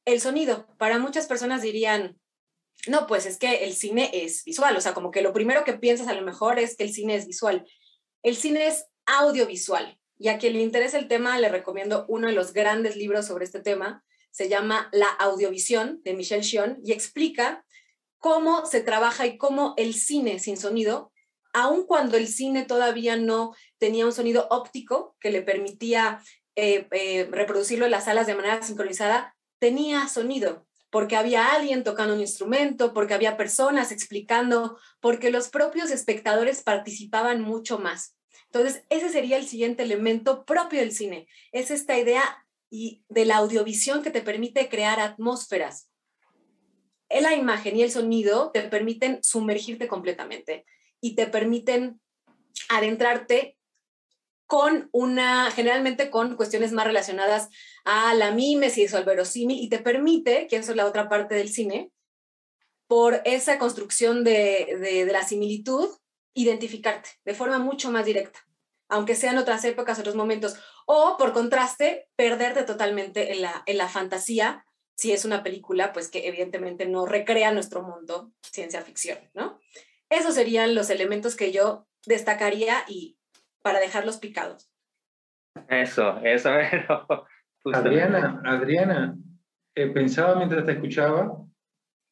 el 0.05 0.21
sonido. 0.21 0.67
Para 0.79 0.99
muchas 0.99 1.27
personas 1.27 1.63
dirían, 1.63 2.19
no, 2.89 3.07
pues 3.07 3.27
es 3.27 3.39
que 3.39 3.65
el 3.65 3.75
cine 3.75 4.11
es 4.13 4.45
visual, 4.45 4.77
o 4.77 4.81
sea, 4.81 4.95
como 4.95 5.11
que 5.11 5.23
lo 5.23 5.33
primero 5.33 5.65
que 5.65 5.75
piensas 5.75 6.09
a 6.09 6.15
lo 6.15 6.23
mejor 6.23 6.59
es 6.59 6.77
que 6.77 6.85
el 6.85 6.93
cine 6.93 7.17
es 7.17 7.27
visual. 7.27 7.67
El 8.23 8.37
cine 8.37 8.67
es 8.67 8.87
audiovisual. 9.07 9.99
Y 10.19 10.29
a 10.29 10.39
quien 10.39 10.55
le 10.55 10.61
interesa 10.61 10.99
el 10.99 11.09
tema, 11.09 11.39
le 11.39 11.49
recomiendo 11.49 12.05
uno 12.09 12.29
de 12.29 12.35
los 12.35 12.53
grandes 12.53 12.97
libros 12.97 13.27
sobre 13.27 13.45
este 13.45 13.61
tema. 13.61 14.05
Se 14.35 14.49
llama 14.49 14.89
La 14.91 15.07
audiovisión 15.07 16.01
de 16.03 16.13
Michel 16.13 16.41
Chion 16.41 16.81
y 16.83 16.91
explica 16.91 17.65
cómo 18.19 18.67
se 18.67 18.81
trabaja 18.81 19.27
y 19.27 19.39
cómo 19.39 19.75
el 19.77 19.95
cine 19.95 20.41
sin 20.41 20.57
sonido, 20.57 21.13
aun 21.53 21.87
cuando 21.87 22.17
el 22.17 22.27
cine 22.27 22.65
todavía 22.65 23.17
no 23.17 23.55
tenía 23.79 24.05
un 24.05 24.13
sonido 24.13 24.49
óptico 24.51 25.15
que 25.21 25.31
le 25.31 25.43
permitía 25.43 26.21
eh, 26.57 26.89
eh, 26.91 27.29
reproducirlo 27.31 27.85
en 27.85 27.93
las 27.93 28.07
salas 28.07 28.27
de 28.27 28.35
manera 28.35 28.61
sincronizada, 28.61 29.37
tenía 29.61 30.09
sonido 30.09 30.67
porque 30.91 31.15
había 31.15 31.53
alguien 31.53 31.85
tocando 31.85 32.15
un 32.15 32.21
instrumento, 32.21 32.93
porque 32.93 33.15
había 33.15 33.37
personas 33.37 33.93
explicando, 33.93 34.81
porque 34.99 35.31
los 35.31 35.49
propios 35.49 35.93
espectadores 35.93 36.65
participaban 36.65 37.41
mucho 37.41 37.79
más. 37.79 38.17
Entonces, 38.47 38.83
ese 38.89 39.11
sería 39.11 39.37
el 39.37 39.47
siguiente 39.47 39.85
elemento 39.85 40.45
propio 40.45 40.81
del 40.81 40.91
cine. 40.91 41.29
Es 41.53 41.71
esta 41.71 41.97
idea 41.97 42.44
y 42.77 43.05
de 43.09 43.25
la 43.25 43.37
audiovisión 43.37 44.03
que 44.03 44.11
te 44.11 44.21
permite 44.21 44.69
crear 44.69 44.99
atmósferas. 44.99 45.89
La 47.09 47.37
imagen 47.37 47.77
y 47.77 47.83
el 47.83 47.93
sonido 47.93 48.51
te 48.51 48.63
permiten 48.63 49.21
sumergirte 49.23 49.87
completamente 49.87 50.67
y 51.01 51.15
te 51.15 51.29
permiten 51.29 52.01
adentrarte 52.69 53.57
con 54.47 54.89
una, 54.91 55.53
generalmente 55.53 56.11
con 56.11 56.35
cuestiones 56.35 56.73
más 56.73 56.85
relacionadas 56.85 57.49
a 57.85 58.13
la 58.15 58.33
mimesis 58.33 58.93
o 58.93 58.97
al 58.97 59.05
verosímil 59.05 59.63
y 59.63 59.69
te 59.69 59.79
permite, 59.79 60.49
que 60.49 60.57
eso 60.57 60.73
es 60.73 60.77
la 60.77 60.87
otra 60.87 61.09
parte 61.09 61.37
del 61.37 61.51
cine, 61.51 61.93
por 62.89 63.23
esa 63.25 63.57
construcción 63.61 64.25
de, 64.25 64.77
de, 64.81 65.07
la 65.13 65.23
similitud, 65.23 65.91
identificarte 66.35 67.11
de 67.25 67.35
forma 67.35 67.61
mucho 67.61 67.93
más 67.93 68.05
directa, 68.05 68.45
aunque 68.95 69.17
sean 69.17 69.39
otras 69.39 69.65
épocas, 69.65 69.99
otros 69.99 70.15
momentos, 70.15 70.57
o 70.87 71.17
por 71.19 71.33
contraste, 71.33 72.07
perderte 72.15 72.63
totalmente 72.63 73.33
en 73.33 73.43
la, 73.43 73.65
en 73.67 73.77
la 73.77 73.89
fantasía, 73.89 74.65
si 74.97 75.11
es 75.11 75.25
una 75.25 75.43
película, 75.43 75.93
pues 75.93 76.09
que 76.09 76.29
evidentemente 76.29 76.87
no 76.87 77.05
recrea 77.05 77.51
nuestro 77.51 77.83
mundo, 77.83 78.31
ciencia 78.41 78.83
ficción, 78.83 79.19
¿no? 79.35 79.59
Esos 80.09 80.37
serían 80.37 80.77
los 80.77 80.91
elementos 80.91 81.35
que 81.35 81.51
yo 81.51 81.89
destacaría 82.07 82.85
y 82.87 83.19
para 83.63 83.81
dejarlos 83.81 84.19
picados. 84.19 84.71
Eso, 85.69 86.19
eso. 86.23 86.51
Adriana, 87.73 88.41
Adriana, 88.45 89.17
eh, 89.75 89.89
pensaba 89.89 90.37
mientras 90.37 90.65
te 90.67 90.73
escuchaba 90.73 91.37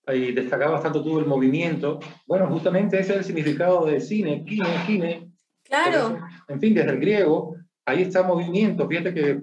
y 0.09 0.33
destacabas 0.33 0.83
tanto 0.83 1.05
tú 1.05 1.21
el 1.21 1.27
movimiento. 1.27 2.01
Bueno, 2.27 2.49
justamente 2.49 2.99
ese 2.99 3.13
es 3.13 3.19
el 3.19 3.25
significado 3.25 3.87
de 3.87 4.01
cine, 4.01 4.45
kine, 4.45 4.67
kine. 4.85 5.32
Claro. 5.65 6.19
en 6.49 6.61
fin, 6.61 6.75
desde 6.75 6.91
el 6.91 7.01
griego, 7.01 7.57
ahí 7.87 8.03
está 8.03 8.23
movimiento. 8.23 8.89
Fíjate 8.89 9.15
que 9.15 9.41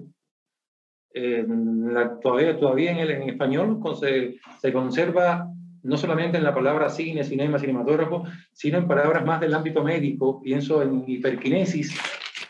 eh, 1.12 1.46
todavía, 2.22 2.58
todavía 2.58 2.92
en, 2.92 2.98
el, 2.98 3.10
en 3.10 3.28
español 3.30 3.80
se, 3.98 4.38
se 4.60 4.72
conserva 4.72 5.50
no 5.82 5.96
solamente 5.96 6.36
en 6.38 6.44
la 6.44 6.54
palabra 6.54 6.90
cine, 6.90 7.24
cinema, 7.24 7.58
cinematógrafo, 7.58 8.24
sino 8.52 8.78
en 8.78 8.88
palabras 8.88 9.24
más 9.24 9.40
del 9.40 9.54
ámbito 9.54 9.82
médico. 9.82 10.40
Pienso 10.42 10.82
en 10.82 11.04
hiperquinesis, 11.06 11.98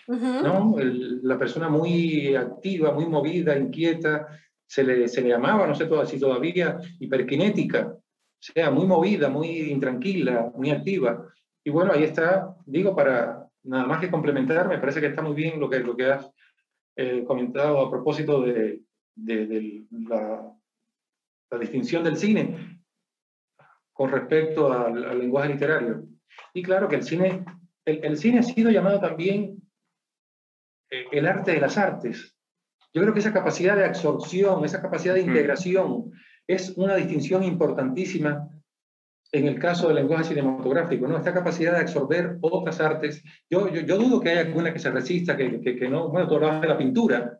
¿no? 0.09 0.77
la 1.23 1.39
persona 1.39 1.68
muy 1.68 2.35
activa, 2.35 2.93
muy 2.93 3.07
movida, 3.07 3.57
inquieta, 3.57 4.27
se 4.66 4.83
le, 4.83 5.09
se 5.09 5.23
le 5.23 5.31
llamaba, 5.31 5.66
no 5.66 5.75
sé 5.75 5.89
si 6.07 6.18
todavía, 6.18 6.79
hiperquinética, 6.99 7.89
o 7.89 8.43
sea, 8.43 8.71
muy 8.71 8.87
movida, 8.87 9.29
muy 9.29 9.49
intranquila, 9.71 10.51
muy 10.55 10.71
activa. 10.71 11.27
Y 11.62 11.71
bueno, 11.71 11.93
ahí 11.93 12.05
está, 12.05 12.57
digo, 12.66 12.97
para 12.97 13.39
nada 13.65 13.87
más 13.87 14.01
que 14.01 14.11
complementar, 14.11 14.69
me 14.69 14.79
parece 14.79 15.01
que 15.01 15.09
está 15.09 15.23
muy 15.23 15.35
bien 15.35 15.61
lo 15.61 15.69
que, 15.69 15.81
lo 15.81 15.97
que 15.97 16.07
has 16.07 16.31
eh, 16.97 17.25
comentado 17.25 17.81
a 17.81 17.91
propósito 17.91 18.43
de, 18.43 18.83
de, 19.15 19.85
la, 19.91 20.53
la 21.51 21.59
distinción 21.59 22.05
del 22.05 22.17
cine 22.17 22.81
con 23.93 24.11
respecto 24.11 24.73
al, 24.73 25.19
lenguaje 25.19 25.51
literario. 25.51 26.05
Y 26.55 26.63
claro 26.63 26.89
que 26.89 26.97
el 26.97 27.03
cine, 27.03 27.45
el, 27.85 28.17
cine 28.17 28.39
ha 28.39 28.43
sido 28.43 28.71
llamado 28.71 29.01
también 29.01 29.63
eh, 30.91 31.05
el 31.13 31.27
arte 31.27 31.53
de 31.53 31.61
las 31.61 31.77
artes. 31.77 32.37
Yo 32.93 33.03
creo 33.03 33.13
que 33.13 33.21
esa 33.21 33.33
capacidad 33.33 33.77
de 33.77 33.85
absorción, 33.85 34.65
esa 34.65 34.83
capacidad 34.83 35.15
de 35.15 35.21
integración, 35.21 36.13
es 36.47 36.71
una 36.77 36.97
distinción 36.97 37.45
importantísima 37.45 38.49
en 39.33 39.47
el 39.47 39.59
caso 39.59 39.87
del 39.87 39.97
lenguaje 39.97 40.24
cinematográfico, 40.24 41.07
¿no? 41.07 41.16
Esta 41.16 41.33
capacidad 41.33 41.72
de 41.72 41.81
absorber 41.81 42.39
otras 42.41 42.81
artes. 42.81 43.22
Yo, 43.49 43.68
yo, 43.68 43.97
dudo 43.97 44.20
que 44.20 44.31
haya 44.31 44.41
alguna 44.41 44.72
que 44.72 44.78
se 44.78 44.91
resista, 44.91 45.37
que, 45.37 45.61
que, 45.61 45.89
no, 45.89 46.09
bueno, 46.09 46.28
tú 46.28 46.35
hablabas 46.35 46.61
de 46.61 46.68
la 46.68 46.78
pintura, 46.78 47.39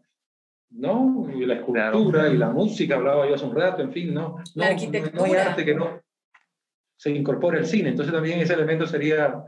¿no? 0.71 1.29
Y 1.35 1.45
la 1.47 1.55
escultura 1.55 2.29
y 2.29 2.37
la 2.37 2.51
música, 2.51 2.95
hablaba 2.95 3.29
yo 3.29 3.35
hace 3.35 3.45
un 3.45 3.57
rato, 3.57 3.83
en 3.83 3.93
fin, 3.93 4.15
¿no? 4.15 4.37
La 4.55 4.69
arquitectura. 4.69 5.17
No 5.17 5.25
hay 5.25 5.35
arte 5.35 5.65
que 5.65 5.75
no, 5.75 6.01
se 6.97 7.11
incorpora 7.11 7.59
el 7.59 7.67
cine. 7.67 7.89
Entonces 7.89 8.15
también 8.15 8.41
ese 8.41 8.55
elemento 8.55 8.87
sería 8.87 9.43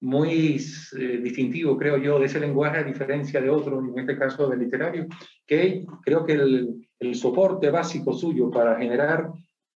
muy 0.00 0.56
eh, 0.98 1.18
distintivo, 1.22 1.76
creo 1.76 1.98
yo, 1.98 2.18
de 2.18 2.26
ese 2.26 2.40
lenguaje 2.40 2.78
a 2.78 2.84
diferencia 2.84 3.40
de 3.40 3.50
otro, 3.50 3.80
en 3.80 3.98
este 3.98 4.16
caso 4.16 4.48
del 4.48 4.60
literario, 4.60 5.06
que 5.46 5.84
creo 6.02 6.24
que 6.24 6.32
el, 6.32 6.88
el 6.98 7.14
soporte 7.14 7.70
básico 7.70 8.12
suyo 8.12 8.50
para 8.50 8.76
generar 8.76 9.30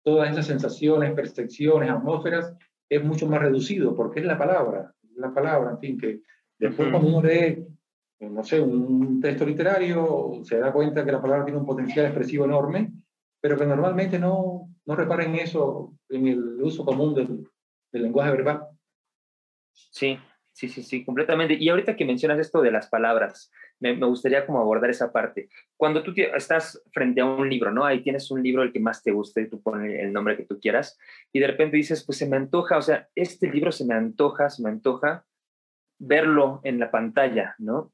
todas 0.06 0.30
esas 0.30 0.46
sensaciones, 0.46 1.12
percepciones, 1.14 1.90
atmósferas, 1.90 2.54
es 2.88 3.02
mucho 3.02 3.26
más 3.26 3.40
reducido, 3.40 3.92
porque 3.96 4.20
es 4.20 4.26
la 4.26 4.38
palabra, 4.38 4.94
la 5.16 5.34
palabra, 5.34 5.72
en 5.72 5.78
fin, 5.80 5.98
que 5.98 6.20
después 6.60 6.90
cuando 6.90 7.08
uno 7.08 7.26
lee, 7.26 7.66
no 8.20 8.44
sé, 8.44 8.60
un 8.60 9.20
texto 9.20 9.44
literario, 9.44 10.42
se 10.44 10.58
da 10.58 10.72
cuenta 10.72 11.04
que 11.04 11.10
la 11.10 11.20
palabra 11.20 11.44
tiene 11.44 11.58
un 11.58 11.66
potencial 11.66 12.06
expresivo 12.06 12.44
enorme, 12.44 12.92
pero 13.40 13.58
que 13.58 13.66
normalmente 13.66 14.16
no, 14.16 14.68
no 14.84 14.94
reparen 14.94 15.34
eso 15.34 15.92
en 16.08 16.28
el 16.28 16.62
uso 16.62 16.84
común 16.84 17.12
del, 17.12 17.44
lenguaje 17.90 18.30
verbal. 18.30 18.68
Sí, 19.72 20.18
sí, 20.52 20.68
sí, 20.68 20.84
sí, 20.84 21.04
completamente. 21.04 21.54
Y 21.58 21.68
ahorita 21.68 21.96
que 21.96 22.04
mencionas 22.04 22.38
esto 22.38 22.62
de 22.62 22.70
las 22.70 22.88
palabras, 22.88 23.50
me, 23.80 23.94
gustaría 23.94 24.46
como 24.46 24.60
abordar 24.60 24.90
esa 24.90 25.12
parte. 25.12 25.48
Cuando 25.76 26.02
tú 26.02 26.12
estás 26.16 26.82
frente 26.92 27.20
a 27.20 27.26
un 27.26 27.48
libro, 27.48 27.72
¿no? 27.72 27.84
Ahí 27.84 28.02
tienes 28.02 28.30
un 28.30 28.42
libro 28.42 28.62
el 28.62 28.72
que 28.72 28.80
más 28.80 29.02
te 29.02 29.12
guste, 29.12 29.46
tú 29.46 29.62
pones 29.62 30.00
el 30.00 30.12
nombre 30.12 30.36
que 30.36 30.44
tú 30.44 30.58
quieras, 30.60 30.98
y 31.32 31.40
de 31.40 31.46
repente 31.46 31.76
dices, 31.76 32.04
pues 32.04 32.18
se 32.18 32.28
me 32.28 32.36
antoja, 32.36 32.78
o 32.78 32.82
sea, 32.82 33.08
este 33.14 33.50
libro 33.50 33.72
se 33.72 33.84
me 33.84 33.94
antoja, 33.94 34.50
se 34.50 34.62
me 34.62 34.70
antoja 34.70 35.24
verlo 35.98 36.60
en 36.64 36.78
la 36.78 36.90
pantalla, 36.90 37.54
¿no? 37.58 37.92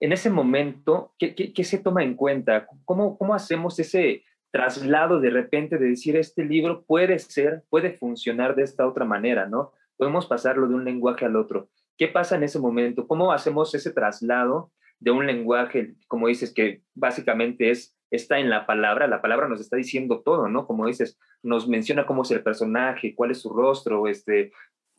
En 0.00 0.12
ese 0.12 0.30
momento, 0.30 1.14
¿qué, 1.18 1.34
qué, 1.34 1.64
se 1.64 1.78
toma 1.78 2.04
en 2.04 2.14
cuenta? 2.14 2.68
¿Cómo, 2.84 3.18
¿Cómo 3.18 3.34
hacemos 3.34 3.78
ese 3.80 4.24
traslado 4.50 5.20
de 5.20 5.30
repente 5.30 5.76
de 5.76 5.88
decir, 5.88 6.16
este 6.16 6.44
libro 6.44 6.84
puede 6.84 7.18
ser, 7.18 7.64
puede 7.68 7.92
funcionar 7.92 8.54
de 8.54 8.62
esta 8.62 8.86
otra 8.86 9.04
manera, 9.04 9.46
¿no? 9.46 9.72
Podemos 9.96 10.26
pasarlo 10.26 10.68
de 10.68 10.74
un 10.74 10.84
lenguaje 10.84 11.24
al 11.24 11.36
otro. 11.36 11.68
¿Qué 11.96 12.06
pasa 12.06 12.36
en 12.36 12.44
ese 12.44 12.60
momento? 12.60 13.06
¿Cómo 13.08 13.32
hacemos 13.32 13.74
ese 13.74 13.90
traslado 13.90 14.70
de 15.00 15.10
un 15.10 15.26
lenguaje, 15.26 15.94
como 16.06 16.28
dices, 16.28 16.52
que 16.52 16.82
básicamente 16.94 17.70
es, 17.70 17.96
está 18.10 18.38
en 18.38 18.50
la 18.50 18.66
palabra, 18.66 19.06
la 19.06 19.22
palabra 19.22 19.48
nos 19.48 19.60
está 19.60 19.76
diciendo 19.76 20.22
todo, 20.24 20.48
¿no? 20.48 20.66
Como 20.66 20.86
dices, 20.86 21.18
nos 21.42 21.68
menciona 21.68 22.06
cómo 22.06 22.22
es 22.22 22.30
el 22.30 22.42
personaje, 22.42 23.14
cuál 23.14 23.30
es 23.30 23.40
su 23.40 23.50
rostro, 23.50 24.08
este, 24.08 24.52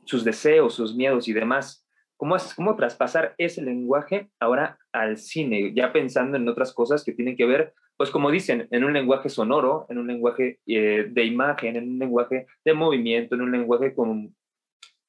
sus 0.06 0.24
deseos, 0.24 0.74
sus 0.76 0.95
miedos 0.95 1.28
y 1.28 1.34
demás. 1.34 1.86
¿Cómo, 2.18 2.36
¿Cómo 2.56 2.76
traspasar 2.76 3.34
ese 3.38 3.62
lenguaje 3.62 4.30
ahora 4.39 4.78
al 4.91 5.18
cine? 5.18 5.74
Ya 5.74 5.93
pensando 5.93 6.38
en 6.38 6.47
otras 6.47 6.74
cosas 6.74 7.04
que 7.04 7.14
tienen 7.14 7.38
que 7.38 7.45
ver, 7.45 7.74
pues 7.97 8.12
como 8.12 8.32
dicen, 8.32 8.68
en 8.72 8.84
un 8.84 8.93
lenguaje 8.93 9.30
sonoro, 9.30 9.86
en 9.89 9.97
un 9.97 10.08
lenguaje 10.08 10.60
eh, 10.66 11.08
de 11.10 11.24
imagen, 11.26 11.76
en 11.76 11.89
un 11.89 12.00
lenguaje 12.00 12.47
de 12.64 12.74
movimiento, 12.74 13.36
en 13.36 13.41
un 13.41 13.52
lenguaje 13.52 13.93
con, 13.93 14.36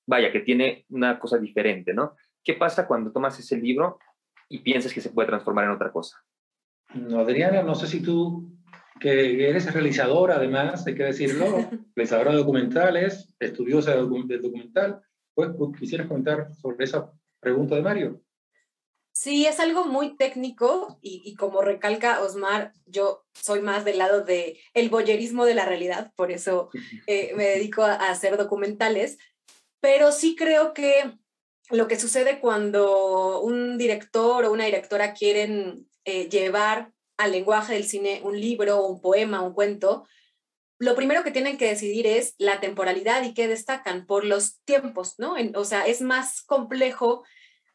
vaya, 0.07 0.33
que 0.33 0.41
tiene 0.41 0.87
una 0.89 1.19
cosa 1.19 1.39
diferente, 1.39 1.95
¿no? 1.95 2.17
¿Qué 2.43 2.55
pasa 2.55 2.87
cuando 2.87 3.13
tomas 3.13 3.39
ese 3.39 3.57
libro 3.57 3.99
y 4.51 4.59
piensas 4.59 4.93
que 4.93 5.01
se 5.01 5.11
puede 5.11 5.29
transformar 5.29 5.65
en 5.67 5.71
otra 5.71 5.93
cosa. 5.93 6.23
No, 6.93 7.21
Adriana, 7.21 7.63
no 7.63 7.75
sé 7.75 7.87
si 7.87 8.03
tú, 8.03 8.53
que 9.01 9.49
eres 9.49 9.73
realizadora 9.73 10.37
además, 10.37 10.87
hay 10.87 10.97
que 10.97 11.05
decirlo, 11.05 11.47
realizadora 11.95 12.33
de 12.33 12.39
documentales, 12.39 13.33
estudiosa 13.39 13.93
del 13.93 14.43
documental, 14.43 15.01
pues 15.35 15.51
quisieras 15.79 16.09
comentar 16.09 16.53
sobre 16.57 16.85
esa 16.85 17.13
pregunta 17.39 17.77
de 17.77 17.83
Mario. 17.83 18.23
Sí, 19.13 19.47
es 19.47 19.61
algo 19.61 19.85
muy 19.85 20.17
técnico 20.17 20.99
y, 21.03 21.35
como 21.35 21.63
recalca 21.63 22.21
Osmar, 22.23 22.73
yo 22.87 23.25
soy 23.35 23.61
más 23.61 23.85
del 23.85 23.99
lado 23.99 24.25
de 24.25 24.59
el 24.75 24.89
boyerismo 24.89 25.45
de 25.45 25.55
la 25.55 25.67
realidad, 25.67 26.13
por 26.17 26.31
eso 26.31 26.71
eh, 27.07 27.33
me 27.37 27.45
dedico 27.45 27.83
a 27.83 27.95
hacer 27.95 28.37
documentales, 28.37 29.19
pero 29.81 30.11
sí 30.11 30.35
creo 30.37 30.75
que 30.75 31.19
lo 31.71 31.89
que 31.89 31.99
sucede 31.99 32.41
cuando 32.41 33.41
un 33.41 33.79
director 33.79 34.45
o 34.45 34.53
una 34.53 34.65
directora 34.65 35.15
quieren 35.15 35.89
eh, 36.05 36.29
llevar 36.29 36.93
al 37.17 37.33
lenguaje 37.33 37.75
del 37.75 37.85
cine 37.85 38.21
un 38.25 38.41
libro, 38.41 38.87
un 38.87 39.01
poema, 39.01 39.43
un 39.43 39.53
cuento, 39.53 40.07
lo 40.81 40.95
primero 40.95 41.23
que 41.23 41.31
tienen 41.31 41.59
que 41.59 41.69
decidir 41.69 42.07
es 42.07 42.35
la 42.39 42.59
temporalidad 42.59 43.23
y 43.23 43.35
qué 43.35 43.47
destacan 43.47 44.07
por 44.07 44.25
los 44.25 44.61
tiempos, 44.65 45.15
¿no? 45.19 45.35
o 45.55 45.65
sea, 45.67 45.87
es 45.87 46.01
más 46.01 46.43
complejo 46.43 47.23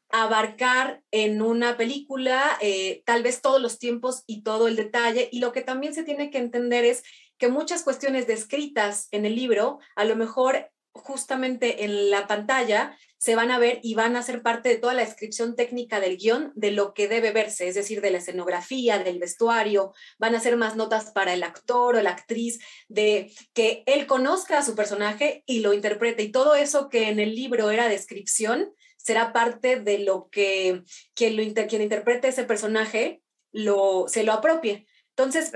abarcar 0.10 1.04
en 1.12 1.41
una 1.41 1.78
película 1.78 2.58
eh, 2.62 3.04
tal 3.06 3.22
vez 3.22 3.41
todos 3.41 3.62
los 3.62 3.78
tiempos 3.78 4.24
y 4.26 4.41
todo 4.43 4.68
el 4.68 4.76
detalle. 4.76 5.30
Y 5.32 5.39
lo 5.39 5.52
que 5.52 5.62
también 5.62 5.93
se 5.93 6.04
tiene 6.04 6.32
que 6.32 6.39
entender 6.39 6.84
es 6.84 7.04
que 7.38 7.48
muchas 7.48 7.84
cuestiones 7.84 8.26
descritas 8.26 9.08
en 9.12 9.26
el 9.26 9.36
libro, 9.36 9.80
a 9.96 10.06
lo 10.06 10.16
mejor 10.16 10.72
justamente 10.93 11.84
en 11.84 12.10
la 12.10 12.26
pantalla 12.26 12.98
se 13.26 13.36
van 13.36 13.49
a 13.49 13.57
ver 13.57 13.80
y 13.82 13.95
van 13.95 14.15
a 14.15 14.21
ser 14.21 14.43
parte 14.43 14.69
de 14.69 14.78
toda 14.78 14.93
la 14.93 15.01
descripción 15.01 15.55
técnica 15.55 15.99
del 15.99 16.17
guion 16.17 16.51
de 16.53 16.69
lo 16.69 16.93
que 16.93 17.07
debe 17.07 17.32
verse, 17.32 17.67
es 17.67 17.73
decir, 17.73 17.99
de 17.99 18.11
la 18.11 18.19
escenografía, 18.19 18.99
del 18.99 19.17
vestuario, 19.17 19.95
van 20.19 20.36
a 20.36 20.39
ser 20.39 20.57
más 20.57 20.76
notas 20.76 21.09
para 21.09 21.34
el 21.34 21.41
actor 21.41 21.95
o 21.95 22.03
la 22.03 22.11
actriz, 22.11 22.59
de 22.88 23.34
que 23.55 23.82
él 23.88 24.05
conozca 24.05 24.59
a 24.59 24.63
su 24.63 24.76
personaje 24.76 25.43
y 25.47 25.61
lo 25.61 25.73
interprete. 25.73 26.21
Y 26.21 26.32
todo 26.32 26.53
eso 26.53 26.88
que 26.88 27.09
en 27.09 27.19
el 27.19 27.34
libro 27.34 27.71
era 27.71 27.89
descripción 27.89 28.71
será 28.95 29.34
parte 29.34 29.80
de 29.80 29.97
lo 29.97 30.30
que 30.30 30.84
quien, 31.15 31.36
lo 31.36 31.67
quien 31.67 31.82
interprete 31.82 32.28
ese 32.28 32.43
personaje 32.43 33.23
lo, 33.51 34.05
se 34.07 34.23
lo 34.23 34.34
apropie. 34.34 34.86
Entonces, 35.17 35.51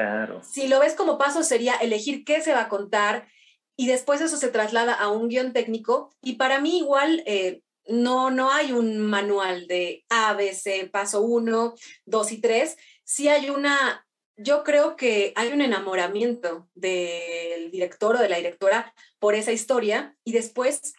si 0.51 0.69
lo 0.69 0.79
ves 0.79 0.95
como 0.95 1.19
paso, 1.19 1.43
sería 1.43 1.75
elegir 1.75 2.23
qué 2.23 2.41
se 2.41 2.53
va 2.53 2.61
a 2.61 2.69
contar, 2.69 3.27
y 3.79 3.87
después 3.87 4.19
eso 4.19 4.35
se 4.35 4.49
traslada 4.49 4.93
a 4.93 5.07
un 5.07 5.29
guion 5.29 5.53
técnico 5.53 6.13
y 6.21 6.33
para 6.33 6.59
mí 6.59 6.79
igual 6.79 7.23
eh, 7.25 7.61
no, 7.87 8.29
no 8.29 8.51
hay 8.51 8.73
un 8.73 8.99
manual 8.99 9.67
de 9.67 10.03
A, 10.09 10.33
B, 10.33 10.53
C, 10.53 10.89
paso 10.91 11.21
1, 11.21 11.75
2 12.05 12.31
y 12.33 12.41
3. 12.41 12.75
Sí 13.05 13.29
hay 13.29 13.49
una, 13.49 14.05
yo 14.35 14.65
creo 14.65 14.97
que 14.97 15.31
hay 15.37 15.53
un 15.53 15.61
enamoramiento 15.61 16.67
del 16.75 17.71
director 17.71 18.17
o 18.17 18.19
de 18.19 18.27
la 18.27 18.35
directora 18.35 18.93
por 19.17 19.33
esa 19.33 19.53
historia 19.53 20.13
y 20.25 20.33
después 20.33 20.91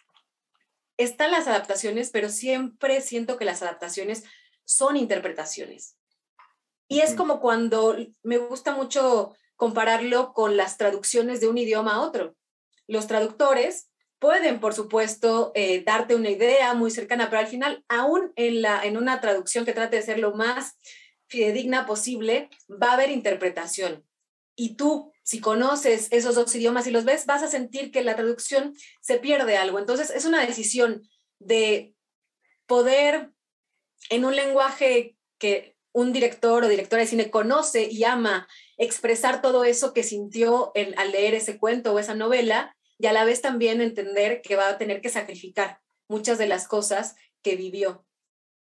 están 0.97 1.29
las 1.29 1.47
adaptaciones, 1.47 2.09
pero 2.09 2.29
siempre 2.29 3.01
siento 3.01 3.37
que 3.37 3.45
las 3.45 3.61
adaptaciones 3.61 4.23
son 4.65 4.97
interpretaciones. 4.97 5.97
Y 6.87 7.01
es 7.01 7.13
como 7.13 7.41
cuando 7.41 7.95
me 8.23 8.39
gusta 8.39 8.73
mucho 8.73 9.35
compararlo 9.55 10.33
con 10.33 10.57
las 10.57 10.77
traducciones 10.77 11.41
de 11.41 11.47
un 11.47 11.59
idioma 11.59 11.93
a 11.93 12.01
otro 12.01 12.35
los 12.87 13.07
traductores 13.07 13.89
pueden, 14.19 14.59
por 14.59 14.73
supuesto, 14.73 15.51
eh, 15.55 15.83
darte 15.83 16.15
una 16.15 16.29
idea 16.29 16.73
muy 16.75 16.91
cercana, 16.91 17.29
pero 17.29 17.39
al 17.39 17.47
final, 17.47 17.83
aún 17.87 18.31
en, 18.35 18.61
la, 18.61 18.83
en 18.83 18.95
una 18.95 19.19
traducción 19.19 19.65
que 19.65 19.73
trate 19.73 19.95
de 19.95 20.03
ser 20.03 20.19
lo 20.19 20.33
más 20.35 20.77
fidedigna 21.27 21.87
posible, 21.87 22.49
va 22.69 22.91
a 22.91 22.93
haber 22.93 23.09
interpretación. 23.09 24.05
Y 24.55 24.75
tú, 24.75 25.11
si 25.23 25.39
conoces 25.39 26.07
esos 26.11 26.35
dos 26.35 26.53
idiomas 26.53 26.85
y 26.85 26.91
los 26.91 27.03
ves, 27.03 27.25
vas 27.25 27.41
a 27.41 27.47
sentir 27.47 27.91
que 27.91 28.03
la 28.03 28.15
traducción 28.15 28.75
se 29.01 29.17
pierde 29.17 29.57
algo. 29.57 29.79
Entonces, 29.79 30.11
es 30.11 30.25
una 30.25 30.45
decisión 30.45 31.01
de 31.39 31.95
poder, 32.67 33.31
en 34.09 34.25
un 34.25 34.35
lenguaje 34.35 35.17
que 35.39 35.75
un 35.93 36.13
director 36.13 36.63
o 36.63 36.67
directora 36.67 37.01
de 37.01 37.07
cine 37.07 37.31
conoce 37.31 37.87
y 37.89 38.03
ama, 38.03 38.47
expresar 38.81 39.43
todo 39.43 39.63
eso 39.63 39.93
que 39.93 40.03
sintió 40.03 40.73
al 40.75 41.11
leer 41.11 41.35
ese 41.35 41.59
cuento 41.59 41.93
o 41.93 41.99
esa 41.99 42.15
novela, 42.15 42.75
y 42.97 43.05
a 43.05 43.13
la 43.13 43.23
vez 43.23 43.41
también 43.41 43.79
entender 43.79 44.41
que 44.41 44.55
va 44.55 44.69
a 44.69 44.77
tener 44.77 45.01
que 45.01 45.09
sacrificar 45.09 45.79
muchas 46.07 46.37
de 46.37 46.47
las 46.47 46.67
cosas 46.67 47.15
que 47.43 47.55
vivió. 47.55 48.05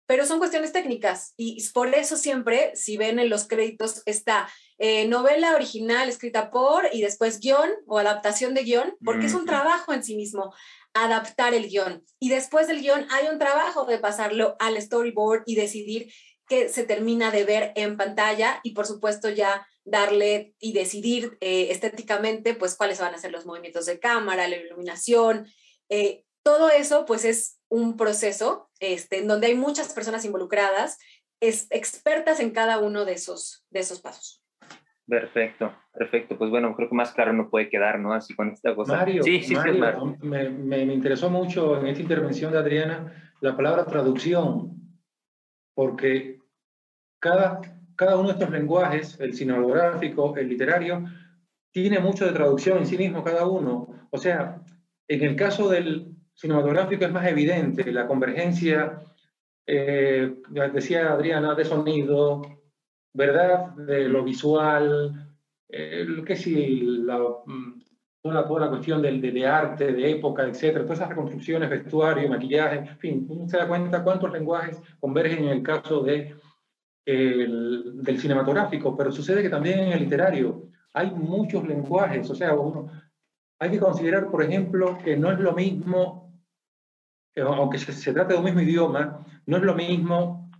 Pero 0.06 0.26
son 0.26 0.38
cuestiones 0.38 0.72
técnicas 0.72 1.34
y 1.36 1.66
por 1.70 1.94
eso 1.94 2.16
siempre, 2.16 2.72
si 2.74 2.96
ven 2.96 3.18
en 3.18 3.30
los 3.30 3.46
créditos, 3.46 4.02
está 4.06 4.48
eh, 4.78 5.06
novela 5.06 5.54
original 5.54 6.08
escrita 6.08 6.50
por 6.50 6.88
y 6.92 7.00
después 7.00 7.38
guion 7.40 7.70
o 7.86 7.98
adaptación 7.98 8.52
de 8.54 8.64
guion, 8.64 8.96
porque 9.04 9.26
es 9.26 9.34
un 9.34 9.46
trabajo 9.46 9.92
en 9.92 10.02
sí 10.02 10.16
mismo 10.16 10.52
adaptar 10.94 11.54
el 11.54 11.68
guion. 11.68 12.04
Y 12.18 12.28
después 12.28 12.66
del 12.66 12.80
guion 12.80 13.06
hay 13.10 13.28
un 13.28 13.38
trabajo 13.38 13.84
de 13.84 13.98
pasarlo 13.98 14.56
al 14.58 14.80
storyboard 14.80 15.44
y 15.46 15.54
decidir 15.54 16.12
qué 16.50 16.68
se 16.68 16.84
termina 16.84 17.30
de 17.30 17.44
ver 17.44 17.72
en 17.76 17.96
pantalla 17.96 18.60
y 18.64 18.72
por 18.72 18.84
supuesto 18.84 19.30
ya 19.30 19.66
darle 19.84 20.54
y 20.58 20.72
decidir 20.72 21.38
eh, 21.40 21.68
estéticamente, 21.70 22.54
pues 22.54 22.76
cuáles 22.76 23.00
van 23.00 23.14
a 23.14 23.18
ser 23.18 23.30
los 23.30 23.46
movimientos 23.46 23.86
de 23.86 24.00
cámara, 24.00 24.48
la 24.48 24.56
iluminación. 24.56 25.46
Eh, 25.88 26.24
todo 26.42 26.68
eso, 26.68 27.06
pues 27.06 27.24
es 27.24 27.60
un 27.68 27.96
proceso 27.96 28.68
este, 28.80 29.18
en 29.18 29.28
donde 29.28 29.46
hay 29.46 29.54
muchas 29.54 29.94
personas 29.94 30.24
involucradas, 30.24 30.98
es, 31.40 31.68
expertas 31.70 32.40
en 32.40 32.50
cada 32.50 32.78
uno 32.78 33.04
de 33.04 33.12
esos, 33.12 33.64
de 33.70 33.80
esos 33.80 34.00
pasos. 34.00 34.42
Perfecto, 35.06 35.72
perfecto. 35.92 36.36
Pues 36.36 36.50
bueno, 36.50 36.74
creo 36.74 36.88
que 36.88 36.94
más 36.96 37.12
claro 37.12 37.32
no 37.32 37.48
puede 37.48 37.68
quedar, 37.68 38.00
¿no? 38.00 38.12
Así 38.12 38.34
con 38.34 38.50
esta 38.50 38.74
cosa. 38.74 38.96
Mario, 38.96 39.22
sí, 39.22 39.40
sí, 39.42 39.54
Mario, 39.54 40.16
Me, 40.20 40.50
me, 40.50 40.84
me 40.84 40.94
interesó 40.94 41.30
mucho 41.30 41.78
en 41.78 41.86
esta 41.86 42.02
intervención 42.02 42.52
de 42.52 42.58
Adriana 42.58 43.32
la 43.40 43.56
palabra 43.56 43.86
traducción, 43.86 44.98
porque 45.74 46.39
cada 47.20 47.60
cada 48.00 48.16
uno 48.16 48.28
de 48.28 48.32
estos 48.32 48.50
lenguajes, 48.50 49.20
el 49.20 49.34
cinematográfico, 49.34 50.34
el 50.38 50.48
literario, 50.48 51.04
tiene 51.70 51.98
mucho 51.98 52.24
de 52.24 52.32
traducción 52.32 52.78
en 52.78 52.86
sí 52.86 52.96
mismo 52.96 53.22
cada 53.22 53.46
uno. 53.46 54.08
O 54.08 54.16
sea, 54.16 54.62
en 55.06 55.22
el 55.22 55.36
caso 55.36 55.68
del 55.68 56.16
cinematográfico 56.32 57.04
es 57.04 57.12
más 57.12 57.26
evidente 57.26 57.92
la 57.92 58.06
convergencia, 58.06 59.02
eh, 59.66 60.34
decía 60.72 61.12
Adriana, 61.12 61.54
de 61.54 61.66
sonido, 61.66 62.40
¿verdad? 63.12 63.74
De 63.74 64.08
lo 64.08 64.24
visual, 64.24 65.36
eh, 65.68 66.06
que 66.24 66.36
sí, 66.36 66.80
la, 67.04 67.18
mm, 67.18 67.82
toda, 68.22 68.48
toda 68.48 68.60
la 68.60 68.70
cuestión 68.70 69.02
del, 69.02 69.20
de, 69.20 69.30
de, 69.30 69.46
arte, 69.46 69.92
de 69.92 70.10
época, 70.10 70.44
etcétera, 70.44 70.84
todas 70.84 71.00
esas 71.00 71.10
reconstrucciones, 71.10 71.68
vestuario, 71.68 72.30
maquillaje, 72.30 72.76
en 72.76 72.98
fin, 72.98 73.26
uno 73.28 73.46
se 73.46 73.58
da 73.58 73.68
cuenta 73.68 74.02
cuántos 74.02 74.32
lenguajes 74.32 74.80
convergen 75.00 75.44
en 75.44 75.50
el 75.50 75.62
caso 75.62 76.00
de 76.00 76.39
del 77.04 78.18
cinematográfico, 78.18 78.96
pero 78.96 79.10
sucede 79.10 79.42
que 79.42 79.48
también 79.48 79.80
en 79.80 79.92
el 79.92 80.00
literario 80.00 80.68
hay 80.92 81.10
muchos 81.10 81.66
lenguajes, 81.66 82.28
o 82.30 82.34
sea, 82.34 82.54
uno, 82.54 82.90
hay 83.58 83.70
que 83.70 83.80
considerar, 83.80 84.30
por 84.30 84.42
ejemplo, 84.42 84.98
que 85.04 85.16
no 85.16 85.30
es 85.32 85.40
lo 85.40 85.52
mismo 85.52 86.30
eh, 87.34 87.42
aunque 87.42 87.78
se, 87.78 87.92
se 87.92 88.12
trate 88.12 88.32
de 88.32 88.38
un 88.38 88.44
mismo 88.44 88.60
idioma, 88.60 89.24
no 89.46 89.56
es 89.56 89.62
lo 89.62 89.74
mismo 89.74 90.50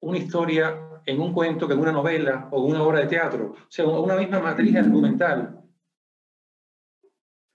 una 0.00 0.18
historia 0.18 0.80
en 1.06 1.20
un 1.20 1.32
cuento 1.32 1.66
que 1.66 1.74
en 1.74 1.80
una 1.80 1.92
novela 1.92 2.48
o 2.50 2.62
una 2.62 2.82
obra 2.82 3.00
de 3.00 3.06
teatro. 3.06 3.52
O 3.52 3.70
sea, 3.70 3.86
una 3.86 4.16
misma 4.16 4.40
matriz 4.40 4.76
argumental. 4.76 5.60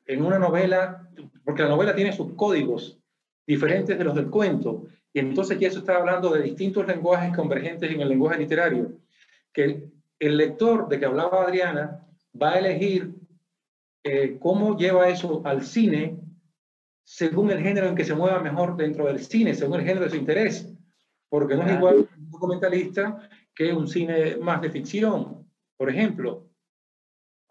En 0.06 0.24
una 0.24 0.38
novela, 0.38 1.10
porque 1.44 1.64
la 1.64 1.70
novela 1.70 1.96
tiene 1.96 2.12
sus 2.12 2.34
códigos 2.34 3.00
diferentes 3.48 3.98
de 3.98 4.04
los 4.04 4.16
del 4.16 4.30
cuento, 4.30 4.86
y 5.16 5.20
entonces 5.20 5.58
ya 5.58 5.70
eso 5.70 5.80
está 5.80 5.96
hablando 5.96 6.30
de 6.30 6.42
distintos 6.42 6.86
lenguajes 6.86 7.34
convergentes 7.34 7.90
en 7.90 8.02
el 8.02 8.10
lenguaje 8.10 8.38
literario, 8.38 9.00
que 9.54 9.88
el 10.20 10.36
lector 10.36 10.90
de 10.90 11.00
que 11.00 11.06
hablaba 11.06 11.44
Adriana 11.44 12.06
va 12.40 12.52
a 12.52 12.60
elegir 12.60 13.16
eh, 14.04 14.38
cómo 14.42 14.78
lleva 14.78 15.08
eso 15.08 15.42
al 15.46 15.64
cine 15.64 16.20
según 17.06 17.50
el 17.50 17.64
género 17.64 17.88
en 17.88 17.96
que 17.96 18.04
se 18.04 18.14
mueva 18.14 18.42
mejor 18.42 18.76
dentro 18.76 19.06
del 19.06 19.22
cine, 19.22 19.54
según 19.54 19.80
el 19.80 19.86
género 19.86 20.04
de 20.04 20.10
su 20.12 20.18
interés. 20.18 20.70
Porque 21.30 21.56
no 21.56 21.64
es 21.64 21.78
igual 21.78 21.96
un 22.18 22.32
documentalista 22.32 23.18
que 23.56 23.72
un 23.72 23.88
cine 23.88 24.36
más 24.36 24.62
de 24.62 24.70
ficción, 24.70 25.50
por 25.78 25.90
ejemplo. 25.90 26.50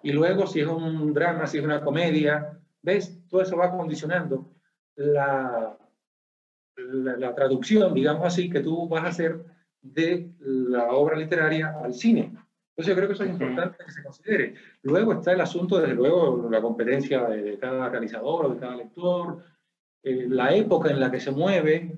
Y 0.02 0.12
luego 0.12 0.46
si 0.46 0.60
es 0.60 0.66
un 0.66 1.14
drama, 1.14 1.46
si 1.46 1.56
es 1.56 1.64
una 1.64 1.80
comedia, 1.80 2.60
¿ves? 2.82 3.26
Todo 3.26 3.40
eso 3.40 3.56
va 3.56 3.74
condicionando 3.74 4.52
la, 4.96 5.78
la, 6.76 7.34
traducción, 7.34 7.94
digamos 7.94 8.26
así, 8.26 8.50
que 8.50 8.60
tú 8.60 8.88
vas 8.88 9.04
a 9.04 9.08
hacer 9.08 9.44
de 9.82 10.30
la 10.40 10.88
obra 10.92 11.16
literaria 11.16 11.74
al 11.82 11.94
cine. 11.94 12.32
Entonces 12.70 12.86
yo 12.88 12.96
creo 12.96 13.08
que 13.08 13.14
eso 13.14 13.24
es 13.24 13.30
importante 13.30 13.84
que 13.84 13.92
se 13.92 14.02
considere. 14.02 14.54
Luego 14.82 15.12
está 15.12 15.32
el 15.32 15.40
asunto, 15.40 15.78
desde 15.78 15.94
luego, 15.94 16.48
la 16.50 16.60
competencia 16.60 17.24
de, 17.26 17.58
cada 17.58 17.88
realizador 17.88 18.46
o 18.46 18.54
de 18.54 18.60
cada 18.60 18.76
lector, 18.76 19.44
eh, 20.02 20.26
la 20.28 20.54
época 20.54 20.90
en 20.90 21.00
la 21.00 21.10
que 21.10 21.20
se 21.20 21.30
mueve 21.30 21.96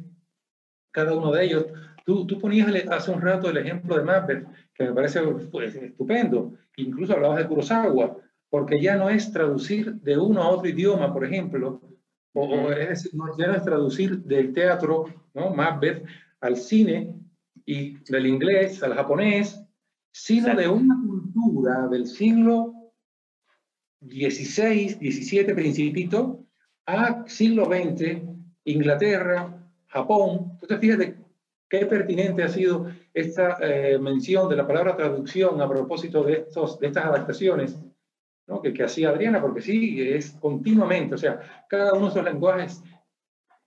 cada 0.92 1.14
uno 1.14 1.32
de 1.32 1.44
ellos. 1.44 1.66
Tú, 2.04 2.26
tú 2.26 2.38
ponías 2.38 2.68
hace 2.90 3.10
un 3.10 3.20
rato 3.20 3.48
el 3.48 3.56
ejemplo 3.56 3.96
de 3.96 4.04
Macbeth, 4.04 4.46
que 4.74 4.84
me 4.84 4.92
parece 4.92 5.20
pues, 5.50 5.74
estupendo. 5.74 6.52
Incluso 6.76 7.14
hablabas 7.14 7.38
de 7.38 7.46
Kurosawa, 7.46 8.16
porque 8.50 8.80
ya 8.80 8.96
no 8.96 9.08
es 9.08 9.32
traducir 9.32 9.94
de 9.94 10.18
uno 10.18 10.42
a 10.42 10.50
otro 10.50 10.68
idioma, 10.68 11.12
por 11.12 11.24
ejemplo, 11.24 11.80
o, 12.36 12.70
es 12.70 12.88
decir, 12.88 13.14
no, 13.14 13.36
ya 13.38 13.46
no 13.46 13.54
es 13.54 13.64
traducir 13.64 14.18
del 14.18 14.52
teatro, 14.52 15.06
¿no? 15.32 15.50
Macbeth, 15.50 16.04
al 16.40 16.56
cine 16.56 17.14
y 17.64 17.96
del 18.10 18.26
inglés 18.26 18.82
al 18.82 18.94
japonés, 18.94 19.60
sino 20.12 20.54
de 20.54 20.68
una 20.68 20.96
cultura 21.06 21.88
del 21.88 22.06
siglo 22.06 22.92
XVI, 24.02 24.90
XVII, 25.00 25.54
principito, 25.54 26.44
a 26.86 27.24
siglo 27.26 27.64
XX, 27.64 28.22
Inglaterra, 28.64 29.66
Japón. 29.86 30.58
Entonces, 30.60 30.78
fíjate 30.78 31.16
qué 31.68 31.86
pertinente 31.86 32.42
ha 32.42 32.48
sido 32.48 32.90
esta 33.14 33.56
eh, 33.62 33.98
mención 33.98 34.48
de 34.48 34.56
la 34.56 34.66
palabra 34.66 34.94
traducción 34.94 35.60
a 35.60 35.68
propósito 35.68 36.22
de, 36.22 36.34
estos, 36.34 36.78
de 36.78 36.88
estas 36.88 37.06
adaptaciones 37.06 37.76
que, 38.62 38.72
que 38.72 38.84
hacía 38.84 39.10
Adriana, 39.10 39.40
porque 39.40 39.60
sí, 39.60 40.00
es 40.00 40.32
continuamente, 40.32 41.14
o 41.14 41.18
sea, 41.18 41.40
cada 41.68 41.92
uno 41.92 42.06
de 42.06 42.10
esos 42.10 42.24
lenguajes 42.24 42.82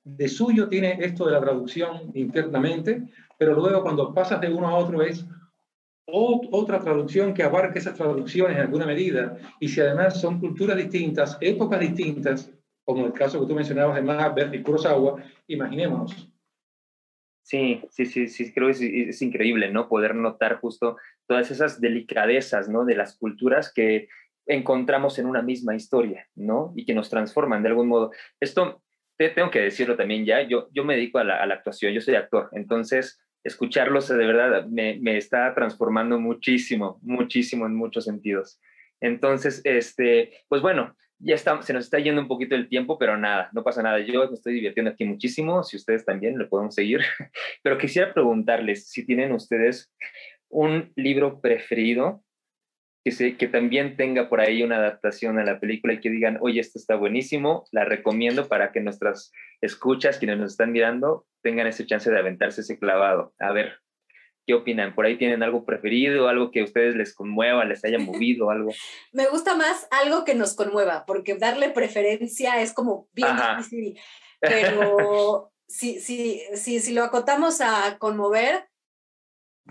de 0.03 0.27
suyo 0.27 0.67
tiene 0.67 0.97
esto 1.01 1.25
de 1.25 1.33
la 1.33 1.41
traducción 1.41 2.11
internamente, 2.13 3.03
pero 3.37 3.53
luego 3.53 3.83
cuando 3.83 4.13
pasas 4.13 4.41
de 4.41 4.51
uno 4.51 4.67
a 4.67 4.75
otro 4.75 5.01
es 5.01 5.25
otra 6.11 6.79
traducción 6.79 7.33
que 7.33 7.43
abarque 7.43 7.79
esas 7.79 7.95
traducciones 7.95 8.57
en 8.57 8.63
alguna 8.63 8.85
medida. 8.85 9.37
Y 9.59 9.67
si 9.67 9.81
además 9.81 10.19
son 10.19 10.39
culturas 10.39 10.77
distintas, 10.77 11.37
épocas 11.39 11.79
distintas, 11.79 12.51
como 12.83 13.05
el 13.05 13.13
caso 13.13 13.39
que 13.39 13.47
tú 13.47 13.53
mencionabas 13.53 13.95
de 13.95 14.01
Macbeth 14.01 14.53
y 14.53 14.63
Kurosawa, 14.63 15.23
imaginémonos. 15.47 16.27
Sí, 17.43 17.81
sí, 17.89 18.05
sí, 18.05 18.27
sí, 18.27 18.51
creo 18.53 18.67
que 18.67 18.71
es, 18.73 18.81
es, 18.81 19.21
increíble, 19.21 19.71
¿no? 19.71 19.89
Poder 19.89 20.13
notar 20.15 20.59
justo 20.59 20.97
todas 21.27 21.49
esas 21.49 21.81
delicadezas, 21.81 22.69
¿no? 22.69 22.85
De 22.85 22.95
las 22.95 23.17
culturas 23.17 23.71
que 23.73 24.07
encontramos 24.49 25.19
en 25.19 25.27
una 25.27 25.41
misma 25.41 25.75
historia, 25.75 26.27
¿no? 26.35 26.73
Y 26.75 26.85
que 26.85 26.95
nos 26.95 27.09
transforman 27.09 27.61
de 27.61 27.69
algún 27.69 27.87
modo. 27.87 28.11
Esto, 28.39 28.81
te, 29.15 29.29
tengo 29.29 29.51
que 29.51 29.61
decirlo 29.61 29.95
también 29.95 30.25
ya, 30.25 30.41
yo, 30.41 30.67
yo 30.73 30.83
me 30.83 30.95
dedico 30.95 31.19
a 31.19 31.23
la, 31.23 31.43
actuación, 31.43 31.93
yo 31.93 32.01
soy 32.01 32.15
actor, 32.15 32.49
entonces 32.53 33.21
escucharlos 33.43 34.09
de 34.09 34.17
verdad 34.17 34.65
me, 34.65 34.99
me, 34.99 35.17
está 35.17 35.53
transformando 35.53 36.19
muchísimo, 36.19 36.99
muchísimo 37.03 37.67
en 37.67 37.75
muchos 37.75 38.05
sentidos. 38.05 38.59
Entonces, 38.99 39.61
este, 39.63 40.33
pues 40.49 40.61
bueno, 40.61 40.95
ya 41.19 41.35
está, 41.35 41.61
se 41.61 41.73
nos 41.73 41.85
está 41.85 41.99
yendo 41.99 42.21
un 42.21 42.27
poquito 42.27 42.55
el 42.55 42.67
tiempo, 42.67 42.97
pero 42.97 43.17
nada, 43.17 43.49
no 43.53 43.63
pasa 43.63 43.83
nada. 43.83 43.99
Yo 43.99 44.27
me 44.27 44.33
estoy 44.33 44.53
divirtiendo 44.55 44.91
aquí 44.91 45.05
muchísimo, 45.05 45.63
si 45.63 45.77
ustedes 45.77 46.05
también 46.05 46.37
lo 46.37 46.49
podemos 46.49 46.73
seguir. 46.73 47.01
Pero 47.63 47.77
quisiera 47.77 48.13
preguntarles 48.13 48.89
si 48.89 49.05
tienen 49.05 49.31
ustedes 49.33 49.93
un 50.49 50.91
libro 50.95 51.39
preferido 51.41 52.23
que, 53.17 53.37
que 53.37 53.47
también 53.47 53.97
tenga 53.97 54.29
por 54.29 54.41
ahí 54.41 54.63
una 54.63 54.77
adaptación 54.77 55.39
a 55.39 55.43
la 55.43 55.59
película 55.59 55.93
y 55.93 55.99
que 55.99 56.09
digan, 56.09 56.37
oye, 56.41 56.59
esto 56.59 56.79
está 56.79 56.95
buenísimo, 56.95 57.65
la 57.71 57.85
recomiendo 57.85 58.47
para 58.47 58.71
que 58.71 58.81
nuestras 58.81 59.31
escuchas, 59.61 60.17
quienes 60.17 60.37
nos 60.37 60.51
están 60.51 60.71
mirando, 60.71 61.25
tengan 61.41 61.67
ese 61.67 61.85
chance 61.85 62.09
de 62.09 62.19
aventarse 62.19 62.61
ese 62.61 62.77
clavado. 62.77 63.33
A 63.39 63.51
ver, 63.51 63.79
¿qué 64.45 64.53
opinan? 64.53 64.95
¿Por 64.95 65.05
ahí 65.05 65.17
tienen 65.17 65.43
algo 65.43 65.65
preferido, 65.65 66.27
algo 66.27 66.51
que 66.51 66.61
a 66.61 66.63
ustedes 66.63 66.95
les 66.95 67.13
conmueva, 67.13 67.65
les 67.65 67.85
haya 67.85 67.99
movido, 67.99 68.49
algo? 68.51 68.71
Me 69.11 69.27
gusta 69.27 69.55
más 69.55 69.87
algo 69.91 70.25
que 70.25 70.35
nos 70.35 70.55
conmueva, 70.55 71.05
porque 71.05 71.35
darle 71.35 71.69
preferencia 71.69 72.61
es 72.61 72.73
como 72.73 73.07
bien 73.13 73.35
difícil, 73.35 73.99
pero 74.39 75.51
si, 75.67 75.99
si, 75.99 76.41
si, 76.55 76.79
si 76.79 76.93
lo 76.93 77.03
acotamos 77.03 77.61
a 77.61 77.97
conmover, 77.99 78.68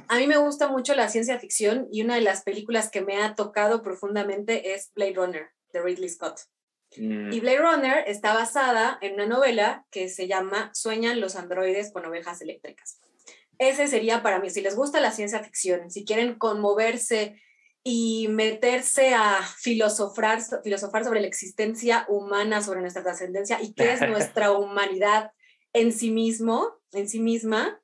a 0.07 0.17
mí 0.17 0.27
me 0.27 0.37
gusta 0.37 0.69
mucho 0.69 0.95
la 0.95 1.09
ciencia 1.09 1.39
ficción 1.39 1.89
y 1.91 2.03
una 2.03 2.15
de 2.15 2.21
las 2.21 2.43
películas 2.43 2.91
que 2.91 3.03
me 3.03 3.23
ha 3.23 3.35
tocado 3.35 3.83
profundamente 3.83 4.75
es 4.75 4.93
Blade 4.95 5.15
Runner 5.15 5.51
de 5.73 5.83
Ridley 5.83 6.09
Scott. 6.09 6.41
Mm. 6.97 7.33
Y 7.33 7.41
Blade 7.41 7.59
Runner 7.59 8.05
está 8.07 8.35
basada 8.35 8.99
en 9.01 9.15
una 9.15 9.27
novela 9.27 9.87
que 9.91 10.09
se 10.09 10.27
llama 10.27 10.71
Sueñan 10.75 11.21
los 11.21 11.37
androides 11.37 11.93
con 11.93 12.05
ovejas 12.07 12.41
eléctricas. 12.41 13.01
Ese 13.59 13.89
sería 13.89 14.23
para 14.23 14.39
mí, 14.39 14.51
si 14.51 14.61
les 14.61 14.77
gusta 14.77 15.01
la 15.01 15.11
ciencia 15.11 15.43
ficción, 15.43 15.91
si 15.91 16.05
quieren 16.05 16.39
conmoverse 16.39 17.41
y 17.83 18.29
meterse 18.29 19.15
a 19.15 19.41
filosofar, 19.43 20.41
filosofar 20.63 21.05
sobre 21.05 21.21
la 21.21 21.27
existencia 21.27 22.07
humana, 22.09 22.63
sobre 22.63 22.81
nuestra 22.81 23.03
trascendencia 23.03 23.61
y 23.61 23.75
qué 23.75 23.93
es 23.93 24.01
nuestra 24.09 24.53
humanidad 24.53 25.33
en 25.73 25.93
sí 25.93 26.11
mismo, 26.11 26.73
en 26.93 27.09
sí 27.09 27.19
misma, 27.19 27.81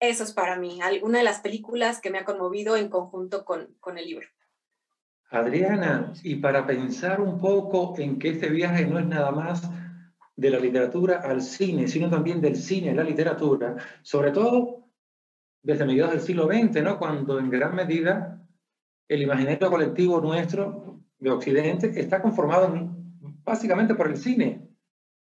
eso 0.00 0.24
es 0.24 0.32
para 0.32 0.56
mí, 0.56 0.80
alguna 0.82 1.18
de 1.18 1.24
las 1.24 1.40
películas 1.40 2.00
que 2.00 2.10
me 2.10 2.18
ha 2.18 2.24
conmovido 2.24 2.76
en 2.76 2.88
conjunto 2.88 3.44
con, 3.44 3.74
con 3.80 3.98
el 3.98 4.06
libro. 4.06 4.26
Adriana, 5.30 6.12
y 6.22 6.36
para 6.36 6.66
pensar 6.66 7.20
un 7.20 7.40
poco 7.40 7.94
en 7.98 8.18
que 8.18 8.30
este 8.30 8.48
viaje 8.48 8.86
no 8.86 8.98
es 8.98 9.06
nada 9.06 9.32
más 9.32 9.68
de 10.36 10.50
la 10.50 10.58
literatura 10.58 11.20
al 11.20 11.40
cine, 11.42 11.88
sino 11.88 12.08
también 12.10 12.40
del 12.40 12.56
cine 12.56 12.90
a 12.90 12.94
la 12.94 13.02
literatura, 13.02 13.76
sobre 14.02 14.30
todo 14.30 14.86
desde 15.62 15.84
mediados 15.84 16.12
del 16.12 16.20
siglo 16.20 16.46
XX, 16.46 16.82
¿no? 16.82 16.98
cuando 16.98 17.38
en 17.40 17.50
gran 17.50 17.74
medida 17.74 18.40
el 19.08 19.22
imaginario 19.22 19.70
colectivo 19.70 20.20
nuestro 20.20 21.00
de 21.18 21.30
Occidente 21.30 21.98
está 21.98 22.22
conformado 22.22 22.72
básicamente 23.44 23.94
por 23.94 24.08
el 24.08 24.16
cine. 24.16 24.68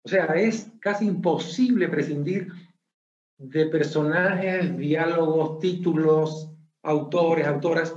O 0.04 0.10
sea, 0.10 0.26
es 0.36 0.72
casi 0.80 1.06
imposible 1.06 1.88
prescindir 1.88 2.52
de 3.40 3.66
personajes, 3.68 4.78
diálogos, 4.78 5.60
títulos, 5.60 6.52
autores, 6.84 7.48
autoras 7.48 7.96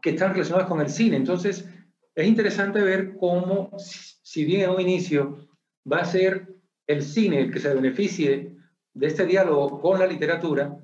que 0.00 0.10
están 0.10 0.32
relacionados 0.32 0.68
con 0.68 0.80
el 0.80 0.88
cine. 0.88 1.16
Entonces, 1.16 1.68
es 2.14 2.26
interesante 2.26 2.80
ver 2.80 3.16
cómo, 3.16 3.70
si 3.78 4.44
bien 4.44 4.62
en 4.62 4.70
un 4.70 4.80
inicio 4.80 5.48
va 5.90 5.98
a 5.98 6.04
ser 6.04 6.54
el 6.86 7.02
cine 7.02 7.40
el 7.40 7.52
que 7.52 7.58
se 7.58 7.74
beneficie 7.74 8.56
de 8.94 9.06
este 9.06 9.26
diálogo 9.26 9.80
con 9.80 9.98
la 9.98 10.06
literatura, 10.06 10.78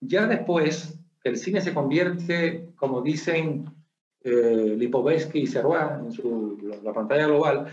ya 0.00 0.26
después 0.26 0.98
el 1.24 1.36
cine 1.36 1.60
se 1.60 1.74
convierte, 1.74 2.68
como 2.76 3.02
dicen 3.02 3.66
eh, 4.22 4.74
Lipovetsky 4.76 5.40
y 5.40 5.46
Servat 5.46 6.00
en 6.00 6.12
su, 6.12 6.58
la 6.82 6.92
pantalla 6.92 7.26
global, 7.26 7.66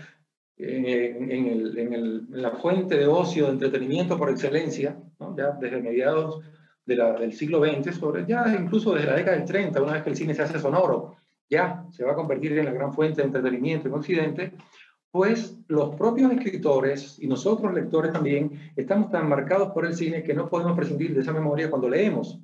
en, 0.56 2.26
la 2.30 2.50
fuente 2.52 2.96
de 2.96 3.06
ocio, 3.06 3.46
de 3.46 3.52
entretenimiento 3.52 4.18
por 4.18 4.30
excelencia, 4.30 4.98
ya 5.36 5.52
desde 5.52 5.80
mediados 5.80 6.40
del 6.84 7.32
siglo 7.32 7.62
XX, 7.62 7.94
sobre, 7.94 8.24
ya 8.26 8.56
incluso 8.58 8.94
desde 8.94 9.08
la 9.08 9.16
década 9.16 9.36
del 9.36 9.46
30, 9.46 9.82
una 9.82 9.92
vez 9.92 10.02
que 10.02 10.10
el 10.10 10.16
cine 10.16 10.34
se 10.34 10.42
hace 10.42 10.58
sonoro, 10.58 11.16
ya 11.50 11.84
se 11.90 12.04
va 12.04 12.12
a 12.12 12.14
convertir 12.14 12.58
en 12.58 12.64
la 12.64 12.72
gran 12.72 12.92
fuente 12.92 13.20
de 13.20 13.26
entretenimiento 13.26 13.88
en 13.88 13.94
Occidente, 13.94 14.52
pues 15.10 15.58
los 15.68 15.94
propios 15.96 16.32
escritores 16.32 17.18
y 17.18 17.26
nosotros 17.26 17.72
lectores 17.74 18.12
también 18.12 18.72
estamos 18.76 19.10
tan 19.10 19.28
marcados 19.28 19.70
por 19.72 19.86
el 19.86 19.94
cine 19.94 20.22
que 20.22 20.34
no 20.34 20.48
podemos 20.48 20.76
prescindir 20.76 21.14
de 21.14 21.20
esa 21.20 21.32
memoria 21.32 21.70
cuando 21.70 21.88
leemos. 21.88 22.38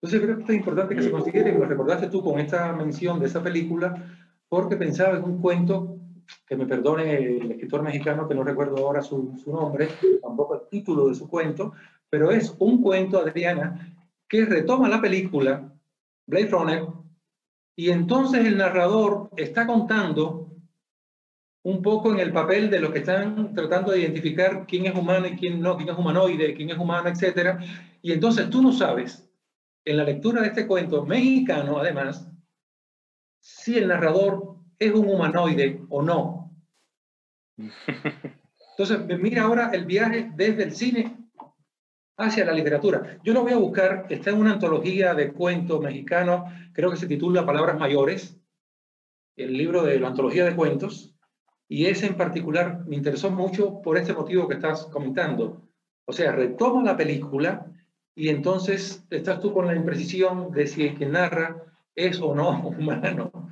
Entonces 0.00 0.20
creo 0.20 0.36
que 0.38 0.52
es 0.52 0.58
importante 0.58 0.94
que 0.94 1.02
se 1.02 1.10
considere, 1.10 1.50
y 1.50 1.58
lo 1.58 1.64
recordaste 1.64 2.08
tú 2.08 2.22
con 2.22 2.38
esta 2.38 2.72
mención 2.72 3.18
de 3.18 3.26
esa 3.26 3.42
película, 3.42 3.94
porque 4.48 4.76
pensaba 4.76 5.16
en 5.16 5.24
un 5.24 5.40
cuento 5.40 5.96
que 6.46 6.56
me 6.56 6.66
perdone 6.66 7.16
el 7.16 7.50
escritor 7.50 7.82
mexicano, 7.82 8.28
que 8.28 8.34
no 8.34 8.44
recuerdo 8.44 8.76
ahora 8.78 9.02
su, 9.02 9.36
su 9.42 9.52
nombre, 9.52 9.88
tampoco 10.22 10.54
el 10.54 10.68
título 10.68 11.08
de 11.08 11.14
su 11.14 11.28
cuento, 11.28 11.72
pero 12.10 12.30
es 12.30 12.54
un 12.58 12.82
cuento, 12.82 13.18
Adriana, 13.18 13.94
que 14.28 14.44
retoma 14.44 14.88
la 14.88 15.00
película 15.00 15.72
Blade 16.26 16.48
Runner 16.48 16.82
y 17.76 17.90
entonces 17.90 18.44
el 18.44 18.56
narrador 18.56 19.30
está 19.36 19.66
contando 19.66 20.50
un 21.62 21.82
poco 21.82 22.12
en 22.12 22.20
el 22.20 22.32
papel 22.32 22.70
de 22.70 22.80
los 22.80 22.90
que 22.90 23.00
están 23.00 23.54
tratando 23.54 23.92
de 23.92 24.00
identificar 24.00 24.66
quién 24.66 24.86
es 24.86 24.94
humano 24.94 25.26
y 25.26 25.36
quién 25.36 25.60
no, 25.60 25.76
quién 25.76 25.88
es 25.88 25.96
humanoide, 25.96 26.54
quién 26.54 26.70
es 26.70 26.78
humano, 26.78 27.08
etc. 27.08 27.60
Y 28.02 28.12
entonces 28.12 28.48
tú 28.50 28.62
no 28.62 28.72
sabes, 28.72 29.28
en 29.84 29.96
la 29.96 30.04
lectura 30.04 30.40
de 30.40 30.48
este 30.48 30.66
cuento 30.66 31.04
mexicano, 31.04 31.78
además, 31.78 32.28
si 33.40 33.78
el 33.78 33.88
narrador 33.88 34.56
es 34.78 34.92
un 34.92 35.08
humanoide 35.08 35.80
o 35.88 36.02
no. 36.02 36.52
Entonces, 38.78 39.18
mira 39.18 39.42
ahora 39.42 39.70
el 39.72 39.86
viaje 39.86 40.30
desde 40.36 40.62
el 40.62 40.72
cine 40.72 41.17
hacia 42.18 42.44
la 42.44 42.52
literatura. 42.52 43.18
Yo 43.22 43.32
lo 43.32 43.42
voy 43.42 43.52
a 43.52 43.58
buscar, 43.58 44.06
está 44.10 44.30
en 44.30 44.38
una 44.38 44.52
antología 44.52 45.14
de 45.14 45.32
cuentos 45.32 45.80
mexicanos, 45.80 46.52
creo 46.72 46.90
que 46.90 46.96
se 46.96 47.06
titula 47.06 47.46
Palabras 47.46 47.78
Mayores, 47.78 48.36
el 49.36 49.56
libro 49.56 49.84
de 49.84 50.00
la 50.00 50.08
antología 50.08 50.44
de 50.44 50.56
cuentos, 50.56 51.14
y 51.68 51.86
ese 51.86 52.06
en 52.06 52.16
particular 52.16 52.84
me 52.86 52.96
interesó 52.96 53.30
mucho 53.30 53.80
por 53.82 53.96
este 53.96 54.14
motivo 54.14 54.48
que 54.48 54.54
estás 54.54 54.86
comentando. 54.86 55.62
O 56.06 56.12
sea, 56.12 56.32
retoma 56.32 56.82
la 56.82 56.96
película 56.96 57.66
y 58.14 58.30
entonces 58.30 59.06
estás 59.10 59.40
tú 59.40 59.52
con 59.52 59.66
la 59.66 59.76
imprecisión 59.76 60.50
de 60.50 60.66
si 60.66 60.90
quien 60.94 61.12
narra 61.12 61.62
es 61.94 62.20
o 62.20 62.34
no 62.34 62.68
humano. 62.68 63.50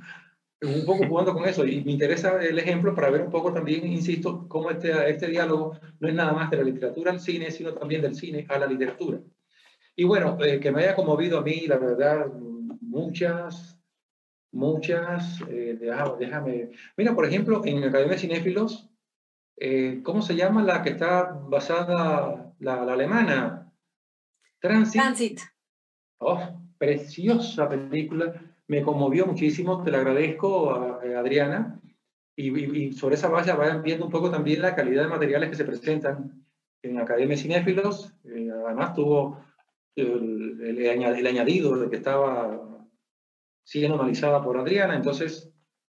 Un 0.61 0.85
poco 0.85 1.05
jugando 1.07 1.33
con 1.33 1.47
eso 1.47 1.65
y 1.65 1.83
me 1.83 1.91
interesa 1.91 2.41
el 2.43 2.57
ejemplo 2.57 2.95
para 2.95 3.11
ver 3.11 3.21
un 3.21 3.29
poco 3.29 3.53
también, 3.53 3.85
insisto, 3.85 4.47
cómo 4.47 4.71
este, 4.71 5.09
este 5.09 5.27
diálogo 5.27 5.79
no 5.99 6.07
es 6.07 6.15
nada 6.15 6.33
más 6.33 6.49
de 6.49 6.57
la 6.57 6.63
literatura 6.63 7.11
al 7.11 7.19
cine, 7.19 7.51
sino 7.51 7.73
también 7.73 8.01
del 8.01 8.15
cine 8.15 8.45
a 8.49 8.57
la 8.57 8.65
literatura. 8.65 9.19
Y 9.95 10.03
bueno, 10.03 10.37
eh, 10.43 10.59
que 10.59 10.71
me 10.71 10.81
haya 10.81 10.95
conmovido 10.95 11.37
a 11.37 11.43
mí, 11.43 11.67
la 11.67 11.77
verdad, 11.77 12.25
muchas 12.81 13.77
muchas, 14.51 15.41
eh, 15.49 15.77
déjame, 16.19 16.71
mira, 16.95 17.13
por 17.13 17.25
ejemplo, 17.25 17.61
en 17.65 17.83
Academia 17.83 18.13
de 18.13 18.19
Cinéfilos, 18.19 18.89
eh, 19.57 20.01
¿cómo 20.03 20.21
se 20.21 20.35
llama 20.35 20.63
la 20.63 20.81
que 20.81 20.89
está 20.91 21.31
basada, 21.31 22.53
la, 22.59 22.81
alemana? 22.81 23.71
Transit. 24.59 25.01
Transit. 25.01 25.39
Oh, 26.19 26.59
preciosa 26.77 27.69
película, 27.69 28.33
me 28.67 28.81
conmovió 28.81 29.25
muchísimo, 29.25 29.83
te 29.83 29.91
la 29.91 29.99
agradezco 29.99 30.71
a, 30.71 30.99
Adriana, 31.19 31.79
y, 32.35 32.91
sobre 32.93 33.15
esa 33.15 33.29
base 33.29 33.51
vayan 33.53 33.81
viendo 33.81 34.05
un 34.05 34.11
poco 34.11 34.29
también 34.29 34.61
la 34.61 34.75
calidad 34.75 35.03
de 35.03 35.09
materiales 35.09 35.49
que 35.49 35.55
se 35.55 35.65
presentan 35.65 36.45
en 36.83 36.99
Academia 36.99 37.35
de 37.35 37.41
Cinéfilos, 37.41 38.13
eh, 38.25 38.49
además 38.65 38.93
tuvo 38.93 39.43
el, 39.95 40.61
el 40.61 41.27
añadido 41.27 41.75
de 41.77 41.89
que 41.89 41.95
estaba 41.95 42.77
siendo 43.63 43.99
analizada 43.99 44.43
por 44.43 44.57
Adriana, 44.57 44.95
entonces, 44.95 45.51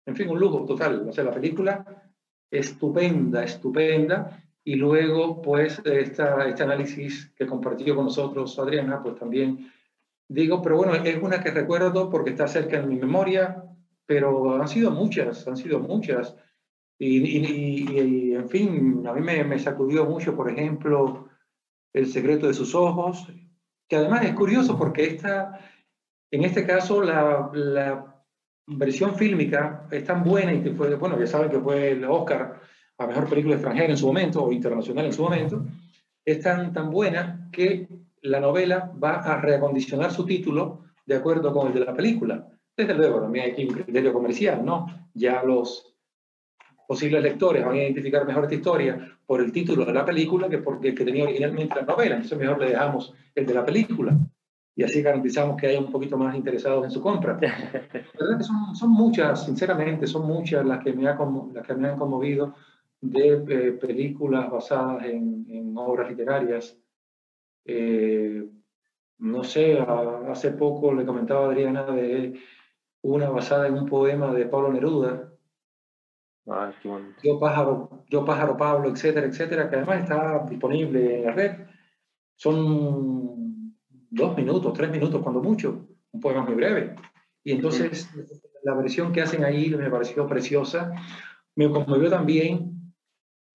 en 0.05 0.15
fin, 0.15 0.29
un 0.29 0.39
lujo 0.39 0.65
total. 0.65 1.07
O 1.07 1.13
sea, 1.13 1.23
la 1.23 1.33
película 1.33 2.03
estupenda, 2.49 3.43
estupenda, 3.43 4.43
y 4.63 4.75
luego, 4.75 5.41
pues, 5.41 5.81
esta, 5.85 6.47
este 6.47 6.63
análisis 6.63 7.31
que 7.35 7.47
compartió 7.47 7.95
con 7.95 8.05
nosotros 8.05 8.59
Adriana, 8.59 9.01
pues 9.01 9.15
también 9.15 9.71
digo, 10.31 10.61
pero 10.61 10.77
bueno, 10.77 10.95
es 10.95 11.21
una 11.21 11.43
que 11.43 11.51
recuerdo 11.51 12.09
porque 12.09 12.29
está 12.29 12.47
cerca 12.47 12.77
en 12.77 12.87
mi 12.87 12.95
memoria, 12.95 13.63
pero 14.05 14.61
han 14.61 14.67
sido 14.67 14.91
muchas, 14.91 15.45
han 15.47 15.57
sido 15.57 15.79
muchas. 15.79 16.35
Y, 16.97 17.17
y, 17.17 18.33
en 18.33 18.47
fin, 18.49 19.03
a 19.05 19.13
mí 19.13 19.21
me, 19.21 19.43
me, 19.43 19.59
sacudió 19.59 20.05
mucho, 20.05 20.35
por 20.35 20.49
ejemplo, 20.49 21.27
El 21.93 22.07
secreto 22.07 22.47
de 22.47 22.53
sus 22.53 22.73
ojos, 22.73 23.27
que 23.89 23.97
además 23.97 24.23
es 24.23 24.33
curioso 24.33 24.77
porque 24.77 25.03
esta, 25.03 25.59
en 26.31 26.45
este 26.45 26.65
caso, 26.65 27.01
la, 27.01 27.49
la, 27.53 28.07
versión 28.67 29.15
fílmica 29.15 29.87
es 29.91 30.05
tan 30.05 30.23
buena 30.23 30.53
y 30.53 30.61
que 30.61 30.71
fue, 30.71 30.95
bueno, 30.95 31.19
ya 31.19 31.27
saben 31.27 31.49
que 31.51 31.59
fue 31.59 31.91
el 31.91 32.05
Oscar 32.05 32.61
a 32.97 33.07
Mejor 33.07 33.27
Película 33.27 33.55
Extranjera 33.55 33.89
en 33.89 33.97
su 33.97 34.07
momento, 34.07 34.45
o 34.45 34.51
internacional 34.53 35.07
en 35.07 35.13
su 35.13 35.23
momento, 35.23 35.65
es 36.23 36.39
tan, 36.39 36.71
tan 36.71 36.89
buena 36.89 37.49
que 37.51 37.89
la 38.21 38.39
novela 38.39 38.91
va 39.01 39.15
a 39.15 39.41
reacondicionar 39.41 40.11
su 40.11 40.25
título 40.25 40.85
de 41.05 41.15
acuerdo 41.15 41.53
con 41.53 41.67
el 41.67 41.73
de 41.73 41.85
la 41.85 41.93
película. 41.93 42.47
Desde 42.75 42.93
luego, 42.93 43.21
también 43.21 43.45
hay 43.45 43.51
aquí 43.51 43.65
un 43.65 43.73
criterio 43.73 44.13
comercial, 44.13 44.63
¿no? 44.63 44.87
Ya 45.13 45.43
los 45.43 45.95
posibles 46.87 47.23
lectores 47.23 47.65
van 47.65 47.75
a 47.75 47.83
identificar 47.83 48.25
mejor 48.25 48.43
esta 48.43 48.55
historia 48.55 49.17
por 49.25 49.39
el 49.39 49.51
título 49.51 49.85
de 49.85 49.93
la 49.93 50.05
película 50.05 50.49
que 50.49 50.57
porque 50.57 50.89
el 50.89 50.95
que 50.95 51.05
tenía 51.05 51.23
originalmente 51.23 51.75
la 51.75 51.83
novela. 51.83 52.15
Entonces 52.15 52.37
mejor 52.37 52.59
le 52.59 52.69
dejamos 52.69 53.13
el 53.33 53.45
de 53.45 53.53
la 53.53 53.65
película 53.65 54.17
y 54.75 54.83
así 54.83 55.01
garantizamos 55.01 55.55
que 55.57 55.67
haya 55.67 55.79
un 55.79 55.91
poquito 55.91 56.17
más 56.17 56.35
interesados 56.35 56.83
en 56.83 56.91
su 56.91 57.01
compra. 57.01 57.33
verdad 57.39 58.37
que 58.37 58.43
son, 58.43 58.75
son, 58.75 58.91
muchas, 58.91 59.45
sinceramente, 59.45 60.07
son 60.07 60.27
muchas 60.27 60.65
las 60.65 60.83
que 60.83 60.93
me, 60.93 61.07
ha, 61.07 61.17
las 61.53 61.65
que 61.65 61.75
me 61.75 61.89
han 61.89 61.97
conmovido 61.97 62.55
de 62.99 63.43
eh, 63.47 63.71
películas 63.73 64.49
basadas 64.49 65.05
en, 65.05 65.45
en 65.49 65.77
obras 65.77 66.09
literarias. 66.09 66.77
Eh, 67.65 68.43
no 69.19 69.43
sé, 69.43 69.79
hace 69.79 70.51
poco 70.51 70.93
le 70.93 71.05
comentaba 71.05 71.45
a 71.45 71.49
Adriana 71.49 71.83
de 71.83 72.39
una 73.03 73.29
basada 73.29 73.67
en 73.67 73.75
un 73.75 73.85
poema 73.85 74.33
de 74.33 74.45
Pablo 74.45 74.73
Neruda. 74.73 75.31
Ah, 76.47 76.73
yo, 77.23 77.39
pájaro, 77.39 78.03
yo 78.09 78.25
pájaro 78.25 78.57
Pablo, 78.57 78.89
etcétera, 78.89 79.27
etcétera, 79.27 79.69
que 79.69 79.75
además 79.75 80.01
está 80.01 80.43
disponible 80.49 81.19
en 81.19 81.25
la 81.25 81.31
red. 81.31 81.51
Son 82.35 83.75
dos 84.09 84.35
minutos, 84.35 84.73
tres 84.73 84.89
minutos, 84.89 85.21
cuando 85.21 85.41
mucho, 85.41 85.87
un 86.11 86.19
poema 86.19 86.41
muy 86.41 86.55
breve. 86.55 86.95
Y 87.43 87.53
entonces 87.53 88.09
la 88.63 88.73
versión 88.75 89.13
que 89.13 89.21
hacen 89.21 89.43
ahí 89.43 89.69
me 89.69 89.89
pareció 89.89 90.27
preciosa. 90.27 90.91
Me 91.55 91.69
conmovió 91.69 92.09
también 92.09 92.93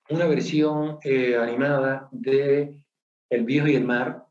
una 0.09 0.27
versión 0.27 0.99
eh, 1.03 1.37
animada 1.37 2.09
de 2.13 2.86
El 3.31 3.45
viejo 3.45 3.67
y 3.69 3.75
el 3.75 3.85
mar, 3.85 4.27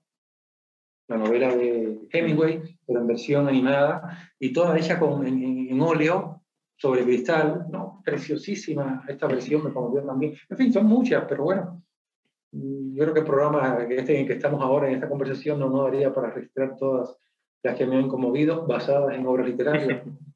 la 1.08 1.18
novela 1.18 1.56
de 1.56 2.08
Hemingway, 2.12 2.62
pero 2.86 3.00
en 3.00 3.08
versión 3.08 3.48
animada, 3.48 4.32
y 4.40 4.54
toda 4.54 4.78
hecha 4.78 5.00
con, 5.00 5.26
en, 5.26 5.80
óleo 5.80 6.42
sobre 6.78 7.04
cristal, 7.04 7.68
¿no? 7.70 8.02
Preciosísima 8.04 9.04
esta 9.08 9.28
versión, 9.28 9.64
me 9.64 9.74
conmovió 9.74 10.04
también. 10.04 10.36
En 10.50 10.58
fin, 10.58 10.74
son 10.74 10.86
muchas, 10.86 11.26
pero 11.28 11.44
bueno, 11.44 11.84
yo 12.52 13.04
creo 13.04 13.14
que 13.14 13.20
el 13.20 13.26
programa 13.26 13.78
este 13.90 14.20
en 14.20 14.28
que 14.28 14.34
estamos 14.34 14.62
ahora 14.62 14.88
en 14.88 14.96
esta 14.96 15.10
conversación 15.10 15.60
no, 15.60 15.70
no 15.70 15.84
daría 15.84 16.14
para 16.14 16.32
registrar 16.32 16.76
todas 16.78 17.18
las 17.64 17.76
que 17.76 17.86
me 17.86 17.98
han 17.98 18.08
conmovido 18.08 18.66
basadas 18.66 19.14
en 19.14 19.26
obras 19.26 19.48
literarias. 19.48 20.04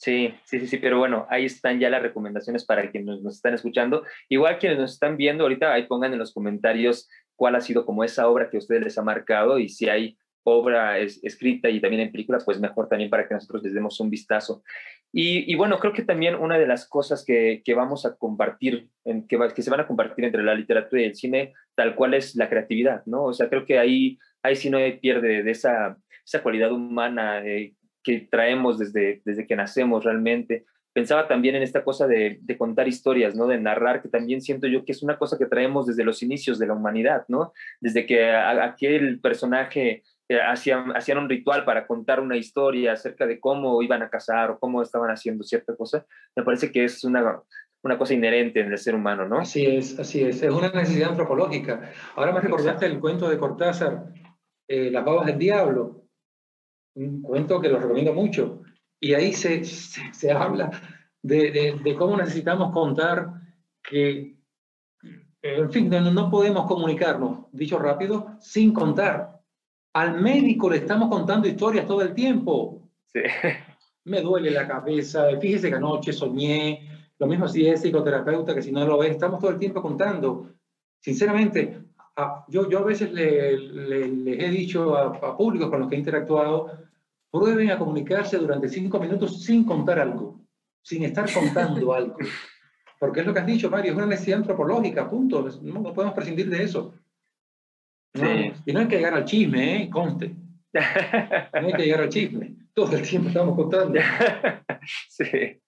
Sí, 0.00 0.32
sí, 0.44 0.60
sí, 0.60 0.68
sí, 0.68 0.76
pero 0.76 1.00
bueno, 1.00 1.26
ahí 1.28 1.46
están 1.46 1.80
ya 1.80 1.90
las 1.90 2.00
recomendaciones 2.00 2.64
para 2.64 2.88
quienes 2.88 3.20
nos 3.20 3.34
están 3.34 3.54
escuchando. 3.54 4.04
Igual 4.28 4.60
quienes 4.60 4.78
nos 4.78 4.92
están 4.92 5.16
viendo 5.16 5.42
ahorita, 5.42 5.72
ahí 5.72 5.88
pongan 5.88 6.12
en 6.12 6.20
los 6.20 6.32
comentarios 6.32 7.08
cuál 7.38 7.54
ha 7.54 7.60
sido 7.60 7.86
como 7.86 8.02
esa 8.02 8.28
obra 8.28 8.50
que 8.50 8.56
a 8.56 8.58
ustedes 8.58 8.82
les 8.82 8.98
ha 8.98 9.02
marcado 9.02 9.60
y 9.60 9.68
si 9.68 9.88
hay 9.88 10.18
obra 10.42 10.98
es, 10.98 11.22
escrita 11.22 11.70
y 11.70 11.80
también 11.80 12.02
en 12.02 12.10
película, 12.10 12.38
pues 12.44 12.58
mejor 12.58 12.88
también 12.88 13.10
para 13.10 13.28
que 13.28 13.34
nosotros 13.34 13.62
les 13.62 13.74
demos 13.74 14.00
un 14.00 14.10
vistazo. 14.10 14.62
Y, 15.10 15.54
bueno, 15.54 15.78
creo 15.78 15.94
que 15.94 16.02
también 16.02 16.34
una 16.34 16.58
de 16.58 16.66
las 16.66 16.86
cosas 16.86 17.24
que, 17.24 17.62
que 17.64 17.74
vamos 17.74 18.04
a 18.04 18.16
compartir, 18.16 18.88
en, 19.04 19.26
que, 19.26 19.38
que, 19.54 19.62
se 19.62 19.70
van 19.70 19.80
a 19.80 19.86
compartir 19.86 20.26
entre 20.26 20.42
la 20.42 20.54
literatura 20.54 21.00
y 21.00 21.06
el 21.06 21.14
cine, 21.14 21.54
tal 21.74 21.94
cual 21.94 22.12
es 22.12 22.36
la 22.36 22.50
creatividad, 22.50 23.02
¿no? 23.06 23.24
O 23.24 23.32
sea, 23.32 23.48
creo 23.48 23.64
que 23.64 23.78
ahí, 23.78 24.18
ahí 24.42 24.54
sí 24.54 24.68
no 24.68 24.78
pierde 25.00 25.42
de 25.42 25.50
esa, 25.50 25.96
esa 26.26 26.42
cualidad 26.42 26.72
humana 26.72 27.42
eh, 27.42 27.74
que 28.02 28.28
traemos 28.30 28.78
desde, 28.78 29.22
desde 29.24 29.46
que 29.46 29.56
nacemos 29.56 30.04
realmente. 30.04 30.66
Pensaba 30.98 31.28
también 31.28 31.54
en 31.54 31.62
esta 31.62 31.84
cosa 31.84 32.08
de, 32.08 32.40
de, 32.40 32.58
contar 32.58 32.88
historias, 32.88 33.36
¿no? 33.36 33.46
De 33.46 33.56
narrar, 33.56 34.02
que 34.02 34.08
también 34.08 34.42
siento 34.42 34.66
yo 34.66 34.84
que 34.84 34.90
es 34.90 35.00
una 35.00 35.16
cosa 35.16 35.38
que 35.38 35.46
traemos 35.46 35.86
desde 35.86 36.02
los 36.02 36.24
inicios 36.24 36.58
de 36.58 36.66
la 36.66 36.74
humanidad, 36.74 37.24
¿no? 37.28 37.52
Desde 37.80 38.04
que 38.04 38.28
aquel 38.28 39.20
personaje 39.20 40.02
hacían, 40.50 40.96
hacían 40.96 41.18
un 41.18 41.28
ritual 41.28 41.64
para 41.64 41.86
contar 41.86 42.18
una 42.18 42.36
historia 42.36 42.94
acerca 42.94 43.28
de 43.28 43.38
cómo 43.38 43.80
iban 43.80 44.02
a 44.02 44.10
casar 44.10 44.50
o 44.50 44.58
cómo 44.58 44.82
estaban 44.82 45.08
haciendo 45.12 45.44
cierta 45.44 45.76
cosa, 45.76 46.04
me 46.34 46.42
parece 46.42 46.72
que 46.72 46.82
es 46.82 47.04
una, 47.04 47.42
una 47.84 47.96
cosa 47.96 48.14
inherente 48.14 48.58
en 48.58 48.72
el 48.72 48.78
ser 48.78 48.96
humano, 48.96 49.28
¿no? 49.28 49.38
Así 49.38 49.66
es, 49.66 50.00
así 50.00 50.24
es, 50.24 50.42
es 50.42 50.50
una 50.50 50.68
necesidad 50.70 51.10
antropológica. 51.10 51.92
Ahora 52.16 52.32
me 52.32 52.40
recordaste 52.40 52.86
el 52.86 52.98
cuento 52.98 53.28
de 53.28 53.38
Cortázar, 53.38 54.06
eh, 54.66 54.90
Las 54.90 55.04
babas 55.04 55.26
del 55.26 55.38
diablo, 55.38 56.06
un 56.96 57.22
cuento 57.22 57.60
que 57.60 57.68
lo 57.68 57.78
recomiendo 57.78 58.12
mucho, 58.12 58.62
y 59.00 59.14
ahí 59.14 59.32
se, 59.32 59.64
se, 59.64 60.32
habla 60.32 60.70
de, 61.22 61.50
de, 61.50 61.80
de, 61.82 61.94
cómo 61.94 62.16
necesitamos 62.16 62.72
contar 62.72 63.32
que, 63.82 64.36
en 65.42 65.70
fin, 65.70 65.88
no, 65.88 66.10
no 66.10 66.30
podemos 66.30 66.66
comunicarnos, 66.66 67.46
dicho 67.52 67.78
rápido, 67.78 68.36
sin 68.40 68.72
contar. 68.72 69.40
Al 69.94 70.20
médico 70.20 70.70
le 70.70 70.78
estamos 70.78 71.08
contando 71.08 71.48
historias 71.48 71.86
todo 71.86 72.02
el 72.02 72.14
tiempo. 72.14 72.88
Sí. 73.06 73.20
Me 74.04 74.20
duele 74.20 74.50
la 74.50 74.66
cabeza, 74.66 75.26
fíjese 75.38 75.68
que 75.68 75.76
anoche 75.76 76.12
soñé 76.12 76.88
Lo 77.18 77.26
mismo 77.26 77.46
si 77.46 77.66
es 77.66 77.82
psicoterapeuta, 77.82 78.54
que 78.54 78.62
si 78.62 78.72
no 78.72 78.86
lo 78.86 79.02
es, 79.02 79.10
estamos 79.10 79.38
todo 79.38 79.50
el 79.50 79.58
tiempo 79.58 79.82
contando. 79.82 80.50
Sinceramente, 81.00 81.82
yo, 82.48 82.68
yo 82.68 82.78
a 82.78 82.84
veces 82.84 83.12
les 83.12 84.40
he 84.40 84.50
dicho 84.50 84.96
a, 84.96 85.16
a 85.16 85.36
públicos 85.36 85.68
con 85.68 85.80
los 85.80 85.88
que 85.88 85.96
he 85.96 85.98
interactuado, 85.98 86.88
prueben 87.30 87.70
a 87.70 87.78
comunicarse 87.78 88.38
durante 88.38 88.68
cinco 88.68 88.98
minutos 88.98 89.42
sin 89.42 89.64
contar 89.64 89.98
algo, 89.98 90.40
sin 90.82 91.04
estar 91.04 91.26
contando 91.32 91.92
algo. 91.92 92.16
Porque 92.98 93.20
es 93.20 93.26
lo 93.26 93.32
que 93.32 93.40
has 93.40 93.46
dicho, 93.46 93.70
Mario, 93.70 93.92
es 93.92 93.96
una 93.98 94.06
necesidad 94.06 94.38
antropológica, 94.38 95.08
punto. 95.08 95.48
No, 95.62 95.82
podemos 95.94 96.14
prescindir 96.14 96.50
de 96.50 96.64
eso. 96.64 96.94
Y 98.66 98.72
no 98.72 98.80
hay 98.80 98.88
que 98.88 98.96
llegar 98.96 99.14
al 99.14 99.24
chisme, 99.24 99.82
¿eh? 99.82 99.90
conste. 99.90 100.34
No 100.72 101.66
hay 101.66 101.72
que 101.72 101.84
llegar 101.84 102.00
al 102.00 102.08
chisme. 102.08 102.56
Todo 102.74 102.96
el 102.96 103.02
tiempo 103.02 103.28
estamos 103.28 103.54
contando. 103.56 103.98
Sí. 105.08 105.60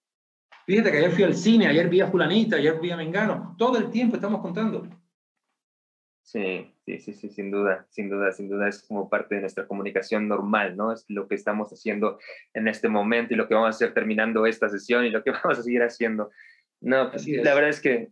Fíjate 0.64 0.92
que 0.92 0.98
ayer 0.98 1.10
fui 1.10 1.24
al 1.24 1.34
cine, 1.34 1.66
ayer 1.66 1.90
vi 1.90 2.00
a 2.00 2.06
fulanita, 2.06 2.56
ayer 2.56 2.80
vi 2.80 2.90
a 2.90 2.96
Mengano. 2.96 3.54
Todo 3.58 3.76
el 3.76 3.90
tiempo 3.90 4.16
estamos 4.16 4.40
contando. 4.40 4.88
Sí, 6.22 6.72
sí, 6.98 7.12
sí, 7.12 7.12
sí, 7.12 7.28
sin 7.28 7.50
duda, 7.50 7.86
sin 7.90 8.08
duda, 8.08 8.32
sin 8.32 8.48
duda 8.48 8.68
es 8.68 8.82
como 8.82 9.08
parte 9.08 9.36
de 9.36 9.42
nuestra 9.42 9.66
comunicación 9.66 10.28
normal, 10.28 10.76
¿no? 10.76 10.92
Es 10.92 11.04
lo 11.08 11.28
que 11.28 11.34
estamos 11.34 11.70
haciendo 11.72 12.18
en 12.54 12.68
este 12.68 12.88
momento 12.88 13.34
y 13.34 13.36
lo 13.36 13.48
que 13.48 13.54
vamos 13.54 13.68
a 13.68 13.76
hacer 13.76 13.94
terminando 13.94 14.46
esta 14.46 14.68
sesión 14.68 15.04
y 15.04 15.10
lo 15.10 15.22
que 15.22 15.30
vamos 15.44 15.58
a 15.58 15.62
seguir 15.62 15.82
haciendo. 15.82 16.30
No, 16.80 17.10
pues, 17.10 17.26
la 17.28 17.54
verdad 17.54 17.70
es 17.70 17.80
que 17.80 18.10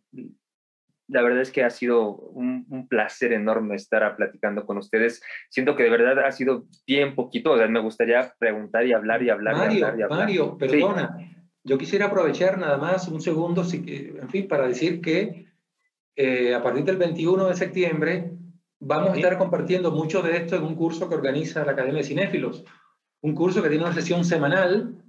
la 1.09 1.23
verdad 1.23 1.41
es 1.41 1.51
que 1.51 1.65
ha 1.65 1.71
sido 1.71 2.11
un, 2.11 2.87
placer 2.89 3.33
enorme 3.33 3.75
estar 3.75 4.15
platicando 4.17 4.67
con 4.67 4.77
ustedes. 4.77 5.23
Siento 5.49 5.75
que 5.75 5.85
de 5.85 5.91
verdad 5.91 6.19
ha 6.19 6.33
sido 6.33 6.67
bien 6.87 7.15
poquito. 7.15 7.53
O 7.53 7.57
sea, 7.57 7.67
me 7.67 7.81
gustaría 7.81 8.35
preguntar 8.39 8.87
y 8.87 8.93
hablar 8.93 9.23
y 9.23 9.31
hablar 9.31 9.57
Mario, 9.57 9.79
y 9.79 9.83
hablar. 9.83 9.99
Y 9.99 10.03
hablar. 10.03 10.19
Mario, 10.19 10.59
perdona. 10.59 11.19
Yo 11.65 11.79
quisiera 11.79 12.07
aprovechar 12.07 12.59
nada 12.59 12.77
más 12.77 13.09
un 13.09 13.21
segundo, 13.21 13.63
en 13.73 14.29
fin, 14.29 14.49
para 14.49 14.69
decir 14.69 15.01
que 15.01 15.47
eh, 16.17 16.55
a 16.55 16.63
partir 16.63 16.85
del 16.85 16.97
21 16.97 17.49
de 17.49 17.55
septiembre 17.55 18.33
vamos 18.81 19.11
a 19.11 19.17
estar 19.17 19.39
compartiendo 19.39 19.91
mucho 19.91 20.23
de 20.23 20.37
esto 20.37 20.57
en 20.57 20.65
un 20.65 20.75
curso 20.75 21.09
que 21.09 21.15
organiza 21.15 21.65
la 21.65 21.73
Academia 21.73 21.99
de 21.99 22.09
Cinéfilos. 22.09 22.65
Un 23.23 23.35
curso 23.35 23.63
que 23.63 23.69
tiene 23.69 23.85
una 23.85 23.95
sesión 23.95 24.25
semanal 24.25 25.03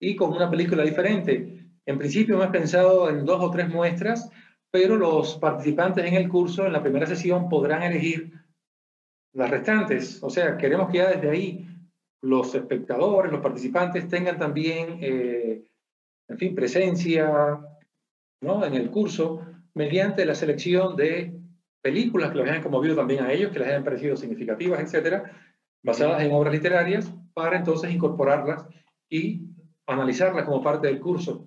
y 0.00 0.16
con 0.16 0.32
una 0.32 0.50
película 0.50 0.82
diferente. 0.82 1.68
En 1.86 1.98
principio 1.98 2.36
hemos 2.36 2.48
pensado 2.48 3.10
en 3.10 3.24
dos 3.24 3.42
o 3.42 3.50
tres 3.50 3.68
muestras, 3.68 4.30
pero 4.70 4.96
los 4.96 5.36
participantes 5.36 6.04
en 6.04 6.14
el 6.14 6.28
curso, 6.28 6.66
en 6.66 6.72
la 6.72 6.82
primera 6.82 7.06
sesión, 7.06 7.48
podrán 7.48 7.82
elegir 7.82 8.32
las 9.34 9.50
restantes. 9.50 10.22
O 10.22 10.30
sea, 10.30 10.56
queremos 10.56 10.90
que 10.90 10.98
ya 10.98 11.10
desde 11.10 11.30
ahí 11.30 11.68
los 12.22 12.54
espectadores, 12.54 13.30
los 13.30 13.42
participantes 13.42 14.08
tengan 14.08 14.38
también, 14.38 14.98
eh, 15.00 15.62
en 16.28 16.38
fin, 16.38 16.54
presencia 16.54 17.60
¿no? 18.40 18.64
en 18.64 18.74
el 18.74 18.90
curso 18.90 19.42
mediante 19.74 20.24
la 20.24 20.34
selección 20.34 20.96
de 20.96 21.43
películas 21.84 22.30
que 22.30 22.38
los 22.38 22.48
hayan 22.48 22.62
conmovido 22.62 22.96
también 22.96 23.22
a 23.22 23.30
ellos, 23.30 23.52
que 23.52 23.58
les 23.58 23.68
hayan 23.68 23.84
parecido 23.84 24.16
significativas, 24.16 24.80
etcétera, 24.80 25.30
basadas 25.82 26.22
en 26.22 26.32
obras 26.32 26.54
literarias, 26.54 27.12
para 27.34 27.58
entonces 27.58 27.92
incorporarlas 27.92 28.64
y 29.10 29.42
analizarlas 29.86 30.46
como 30.46 30.62
parte 30.62 30.86
del 30.86 30.98
curso. 30.98 31.46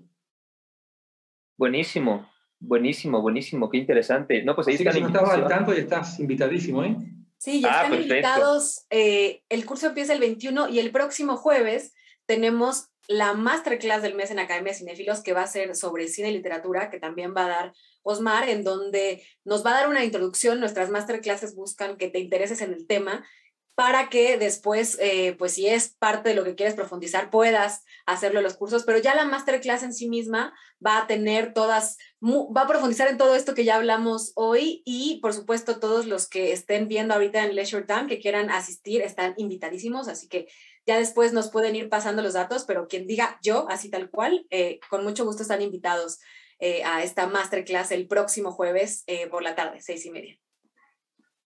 Buenísimo, 1.58 2.30
buenísimo, 2.60 3.20
buenísimo, 3.20 3.68
qué 3.68 3.78
interesante. 3.80 4.44
No, 4.44 4.54
pues 4.54 4.68
ahí 4.68 4.76
Así 4.76 4.84
que 4.84 4.94
si 4.94 5.02
no 5.02 5.08
estabas 5.08 5.32
al 5.32 5.48
tanto 5.48 5.74
y 5.74 5.80
estás 5.80 6.20
invitadísimo, 6.20 6.84
¿eh? 6.84 6.96
Sí, 7.40 7.62
ya 7.62 7.82
ah, 7.82 7.84
están 7.86 8.00
invitados. 8.00 8.86
Eh, 8.92 9.42
el 9.50 9.66
curso 9.66 9.88
empieza 9.88 10.14
el 10.14 10.20
21 10.20 10.70
y 10.70 10.78
el 10.78 10.92
próximo 10.92 11.36
jueves 11.36 11.96
tenemos 12.28 12.90
la 13.08 13.34
masterclass 13.34 14.04
del 14.04 14.14
mes 14.14 14.30
en 14.30 14.38
Academia 14.38 14.74
de 14.74 14.78
Cinéfilos 14.78 15.22
que 15.22 15.34
va 15.34 15.42
a 15.42 15.48
ser 15.48 15.76
sobre 15.76 16.08
cine 16.10 16.30
y 16.30 16.34
literatura, 16.34 16.92
que 16.92 17.00
también 17.00 17.34
va 17.36 17.46
a 17.46 17.50
dar 17.50 17.74
Osmar, 18.08 18.50
en 18.50 18.64
donde 18.64 19.24
nos 19.44 19.66
va 19.66 19.72
a 19.72 19.82
dar 19.82 19.90
una 19.90 20.06
introducción. 20.06 20.60
Nuestras 20.60 20.90
masterclasses 20.90 21.56
buscan 21.56 21.98
que 21.98 22.10
te 22.10 22.20
intereses 22.20 22.62
en 22.62 22.74
el 22.74 22.88
tema 22.88 23.26
para 23.78 24.10
que 24.10 24.40
después, 24.40 24.98
eh, 25.00 25.36
pues 25.38 25.54
si 25.54 25.68
es 25.68 25.90
parte 26.00 26.30
de 26.30 26.36
lo 26.36 26.44
que 26.44 26.56
quieres 26.56 26.74
profundizar, 26.74 27.30
puedas 27.30 27.84
hacerlo 28.08 28.40
en 28.40 28.44
los 28.44 28.56
cursos, 28.56 28.84
pero 28.86 28.98
ya 28.98 29.14
la 29.14 29.26
masterclass 29.26 29.84
en 29.84 29.94
sí 29.94 30.10
misma 30.10 30.52
va 30.84 30.98
a 30.98 31.06
tener 31.06 31.54
todas, 31.54 31.98
va 32.20 32.62
a 32.62 32.68
profundizar 32.68 33.08
en 33.08 33.20
todo 33.20 33.36
esto 33.36 33.54
que 33.54 33.66
ya 33.66 33.76
hablamos 33.76 34.32
hoy 34.34 34.82
y 34.84 35.20
por 35.22 35.32
supuesto 35.32 35.80
todos 35.80 36.08
los 36.08 36.28
que 36.28 36.54
estén 36.54 36.88
viendo 36.88 37.14
ahorita 37.14 37.44
en 37.44 37.54
Leisure 37.54 37.86
Time, 37.86 38.08
que 38.08 38.20
quieran 38.20 38.50
asistir, 38.50 39.04
están 39.04 39.36
invitadísimos, 39.38 40.08
así 40.08 40.28
que 40.28 40.48
ya 40.88 40.98
después 40.98 41.32
nos 41.32 41.52
pueden 41.52 41.76
ir 41.76 41.88
pasando 41.88 42.24
los 42.24 42.34
datos, 42.34 42.64
pero 42.66 42.88
quien 42.88 43.06
diga 43.06 43.38
yo, 43.44 43.68
así 43.70 43.92
tal 43.92 44.10
cual, 44.10 44.48
eh, 44.50 44.80
con 44.90 45.04
mucho 45.04 45.24
gusto 45.24 45.44
están 45.44 45.62
invitados 45.62 46.18
eh, 46.60 46.84
a 46.84 47.04
esta 47.04 47.28
masterclass 47.28 47.92
el 47.92 48.08
próximo 48.08 48.52
jueves 48.52 49.06
por 49.30 49.44
la 49.44 49.56
tarde, 49.56 49.82
seis 49.82 50.06
y 50.06 50.12
media. 50.12 50.38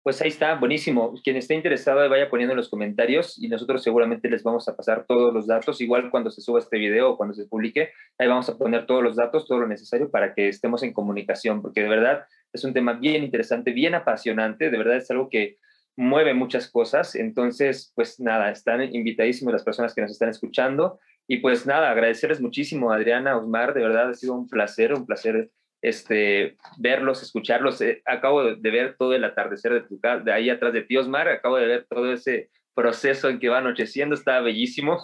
Pues 0.01 0.21
ahí 0.21 0.29
está, 0.29 0.55
buenísimo. 0.55 1.13
Quien 1.23 1.35
esté 1.35 1.55
interesado 1.55 2.09
vaya 2.09 2.29
poniendo 2.29 2.53
en 2.53 2.57
los 2.57 2.69
comentarios 2.69 3.37
y 3.37 3.49
nosotros 3.49 3.83
seguramente 3.83 4.29
les 4.29 4.43
vamos 4.43 4.67
a 4.69 4.75
pasar 4.75 5.05
todos 5.05 5.33
los 5.33 5.45
datos, 5.45 5.81
igual 5.81 6.09
cuando 6.09 6.31
se 6.31 6.41
suba 6.41 6.59
este 6.59 6.77
video 6.77 7.11
o 7.11 7.17
cuando 7.17 7.35
se 7.35 7.45
publique, 7.45 7.91
ahí 8.17 8.27
vamos 8.27 8.47
a 8.47 8.57
poner 8.57 8.85
todos 8.85 9.03
los 9.03 9.17
datos, 9.17 9.45
todo 9.45 9.59
lo 9.59 9.67
necesario 9.67 10.09
para 10.09 10.33
que 10.33 10.47
estemos 10.47 10.83
en 10.83 10.93
comunicación, 10.93 11.61
porque 11.61 11.83
de 11.83 11.89
verdad 11.89 12.25
es 12.53 12.63
un 12.63 12.73
tema 12.73 12.93
bien 12.93 13.23
interesante, 13.23 13.71
bien 13.71 13.93
apasionante, 13.93 14.69
de 14.69 14.77
verdad 14.77 14.97
es 14.97 15.11
algo 15.11 15.29
que 15.29 15.57
mueve 15.97 16.33
muchas 16.33 16.71
cosas. 16.71 17.15
Entonces, 17.15 17.91
pues 17.93 18.19
nada, 18.21 18.51
están 18.51 18.81
invitadísimos 18.81 19.51
las 19.51 19.63
personas 19.63 19.93
que 19.93 20.01
nos 20.01 20.11
están 20.11 20.29
escuchando. 20.29 20.99
Y 21.31 21.37
pues 21.37 21.67
nada, 21.67 21.91
agradecerles 21.91 22.41
muchísimo, 22.41 22.91
Adriana, 22.91 23.37
Osmar, 23.37 23.75
de 23.75 23.83
verdad 23.83 24.09
ha 24.09 24.13
sido 24.15 24.33
un 24.33 24.49
placer, 24.49 24.95
un 24.95 25.05
placer 25.05 25.51
este, 25.79 26.57
verlos, 26.79 27.21
escucharlos. 27.21 27.79
Eh, 27.81 28.01
acabo 28.03 28.43
de, 28.43 28.71
ver 28.71 28.95
todo 28.97 29.13
el 29.13 29.23
atardecer 29.23 29.73
de 29.73 29.81
tu 29.81 29.99
de 30.01 30.33
ahí 30.33 30.49
atrás 30.49 30.73
de 30.73 30.81
ti, 30.81 30.97
Osmar, 30.97 31.27
acabo 31.29 31.57
de 31.57 31.67
ver 31.67 31.85
todo 31.87 32.11
ese 32.11 32.49
proceso 32.73 33.29
en 33.29 33.37
que 33.37 33.47
va 33.47 33.59
anocheciendo, 33.59 34.15
está 34.15 34.39
bellísimo. 34.39 34.97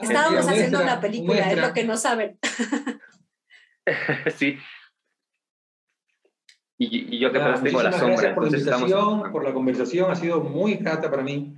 Estábamos 0.00 0.46
haciendo 0.46 0.80
una 0.80 1.00
película, 1.00 1.50
es 1.50 1.60
lo 1.60 1.72
que 1.72 1.82
no 1.82 1.96
saben. 1.96 2.38
sí. 4.36 4.56
Y, 6.78 7.18
yo 7.18 7.32
que 7.32 7.38
ah, 7.40 7.60
tengo 7.60 7.82
la 7.82 7.90
sombra. 7.90 8.36
Por 8.36 8.44
la 8.44 8.56
invitación, 8.56 9.32
por 9.32 9.42
la 9.42 9.52
conversación, 9.52 10.12
ha 10.12 10.14
sido 10.14 10.42
muy 10.42 10.74
grata 10.74 11.10
para 11.10 11.24
mí. 11.24 11.56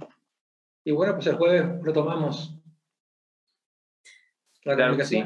Y 0.82 0.92
bueno, 0.92 1.12
pues 1.12 1.26
el 1.26 1.36
jueves 1.36 1.66
retomamos 1.82 2.57
la 4.64 4.76
claro 4.76 5.04
Sí. 5.04 5.24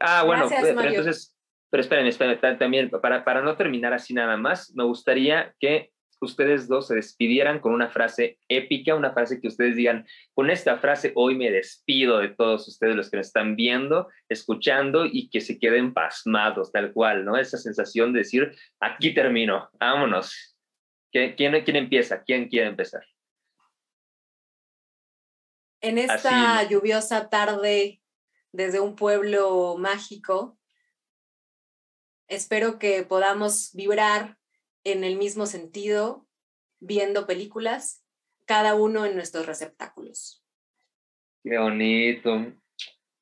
Ah, 0.00 0.24
bueno, 0.24 0.48
pero 0.48 0.80
entonces 0.82 1.36
pero 1.72 1.80
esperen, 1.80 2.06
esperen, 2.06 2.58
también 2.58 2.90
para, 2.90 3.24
para 3.24 3.40
no 3.40 3.56
terminar 3.56 3.94
así 3.94 4.12
nada 4.12 4.36
más, 4.36 4.74
me 4.74 4.84
gustaría 4.84 5.54
que 5.58 5.90
ustedes 6.20 6.68
dos 6.68 6.88
se 6.88 6.94
despidieran 6.94 7.60
con 7.60 7.72
una 7.72 7.88
frase 7.88 8.38
épica, 8.46 8.94
una 8.94 9.14
frase 9.14 9.40
que 9.40 9.48
ustedes 9.48 9.74
digan, 9.76 10.06
con 10.34 10.50
esta 10.50 10.76
frase 10.76 11.12
hoy 11.14 11.34
me 11.34 11.50
despido 11.50 12.18
de 12.18 12.28
todos 12.28 12.68
ustedes 12.68 12.94
los 12.94 13.10
que 13.10 13.16
me 13.16 13.22
están 13.22 13.56
viendo, 13.56 14.08
escuchando 14.28 15.06
y 15.06 15.30
que 15.30 15.40
se 15.40 15.58
queden 15.58 15.94
pasmados, 15.94 16.72
tal 16.72 16.92
cual, 16.92 17.24
¿no? 17.24 17.38
Esa 17.38 17.56
sensación 17.56 18.12
de 18.12 18.18
decir, 18.18 18.54
aquí 18.78 19.14
termino, 19.14 19.70
vámonos. 19.80 20.54
¿Quién, 21.10 21.34
quién, 21.36 21.76
empieza? 21.76 22.22
¿Quién 22.22 22.48
quiere 22.48 22.68
empezar? 22.68 23.04
En 25.80 25.96
esta 25.96 26.68
lluviosa 26.68 27.30
tarde 27.30 28.01
desde 28.52 28.80
un 28.80 28.94
pueblo 28.94 29.76
mágico, 29.78 30.58
Espero 32.32 32.78
que 32.78 33.02
podamos 33.02 33.72
vibrar 33.74 34.38
en 34.84 35.04
el 35.04 35.16
mismo 35.16 35.44
sentido, 35.44 36.26
viendo 36.80 37.26
películas, 37.26 38.06
cada 38.46 38.74
uno 38.74 39.04
en 39.04 39.14
nuestros 39.14 39.44
receptáculos. 39.44 40.42
Qué 41.44 41.58
bonito, 41.58 42.54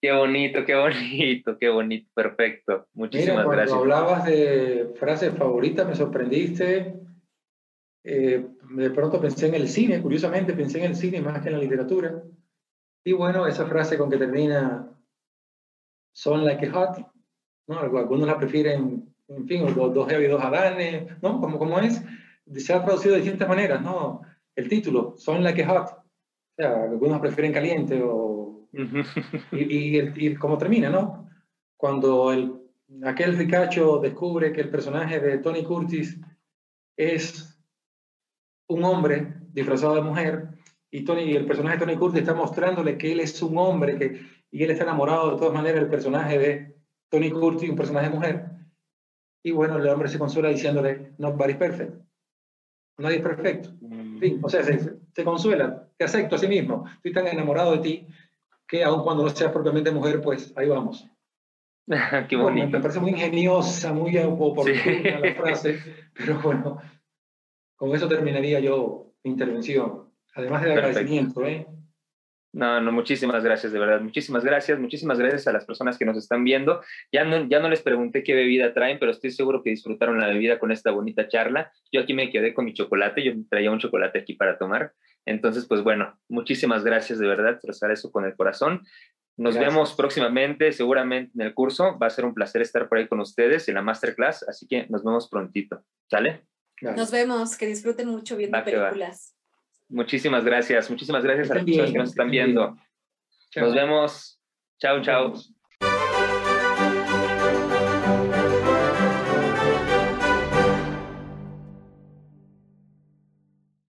qué 0.00 0.12
bonito, 0.12 0.64
qué 0.64 0.74
bonito, 0.76 1.58
qué 1.58 1.68
bonito, 1.70 2.08
perfecto. 2.14 2.86
Muchísimas 2.92 3.30
Mira, 3.30 3.44
cuando 3.46 3.62
gracias. 3.62 3.78
Hablabas 3.78 4.24
de 4.26 4.94
frases 4.96 5.36
favoritas, 5.36 5.88
me 5.88 5.96
sorprendiste. 5.96 6.94
Eh, 8.04 8.46
de 8.70 8.90
pronto 8.90 9.20
pensé 9.20 9.48
en 9.48 9.56
el 9.56 9.68
cine, 9.68 10.00
curiosamente 10.00 10.52
pensé 10.52 10.78
en 10.78 10.92
el 10.92 10.94
cine 10.94 11.20
más 11.20 11.42
que 11.42 11.48
en 11.48 11.54
la 11.54 11.60
literatura. 11.60 12.22
Y 13.04 13.12
bueno, 13.12 13.44
esa 13.48 13.66
frase 13.66 13.98
con 13.98 14.08
que 14.08 14.18
termina 14.18 14.88
Son 16.12 16.44
like 16.44 16.66
a 16.66 16.72
hot, 16.72 17.06
¿no? 17.66 17.80
Algunos 17.80 18.26
la 18.26 18.38
prefieren, 18.38 19.14
en 19.28 19.46
fin, 19.46 19.74
dos, 19.74 19.94
dos 19.94 20.12
y 20.12 20.26
dos 20.26 20.42
Adanes, 20.42 21.20
¿no? 21.22 21.40
Como, 21.40 21.58
como 21.58 21.78
es, 21.78 22.02
se 22.56 22.72
ha 22.72 22.84
traducido 22.84 23.14
de 23.14 23.20
distintas 23.20 23.48
maneras, 23.48 23.80
¿no? 23.82 24.22
El 24.54 24.68
título, 24.68 25.14
Son 25.16 25.42
Like 25.42 25.62
a 25.64 25.68
Hot, 25.68 25.88
o 25.90 26.54
sea, 26.56 26.84
algunos 26.84 27.20
prefieren 27.20 27.52
caliente 27.52 28.00
o... 28.02 28.68
y, 29.52 29.96
y, 29.96 30.12
y 30.16 30.34
cómo 30.34 30.58
termina, 30.58 30.90
¿no? 30.90 31.28
Cuando 31.76 32.32
el, 32.32 32.60
aquel 33.04 33.36
ricacho 33.36 33.98
descubre 33.98 34.52
que 34.52 34.60
el 34.60 34.70
personaje 34.70 35.20
de 35.20 35.38
Tony 35.38 35.62
Curtis 35.62 36.20
es 36.96 37.58
un 38.68 38.84
hombre 38.84 39.34
disfrazado 39.52 39.94
de 39.94 40.02
mujer 40.02 40.48
y, 40.90 41.04
Tony, 41.04 41.22
y 41.22 41.36
el 41.36 41.46
personaje 41.46 41.78
de 41.78 41.86
Tony 41.86 41.96
Curtis 41.96 42.20
está 42.20 42.34
mostrándole 42.34 42.98
que 42.98 43.12
él 43.12 43.20
es 43.20 43.40
un 43.42 43.56
hombre 43.58 43.96
que, 43.96 44.20
y 44.50 44.64
él 44.64 44.70
está 44.70 44.84
enamorado 44.84 45.32
de 45.32 45.36
todas 45.38 45.54
maneras 45.54 45.80
del 45.80 45.90
personaje 45.90 46.38
de 46.38 46.76
Tony 47.08 47.30
Curtis, 47.30 47.70
un 47.70 47.76
personaje 47.76 48.10
mujer, 48.10 48.46
y 49.42 49.50
bueno, 49.52 49.76
el 49.78 49.88
hombre 49.88 50.08
se 50.08 50.18
consuela 50.18 50.48
diciéndole, 50.48 51.12
nobody's 51.18 51.56
perfect. 51.56 51.94
Nadie 52.98 53.16
es 53.16 53.22
perfecto. 53.22 53.70
En 53.82 54.18
fin, 54.18 54.40
o 54.42 54.48
sea, 54.48 54.62
se, 54.62 54.78
se 55.14 55.24
consuela, 55.24 55.88
te 55.96 56.04
acepto 56.04 56.34
a 56.34 56.38
sí 56.38 56.46
mismo. 56.46 56.84
Estoy 56.96 57.12
tan 57.12 57.26
enamorado 57.26 57.72
de 57.72 57.78
ti 57.78 58.06
que 58.68 58.84
aun 58.84 59.02
cuando 59.02 59.22
no 59.24 59.30
seas 59.30 59.50
propiamente 59.52 59.90
mujer, 59.90 60.20
pues 60.20 60.52
ahí 60.56 60.68
vamos. 60.68 61.08
Qué 62.28 62.36
Bueno, 62.36 62.42
bonito. 62.60 62.76
me 62.76 62.80
parece 62.80 63.00
muy 63.00 63.10
ingeniosa, 63.10 63.92
muy 63.92 64.16
oportuna 64.18 64.82
Sí. 64.82 65.02
la 65.02 65.34
frase, 65.34 65.78
pero 66.14 66.38
bueno, 66.40 66.78
con 67.76 67.94
eso 67.94 68.06
terminaría 68.06 68.60
yo 68.60 69.14
mi 69.24 69.30
intervención. 69.30 70.10
Además 70.34 70.62
del 70.62 70.74
Perfecto. 70.74 70.88
agradecimiento, 70.98 71.44
¿eh? 71.46 71.66
No, 72.52 72.80
no, 72.80 72.90
muchísimas 72.90 73.44
gracias, 73.44 73.72
de 73.72 73.78
verdad. 73.78 74.00
Muchísimas 74.00 74.44
gracias, 74.44 74.78
muchísimas 74.78 75.18
gracias 75.18 75.46
a 75.46 75.52
las 75.52 75.64
personas 75.64 75.96
que 75.96 76.04
nos 76.04 76.16
están 76.16 76.42
viendo. 76.42 76.82
Ya 77.12 77.24
no, 77.24 77.48
ya 77.48 77.60
no 77.60 77.68
les 77.68 77.82
pregunté 77.82 78.24
qué 78.24 78.34
bebida 78.34 78.74
traen, 78.74 78.98
pero 78.98 79.12
estoy 79.12 79.30
seguro 79.30 79.62
que 79.62 79.70
disfrutaron 79.70 80.18
la 80.18 80.26
bebida 80.26 80.58
con 80.58 80.72
esta 80.72 80.90
bonita 80.90 81.28
charla. 81.28 81.72
Yo 81.92 82.00
aquí 82.00 82.12
me 82.12 82.30
quedé 82.30 82.52
con 82.52 82.64
mi 82.64 82.74
chocolate, 82.74 83.22
yo 83.22 83.32
traía 83.48 83.70
un 83.70 83.78
chocolate 83.78 84.18
aquí 84.18 84.34
para 84.34 84.58
tomar. 84.58 84.92
Entonces, 85.26 85.66
pues 85.66 85.82
bueno, 85.82 86.18
muchísimas 86.28 86.82
gracias, 86.82 87.18
de 87.18 87.28
verdad, 87.28 87.52
expresar 87.52 87.92
eso 87.92 88.10
con 88.10 88.24
el 88.24 88.34
corazón. 88.34 88.82
Nos 89.36 89.54
Gracias. 89.54 89.72
vemos 89.72 89.94
próximamente, 89.94 90.72
seguramente 90.72 91.32
en 91.34 91.46
el 91.46 91.54
curso. 91.54 91.98
Va 91.98 92.08
a 92.08 92.10
ser 92.10 92.26
un 92.26 92.34
placer 92.34 92.60
estar 92.60 92.88
por 92.88 92.98
ahí 92.98 93.08
con 93.08 93.20
ustedes 93.20 93.68
en 93.68 93.74
la 93.74 93.82
masterclass, 93.82 94.46
así 94.46 94.66
que 94.66 94.86
nos 94.90 95.02
vemos 95.02 95.30
prontito. 95.30 95.82
¿Sale? 96.10 96.44
Nos 96.82 97.10
vemos, 97.10 97.56
que 97.56 97.66
disfruten 97.66 98.08
mucho 98.08 98.36
viendo 98.36 98.58
va. 98.58 98.64
películas. 98.64 99.34
Muchísimas 99.90 100.44
gracias, 100.44 100.88
muchísimas 100.88 101.24
gracias 101.24 101.50
a 101.50 101.56
las 101.56 101.64
personas 101.64 101.92
que 101.92 101.98
nos 101.98 102.10
están 102.10 102.30
viendo. 102.30 102.76
Chao. 103.50 103.64
Nos 103.64 103.74
vemos. 103.74 104.40
Chao, 104.78 105.02
chao. 105.02 105.34